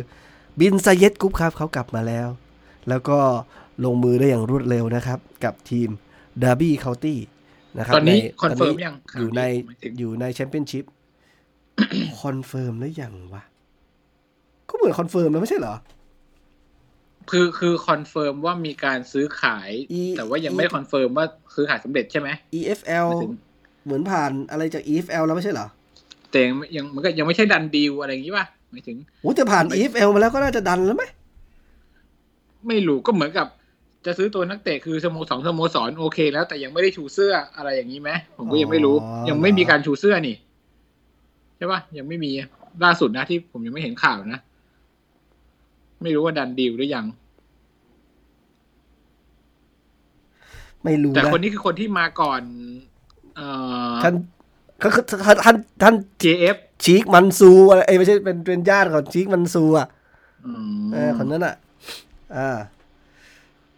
[0.59, 2.27] Bin Zayed Group ครับเขากลับมาแล้ว
[2.89, 3.19] แล้วก็
[3.85, 5.89] ลงมือได้อย่างรวดเร็วนะครับ กับทีม
[6.43, 7.19] ดาร์บี้เคาน์ตี้
[7.77, 10.85] นะครับตอนนี้ confirm ยังอยู่ในหมายถึงอยู่ในแชมเปี้ยนชิพ
[12.21, 13.43] confirm แล้วยังวะ
[14.69, 15.75] ก็เหมือน confirm แล้วไม่ใช่เหรอ
[17.31, 21.25] คือคือ confirm ว่ามีการซื้อขายอีแต่ว่ายังไม่ได้ confirm ว่า
[21.55, 23.33] ซื้อขายสำเร็จใช่ไหม EFL หมายถึง
[23.85, 25.67] เหมือนผ่านอะไรจาก EFL แล้วไม่ใช่เหรอ
[26.31, 31.03] แต่ยังยังมันก็ยังไม่ใช่ดันดีลอะไรอย่างนี้ป่ะหมายถึงโอ้แต่ผ่าน EFL มาแล้วก็น่าจะดันแล้วไหม
[32.67, 33.47] ไม่รู้ก็เหมือนกับ
[34.05, 38.95] จะซื้อตัวนักเตะคือสโมสรสโมสรโอเค แล้วแต่ยังไม่ได้ชูเสื้ออะไรอย่างนี้ไหมผมก็ยังไม่รู้
[39.29, 40.35] ยังไม่มีการชูเสื้อนี่
[41.57, 42.31] ใช่ปะยังไม่มี
[42.83, 44.39] ล่าสุดนะที่ผมยังไม่เห็นข่าวนะ
[46.01, 47.05] ไม่รู้ว่าดันดีลหรือยัง
[50.83, 52.41] ไม่รู้แต่นะคนนี้คือคนที่มาก่อน
[53.35, 53.47] เอ่
[53.91, 54.13] อท่าน
[54.83, 59.87] ก็คือท่านท่านท่าน JF ชีคมันซูร์อะไรเอ้ยไม่ใช่เป็นเป็นญาติของชีคมันซูร์อะ
[60.45, 61.55] อืมเออคนนั้นอะ
[62.35, 62.57] อ่า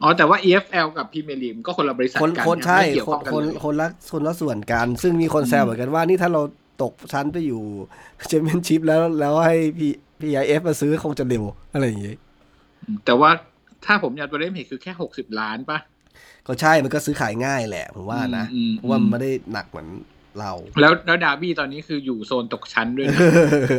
[0.02, 6.42] อ๋อแต่ว่า EFL กับพรีเมียร์ลีกก็คนละบริษัทคนกันคนใช่ไม่เกี่ยวคข้อนงกันคนเลยคนละคนละส่วนกัน ซึ่งมีคนแซวอืมเหมือนกันว่านี่ถ้าเรา
[6.84, 7.64] ตกชั้นไปอยู่
[8.28, 11.44] แชมเปี้ยนชิพแล้วแล้วให้ P PIF มาซื้อคงจะเร็ว
[11.74, 12.16] อะไรอย่างงี้
[13.06, 13.32] แต่ว่า
[13.86, 15.80] ถ้าผมยาตัวเล่มเห็นคือแค่หกสิบล้านปะ
[16.48, 19.88] ก็ใช่มันก็ซื้อขายง่ายแหละ ผมว่านะอืมอืมเพราะว่ามันไม่ได้หนักเหมือน
[20.40, 23.20] เรา แล้วแล้วดาร์บี้ตอนนี้คืออยู่โซนตกชั้นด้วยนะ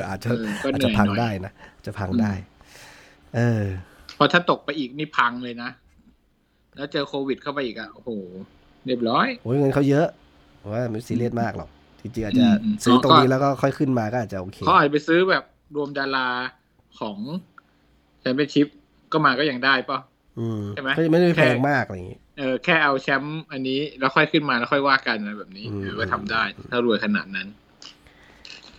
[0.09, 1.53] อาจจะเออก็อาจเหนื่จะอยพังหน่อยได้นะ
[1.87, 2.33] จะพังได้
[3.37, 3.65] เออ
[4.15, 5.71] เพราะถ้าตกไปอีกนี่พังเลยนะ
[6.77, 8.11] แล้วเจอโควิดเข้าไปอีกอะโอ้โห
[8.87, 10.07] เรียบร้อยโอ้ยเงินเขาเยอะ
[10.61, 11.69] ผมว่าไม่ซีเรียสมากหรอก
[12.01, 15.45] จริงๆอาจจะอืมอืมซื้อตรงก็นี้แล้วก็ค่อยขึ้นมาก็อาจจะโอเคเขาอาจจะไปซื้อแบบ
[15.77, 16.29] รวมดารา
[17.01, 17.19] ของ
[18.21, 18.67] แชมเปี้ยนชิพ
[19.13, 19.99] ก็มาก็ยังได้ปะ
[20.39, 27.49] อืมใช่ไหมก็ไม่ได้แพแค่งมากอะไรอย่างงี้เออแค่เอาแชมป์อันนี้แล้วค่อยขึ้นมาแล้วค่อยว่ากันอะไรแบบนี้อืมเออก็ทำได้ ถ้ารวยขนาดนั้น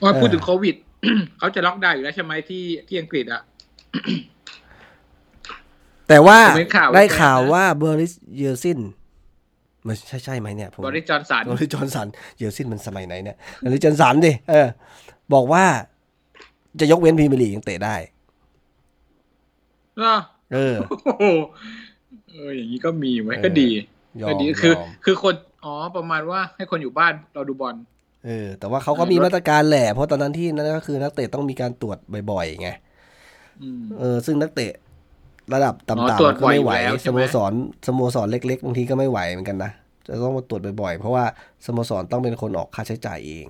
[0.04, 0.76] ว่าพูดถึงโควิด
[1.40, 3.42] เขาจะล็อกดาวน์อยู่แล้วใช่ไหมที่ที่อังกฤษอะ
[6.12, 8.80] แต่ว่าผมเห็นข่าวได้ข่าวว่าเบอร์ริสเยอร์ซิน
[9.88, 12.08] มันใช่ใช่ไหมเนี่ยผมบอริสจอห์นสันบอริสจอห์นสัน
[12.38, 14.68] เยลต์ซินมันสมัยไหนเนี่ยบอริสจอห์นสันดิเออ
[15.34, 15.64] บอกว่า
[16.80, 17.96] จะยกเว้นพรีเมียร์ลีกยังเตะได้
[20.00, 20.18] เหรอ
[20.54, 21.26] เออโอ้โห
[22.30, 23.70] เอออย่างนี้ก็มีไว้เออก็ดี
[24.22, 25.36] ยอก็มดีคือยอมคือคน
[25.66, 27.76] อ๋อประมาณว่าให้คนอยู่บ้านเราดูบอล
[28.26, 31.98] เออ แต่ว่าเขาก็มีมาตรการแหละเพราะตอนนั้นที่นั่นก็คือนักเตะต้องมีการตรวจ
[32.32, 32.70] บ่อยๆไง
[33.62, 34.72] อืมเออ ซึ่งนักเตะ
[35.54, 37.54] ระดับอ๋อต่ำๆก็ไม่ไหวบ่อยอยู่แล้วใช่ไหมโมสร
[37.88, 39.72] สโมสรเล็ก ๆบางทีก็ไม่ไหวเหมือนกันนะ
[40.08, 41.26] จะต้องมาตรวจบ่อยๆ เพราะว่า
[41.66, 43.46] สโมสรต้องเป็นคนออกค่าใช้จ่ายเอง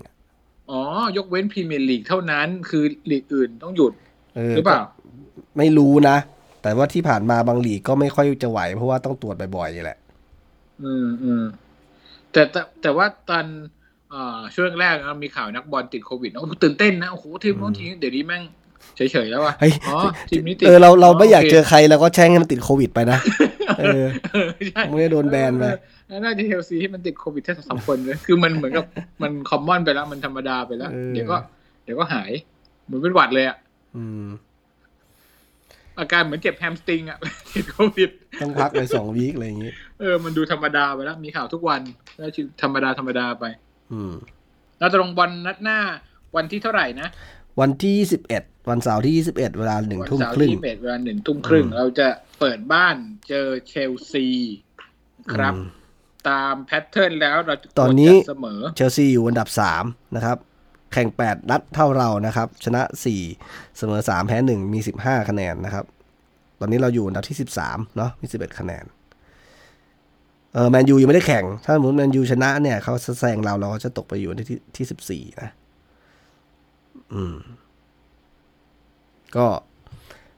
[0.72, 0.82] อ๋อ
[1.18, 3.94] ยกเว้นพรีเมียร์ลีกเท่านั้น คือลีกอื่นต้องหยุด
[4.36, 4.86] เออหรือเปล่าก็
[5.58, 6.18] ไม่รู้นะ
[6.62, 9.98] แต่ว่าที่ผ่านมาบางลีกก็ไม่ค่อยจะไหว เพราะว่าต้องตรวจบ่อยๆนี่แหละ
[10.84, 11.44] อืมอืม
[12.32, 13.46] แต่แต่แต่ว่าตอน
[14.10, 18.44] เอ่อช่วงแรกนะมีข่าวนักบอลติดโควิดนะโอ้โหตื่นเต้นนะ โอ้โหทีมโน้นทีมนี้เดี๋ยวนี้แม่ง
[18.96, 19.98] เฉยๆแล้วว่ะเฮ้ยอ๋อ
[20.30, 23.20] ทีมนี้ติดเออเราเราไม่อยากโคเจอใครเราก็แช่งให้มันติดโควิดไปนะ
[23.80, 25.64] เออเออใช่ไม่ได้โดนแบนไป
[26.08, 28.86] เออน่าจะเชลซีที่มันติดโควิดแค่สองสามคนเลยคือมันเหมือนกับ
[29.22, 31.38] มันคอมมอนไปแล้ว มันธรรมดาไปแล้วเออเดี๋ยวก็
[31.84, 32.32] เดี๋ยวก็หาย
[32.86, 33.58] เหมือนเป็นหวัดเลยอะ
[33.98, 34.26] อืม
[36.00, 37.20] อาการเหมือนเจ็บแฮมสตริงอะ
[37.56, 38.10] ติดโควิด
[38.42, 41.82] ต้องพักไปสองวีคอะไรอย่างงี้ เออ มันดูธรรมดาไปแล้ว มีข่าวทุกวัน
[42.18, 43.46] แล้วชีวิตธรรมดาธรรมดาไป
[43.94, 44.14] อืม
[44.80, 45.80] แล้วตรงบอลนัดหน้า
[46.36, 47.08] วันที่เท่าไหร่นะ
[47.60, 52.08] วันที่ยี่สิบเอ็ด วันเสาร์ที่ยี่สิบเอ็ดเวลาหนึ่งทุ่มครึ่งวันเสาร์ที่เอ็ดเวลาหนึ่งทุ่มครึ่งอืมเราจะ
[52.40, 52.96] เปิดบ้าน
[53.30, 54.28] เจอเชลซี
[55.34, 55.82] ครับอืม
[56.30, 59.84] ตาม pattern แล้วเราจะตอนนี้เสมอเชลซีอยู่อันดับสาม
[60.16, 60.38] นะครับ
[60.94, 63.22] แข่งแปดนัดเท่าเรานะครับ ชนะสี่
[63.78, 65.86] เสมอสามแพ้หนึ่งมีสิบห้าคะแนนนะครับ
[66.60, 68.86] ตอนนี้เราอยู่อันดับที่สิบสามเนาะมีสิบเอ็ดคะแนน
[70.54, 75.50] เออแมนยูยังไม่ได้แข่ง ถ้าสมมติแมนยูชนะเนี่ยเขาแซงเราเราก็จะตกไปอยู่อันที่ที่สิบสี่นะ
[77.14, 77.36] อืม
[79.38, 79.48] ก็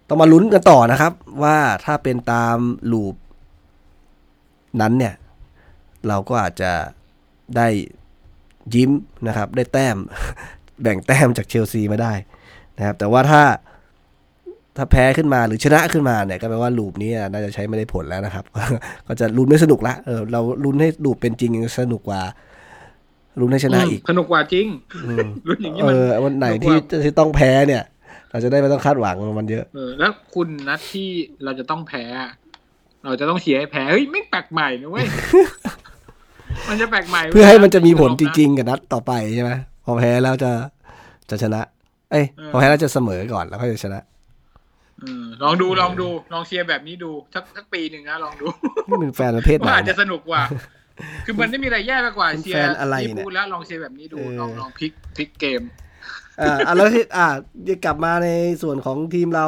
[0.07, 1.13] ต้องมาลุ้นกันต่อนะครับ
[1.43, 2.57] ว่าถ้าเป็นตาม
[2.91, 3.15] ลูป
[4.81, 5.13] นั้นเนี่ย
[6.07, 6.71] เราก็อาจจะ
[7.57, 7.67] ได้
[8.75, 8.91] ยิ้ม
[9.27, 9.97] นะครับ ได้แต้ม
[10.81, 12.13] แบ่งแต้มจากเชลซีมาได้
[12.77, 13.43] นะครับ แต่ว่าถ้า
[14.77, 18.45] ถ้าแพ้ขึ้นมาหรือชนะขึ้นมาเนี่ยก็แปลว่าลูปนี้น่าจะใช้ไม่ได้ผลแล้วนะครับ
[19.07, 22.21] ก็จะลุ้นไม่สนุกละเออเราลุ้นให้ลูปเป็นจริงยังสนุกกว่า
[23.39, 24.65] ลุ้นให้ชนะอีกสนุกกว่าจริง
[25.05, 27.83] อืมรุ่นอย่างนี้เอมันอวันไหนสนุที่กกว่าที่ต้องแพ้เนี่ย
[28.34, 31.09] เราจะได้ไม่ต้องคาดหวังมันเยอะเออแล้วคุณนัดที่
[31.43, 32.03] เราจะต้องแพ้
[33.05, 35.05] เราจะต้องเชียร์ให้แพ้เฮ้ยไม่แปลกใหม่นะเว้ย
[36.69, 39.51] มันจะแปลกใหม่ว้ยเพื่อให้มันจะมีผลจริงๆกับนัดต่อไปใช่ไหม
[39.86, 40.51] พอแพ้แล้วจะ
[41.29, 41.61] จะชนะ
[42.11, 43.99] เอ้ยพอแพ้แล้วจะเสมอก่อนแล้วก็จะชนะ
[45.01, 48.47] เออลองดูลองดูลองเชียร์แบบนี้ดูสักสักปีหนึ่งนะลองดู
[48.88, 50.41] นี่เป็นแฟนประเภทไหนว่าอาจจะเนี่ยสนุกกว่า
[51.25, 55.61] คือมันไม่มีอะไรแย่ไปกว่าเป็นเชียแฟร์นอะไรลิเนี่ยเวอร์พูลแล้วลองเชียร์แบบนี้ดูเออลองลองพลิกพลิกเกม
[56.41, 57.27] อ่าอะแล้วที่อ่า
[57.67, 58.29] จะกลับมาใน
[58.63, 59.45] ส่วนของทีมเรา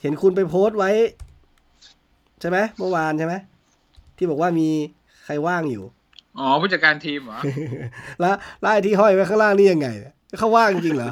[0.00, 0.90] เห็นคุณไปโพสต์ไว้
[2.40, 3.34] ใช่ไหมเมื่อวานใช่ไหม
[4.16, 4.68] ที่บอกว่ามี
[5.24, 5.84] ใครว่างอยู่
[6.38, 7.38] อ๋อผู้จัดการทีมเหรอ
[8.20, 11.10] แล้วไล่ที่ห้อยไว้ข้างล่างนี่ยังไงเนี่ยเขาว่างจริงเหรอ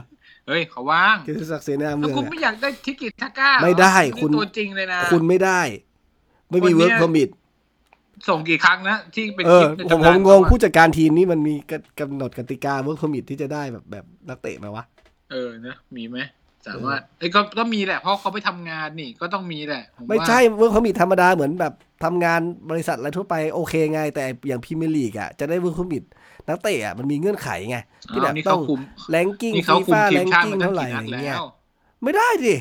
[0.48, 5.60] เฮ้ยเขาว่างกิติศักดิ์เสนาแล้เมืวองคุณอะไม่อยากได้ทิกิทาก้าเหรอไม่ได้นี่คุณตัวจริงเลยนะ คุณไม่ได้
[6.50, 7.28] ไม่มีคนเนี้เวิยร์กพอมิท
[8.28, 11.54] ส่งกี่ครั้งนะที่เป็นเอคอลิปในผมตำผนานมงเขางอะผู้จัดการทีมนี่มันมี
[12.00, 14.84] กำหนดกติกาเวิร์กพอมิทที่จะได้แบบแบบนักเตะไหมวะ
[15.30, 16.18] เออนะมีไหม
[16.64, 21.72] สแต่ว่าเอ้ยก็ก็มีแหละเพราะเขาไปทำงานนี่ก็ต้องมีแหละผไม่ว่าใช่เวิร์กพอมิทธรรมดาเหมือนแบบ
[22.04, 26.04] ทำงานบริษัทอะไรทั่วไปโอเคไง แต่อย่างพรีเมียร์ลีกอะจะได้เวิร์กพอมิท
[26.48, 27.78] นักเตะอะมันมีเงื่อนไขไง
[28.14, 31.44] ที่แบบนี่ต้อเขางคุมแรงกิ้งนี่เขาฟีคุมฟ่าทีแรมงชาติกิ้งมาตั้งเท่าไหร่กี่อะนัดไรแล้เงี้ยว
[32.04, 32.54] ไม่ได้ดิ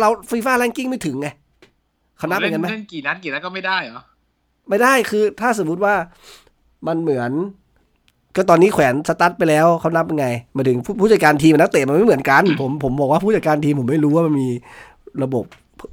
[0.00, 1.28] เราฟีฟ่าแรงกิ้งไม่ถึงไง
[2.18, 4.00] เขานับเป็นกันไหมเล่นกี่นัดกี่นัดก็ไม่ได้เหรอ
[4.68, 5.94] ไม่ได้คือถ้าสมมุติว่า
[6.86, 7.30] มันเหมือน
[8.36, 14.48] ก็ตอนนี้แขวนสตาร์ทไปแล้วเขานับยังไงหมายถึงผู้ผู้จัดการทีมกับนักเตะมันไม่เหมือนกัน ผมผมบอกว่าผู้จัดการทีมผมไม่รู้ว่ามันมี
[15.22, 15.44] ระบบ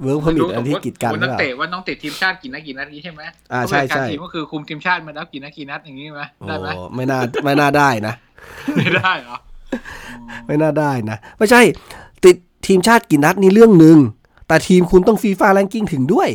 [0.01, 3.21] เวิร์กพอมิทอะไรที่กีดกันหสมรือมุตินักเปล่าเตะว่าน้องติดทีมชาติกี่นัดกี่นัดนี้ใช่ไหม
[3.53, 8.13] อ่าใช่ใช่ผู้จัดการทีมก็คือคุมทีมชาติมาแล้วกี่นัดกี่นัดอย่างนี้ไหมโอ้ได้ไหมไม่น่าไม่น่าได้นะ
[8.77, 9.37] ไม่ได้เหรอ
[10.47, 11.61] ไม่น่าได้นะ ไม่ใช่
[12.25, 12.35] ติด
[12.67, 13.97] ทีมชาติกี่นัดนี่เรื่องหนึ่ง
[14.47, 16.29] แต่ทีมคุณต้อง FIFA ranking ถึงด้วย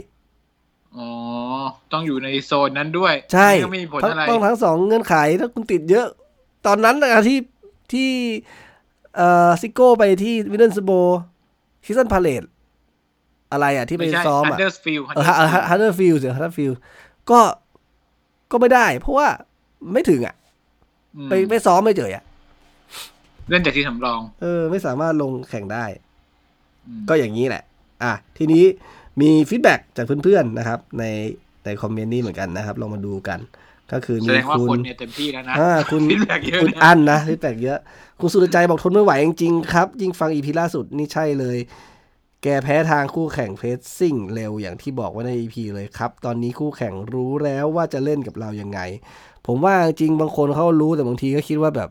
[0.98, 1.08] อ๋อ
[1.92, 6.06] ต้องอยู่ในโซนนั้นด้วย ใช่ไม่งั้นก็ไม่มีผลทั้งอะไรต้องทั้งสองเงื่อนไขถ้าคุณติดเยอะ
[6.66, 7.38] ตอนนั้นนะที่
[7.92, 8.10] ที่
[9.16, 10.90] เอ่อซิโก้ไปที่วินเดนสโบ
[11.84, 12.42] คริสตัลพาเลซ
[13.52, 15.24] อะไรอะ ที่ไปไม่ใช่ซ้อมฮัดเดอร์สฟิลด์เออ
[15.68, 16.78] ฮัดเดอร์สฟิลด์เสียฮัดเดอร์สฟิลด์
[17.30, 17.40] ก็
[18.50, 19.28] ก็ไม่ได้ เพราะว่า
[19.92, 20.34] ไม่ถึงอะ
[21.28, 22.24] ไปไปซ้อมไม่เจออะ
[23.50, 25.84] เล่นจากทีมสำรอง เออ ไม่สามารถลงแข่งได้
[26.86, 27.62] อืมก็อย่างนี้แหละ
[28.02, 28.64] อะ ทีนี้
[29.20, 31.04] มี feedback จากเพื่อนๆนะครับ ใน
[31.68, 33.40] ในคอมเมนต์นี้เหมือนกันนะครับลองมาดูกัน
[33.92, 37.78] ก็คือแสมีดงว่าคุคนณเนี่ยเต็มที่แล้วนะอ่าคุณ feedback เยอะนะคุณอันนะ feedback เยอะ
[38.20, 41.58] คุณสุรใจบอกทนไม่ไหวจริงๆครับ ยิ่งฟัง EP ล่าสุดนี่ใช่เลย
[42.42, 48.80] แกแพ้ทางคู่แข่งเพสซิ่งเร็วอย่างที่บอกว่าในอีพีเลยครับ ตอนนี้คู่แข่งรู้แล้วว่าจะเล่นกับเรายังไง
[49.46, 51.90] ผมว่าจริงบางคนเขารู้แต่บางทีก็คิดว่าแบบ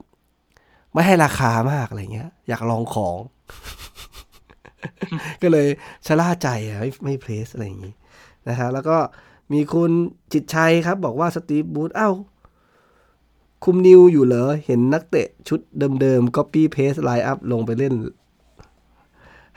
[0.94, 3.18] ไม่ให้ราคามากอะไรเงี้ย อยากลองของ
[5.42, 5.68] ก็เลย
[6.08, 7.94] ชะล่าใจอะไม่ไม่เพลสอะไรอย่างนี้
[8.50, 8.98] นะฮะแล้วก็
[9.54, 9.92] มีคุณ
[10.34, 12.12] จิตชัยครับ บอกว่าสตีฟบูธเอ้า
[13.64, 15.60] คุมนิวอยู่เหรอ เห็นนักเตะชุด
[16.02, 17.94] เดิมๆ copy paste line up ลงไปเล่น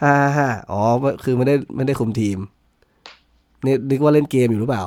[0.02, 0.82] ฮ่าฮ่าอ๋อ
[1.24, 2.38] คือไม่ได้ไม่ได้คุมทีม
[3.62, 4.84] เนี่ยนึกว่าเล่นเกมอยู่หรือเปล่า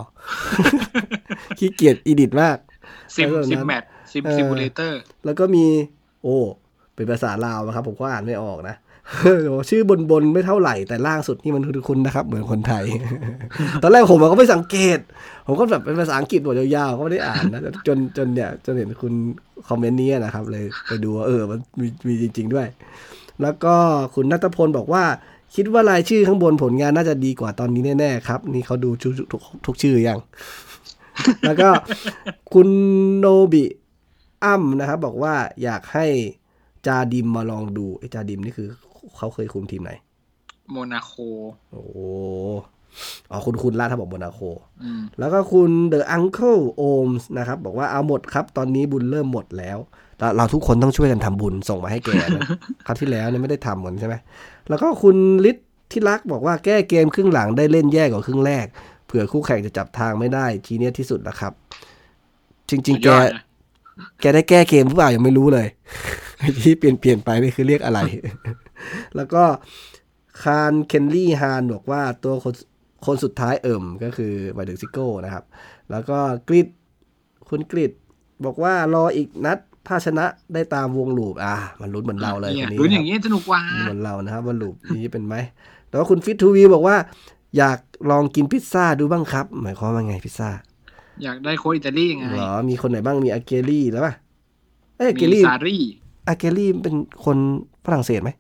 [1.60, 2.58] ขี้เกียจ edit มาก
[3.16, 5.66] ซิมแล้วแบบนั้น sim match sim เออ simulator แล้วก็มี
[6.24, 6.38] โอ้
[6.96, 8.76] เป็นภาษาลาวนะครับ ผมก็อ่านไม่ออกนะ
[9.70, 12.86] ชื่อบนบนไม่เท่าไหร่แต่ล่างสุดนี่มันคือคุณนะครับ เหมือนคนไทย
[13.82, 15.00] ตอนแรกผมก็ไม่สังเกต
[15.48, 19.14] ผมก็แบบเป็นภาษาอังกฤษบทยาวๆ ก็ไม่ได้อ่านนะจนจนเนี่ยจนเห็นคุณ
[19.68, 22.68] คอมเมนต์นี้นะครับ เลยไปดูว่าเออมันมีมีจริง ๆด้วย
[23.42, 23.76] แล้วก็
[24.16, 25.04] คุณนัทพลบอกว่า
[25.56, 30.20] คิดว่ารายชื่อข้างบนผลงานน่าจะดีกว่าตอนนี้แน่ๆครับ นี่เขาดูทุกทุกทุกชื่อยัง
[31.46, 31.70] แล้วก็
[32.54, 32.68] คุณ
[33.18, 33.64] โนบิ
[34.44, 35.34] อ้ำนะครับ บอกว่า
[35.64, 36.06] อยากให้
[36.88, 38.70] จาดิมมาลองดูไอ้จาดิมนี่คือ
[39.18, 39.92] เขาเคยคุมทีมไหน
[40.72, 41.14] โมนาโค
[41.72, 41.98] โอ้โห
[43.32, 44.40] อ๋อคุณคุณล่าถ้าบอกโมนาโค
[44.84, 49.78] อืมแล้วก็คุณ The Uncle Ohms นะครับ บอกว่าเอาหมดครับตอนนี้บุญเริ่มหมดแล้ว
[50.20, 52.48] เราเราทุกคนต้องช่วยกันทำบุญส่งมาให้แกนะ
[52.86, 54.16] คราวที่แล้วเนี่ยไม่ได้ทำเหมือนใช่ไหม
[54.70, 55.16] แล้วก็คุณ
[55.50, 58.66] ฤทธิ์ที่รักบอกว่าแก้เกมครึ่งหลังได้เล่นแย่กว่าครึ่งแรก
[59.06, 61.54] เผื่อคู่แข่งจะจับทางไม่ได้ทีเนี้ยที่สุดแล้วครับ
[62.70, 63.44] จริง ๆ แกสุดยอดนะ
[64.22, 65.68] แกได้แก้เกมหรือเปล่ายังไม่รู้เลย
[66.64, 68.00] ที่เปลี่ยนเปลี่ยนไปนี่คือเรียกอะไร
[69.16, 69.44] แล้วก็
[70.44, 72.54] คารเคนลี่ฮานบอกว่าตัวคน
[73.06, 75.44] คนสุดท้ายเอิ่มก็คือหมายถึงซิโก้นะครับ
[75.92, 76.18] แล้วก็
[76.48, 76.68] กริด
[77.50, 77.92] คุณกริด
[78.46, 85.36] บอกว่ารออีกนัดถ้าชนะได้ตามวงลูปอะมันลุ้นเหมือนเราเลยเนี่คยนนี้ลุ้นนะอครับย่างนี้สนุกกว่าเหมือนเรานะครับว่าลูปนี้เป็นไหม
[85.90, 86.96] แล้วก็คุณฟิตทูวีบอกว่า
[87.58, 87.80] อยาก
[88.12, 90.50] ลองกินพิซซ่าดูบ้างครับ หมายความว่าไงพิซซ่า
[91.24, 94.14] อยากได้โค้ชอิตาลีไงเหรอมีคนไหนบ้างมีอาเกลี่แล้วป่ะ
[94.98, 95.82] เอ้ยอาเกมีลี่ซารี่
[96.28, 96.96] อาเกลี่เป็น
[97.26, 97.38] คน
[97.86, 98.32] ฝรั่งเศสไหม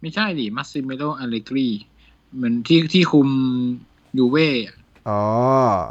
[0.00, 1.68] ไม่ใช่ดิมัสซิเมโลอ l เลกรี
[2.34, 3.28] เหมือนที่ที่คุม
[4.18, 4.76] ยูเว่อะ
[5.08, 5.22] อ๋อ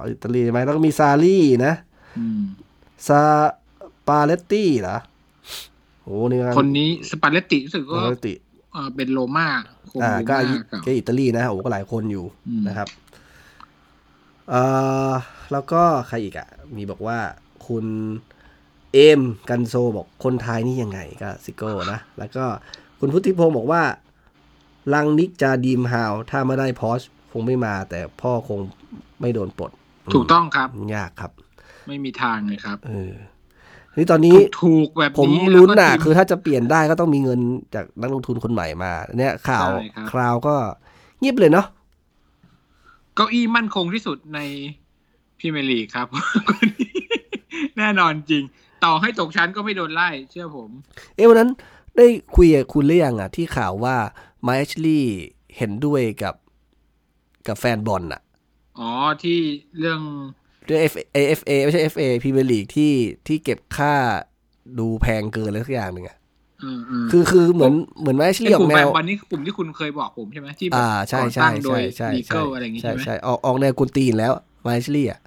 [0.10, 1.74] อิตาลีใช่ไหมแล้วก็มีซารี่นะ
[2.18, 2.42] อืม
[3.08, 3.22] ซา
[4.08, 4.98] ปาเลตตี้เหรอ
[6.04, 8.36] โอ้นี่มัคนนี้สปาเลตติรู้สึกปาว่าเลตตี้
[8.72, 9.48] เอ่อเป็นโรม่า
[9.92, 12.88] คุมอ่าโรก็ม่าอิเก่าก็อิตาลีนะโอ้ก็หลายคนอยู่อืมนะครับ
[14.50, 14.62] เอ่
[15.12, 15.14] อ
[15.52, 17.18] แล้วก็ใครอีกอะ มีบอกว่า
[17.68, 17.86] คุณ
[18.98, 22.46] เอมกันโซบอกคนไทยนี่ยังไงก็ซิโก้นะ แล้วก็
[23.00, 23.82] คุณพุทธิพงศ์บอกว่า
[24.94, 28.60] ลังนิกจาดีมฮาว ถ้าไม่ได้พอชคงไม่มา แต่พ่อคง
[29.22, 29.72] ไม่โดนปลด
[30.14, 31.32] ถูกต้องครับอืมยากครับ
[31.88, 33.14] ไม่มีทางเลยครับเออ
[33.98, 37.40] นี่ตอนนี้ถูกๆแบบผมนี้ลุ้นแล้วก็น่ะทีมคือถ้าจะเปลี่ยนได้ก็ต้องมีเงิน
[37.76, 40.56] จากนักลงทุนคนใหม่มา เนี่ยข่าวใช่ครับคราวก็
[41.20, 41.68] เงียบเลยเนาะ
[43.16, 44.40] เก้าอี้มั่นคงที่สุดใน
[45.38, 46.08] พรีเมียร์ลีกครับ
[47.78, 48.44] แน่นอนจริง
[48.88, 50.72] ต่อให้ตกชั้นก็ไม่โดนไล่ เชื่อผม
[51.16, 51.50] เอ้วันนั้น
[51.98, 53.96] ได้คุยกับคุณหรือยังอะ ที่ข่าวว่า
[54.44, 55.06] ไมเอชลี่
[55.58, 56.36] เห็นด้วยกับ
[57.48, 58.22] กับแฟนบอลอะ
[58.80, 58.90] อ๋อ
[59.22, 59.40] ที่
[59.78, 60.02] เรื่อง
[60.66, 62.94] เรื่อง F A F A ไม่ใช่ F A พรีเมียร์ลีกที่
[63.28, 63.94] ที่เก็บค่า
[64.80, 66.18] ดูแพงเกินอะไรสักอย่างหนึ่งอะ
[66.60, 74.34] เออเออคือคือเหมือนเหมือนแมชลี่ไอ้อกลุ่มแนแบบววันนี้กลุ่มที่คุณเคยบอกผมใช่ไหมที่แบบอ่าใช่ก่อใช่ตั้งโดใช่ยใช่ลีเกิใช่ลอะไรอย่างงี้ใช่ใช่ไหมใช่ออกออกแนวกุนตีนแล้ว
[74.64, 75.27] แมชลี่อะอ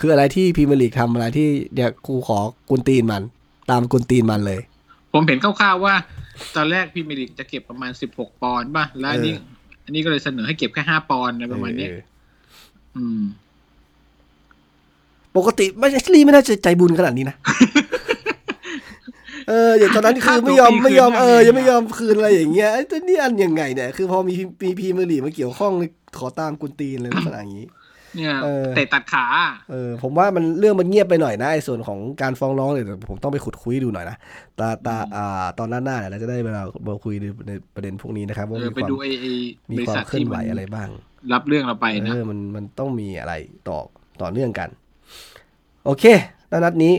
[0.00, 2.38] คืออะไรที่พรีเมียร์ลีกทำอะไรที่เดี๋ยวกูขอ
[2.70, 3.22] กุนตีนมัน
[3.70, 4.60] ตามกุนตีนมันเลย
[5.12, 5.94] ผมเห็นคร่าวๆว่า
[6.56, 12.00] ตอนแรกพรีเมียร์ลีกจะเก็บประมาณสิบหกปอนด์ป่ะ แล้วอันนี้เอออันนี้ก็เลยเสนอให้เก็บแค่ห้าปอนด์อะไรประมาณเนี้ยเออ
[12.96, 13.22] อืม
[15.36, 17.36] ปกติแมชลี่ไม่น่าจะใจบุญขนาดนี้นะ
[19.48, 27.66] เอออย่างตอนนั้นคือไม่ยอมค่าตัวไม่ยอมคืนเออให้ยังไม่ยอมคืนอะไรอย่างเงี้ยไอ้ตัวนี้อันยังไงเนี่ยคือพอมีมีพรีเมียร์ลีกมาเกี่ยวข้องเลยขอตามกุนตีนเลยลักษณะอย่างนี้
[28.16, 29.24] เนี่ยเออเตะตัดขา
[29.70, 34.16] เออผมว่ามันเรื่องมันเงียบไปหน่อยนะไอ้ส่วนของการฟ้องร้องเลยแต่ผมต้องไปขุดคุยดูหน่อยนะ
[34.58, 39.32] ตาตาอ่าตอนหน้าหน้าเนี่ยเราจะได้เวลามาคุยในในประเด็นพวกนี้นะครับว่าเอมีอคไปวามดูไอ้ไอ้
[39.70, 40.88] มีบริความษัทเคลื่อที่นไหวมันอะไรบ้าง
[41.32, 43.34] รับเรื่องเราไปนะเออมันมันต้องมีอะไร
[43.68, 43.78] ต่อ
[44.22, 44.68] ต่อเนื่องกัน
[45.84, 46.04] โอเค
[46.48, 46.94] แล้วนัดนี้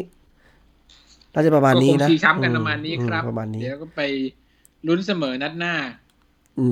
[1.33, 4.01] น่าจะประมาณก็นี้คงนะชี้ช้ำกันประมาณนี้อืครับประมาณนี้เดี๋ยวก็ไป
[4.87, 6.08] ลุ้นเสมอนัดหน้าอืม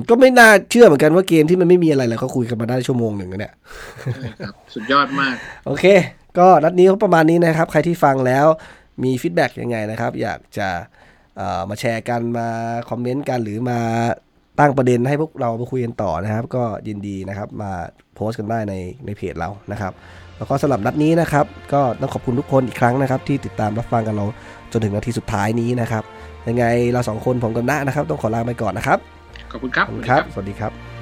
[0.08, 3.54] ก็ไม่น่าเชื่อเหมือนกันว่าเกมที่มันไม่มีอะไรเลยเขาคุยกันมาได้ชั่วโมงหนึ่งแล้วเนี่ย
[4.14, 5.34] ใช่ครับสุดยอดมาก
[5.66, 5.84] โอเค
[6.38, 8.46] ก็นัดนี้ก็ประมาณนี้นะครับ ใครที่ฟังแล้ว
[9.02, 10.68] มีฟีดแบ็กยังไงนะครับ อยากจะ
[11.36, 12.48] เอ่อมาแชร์กันมา
[12.88, 13.78] คอมเมนต์กันหรือมา
[14.58, 17.72] ตั้งประเด็นให้พวกเรามาคุยกันต่อนะครับ ก็ยินดีนะครับมา
[18.14, 18.74] โพสต์กันได้ใน
[19.06, 19.92] ในเพจเรานะครับ
[20.36, 24.24] แล้วก็สำหรับนัดนี้นะครับ ก็ต้องขอบคุณทุกคนอีกครั้งนะครับ ที่ติดตามรับฟังกันเรา
[24.72, 26.04] จนถึงนาทีสุดท้ายนี้นะครับ
[26.48, 28.98] ยังไงเราสองคนผมกับน้านะครับ ต้องขอลาไปก่อนนะครับ
[29.50, 30.97] ขอบคุณครับ ขอบคุณครับ สวัสดีครับ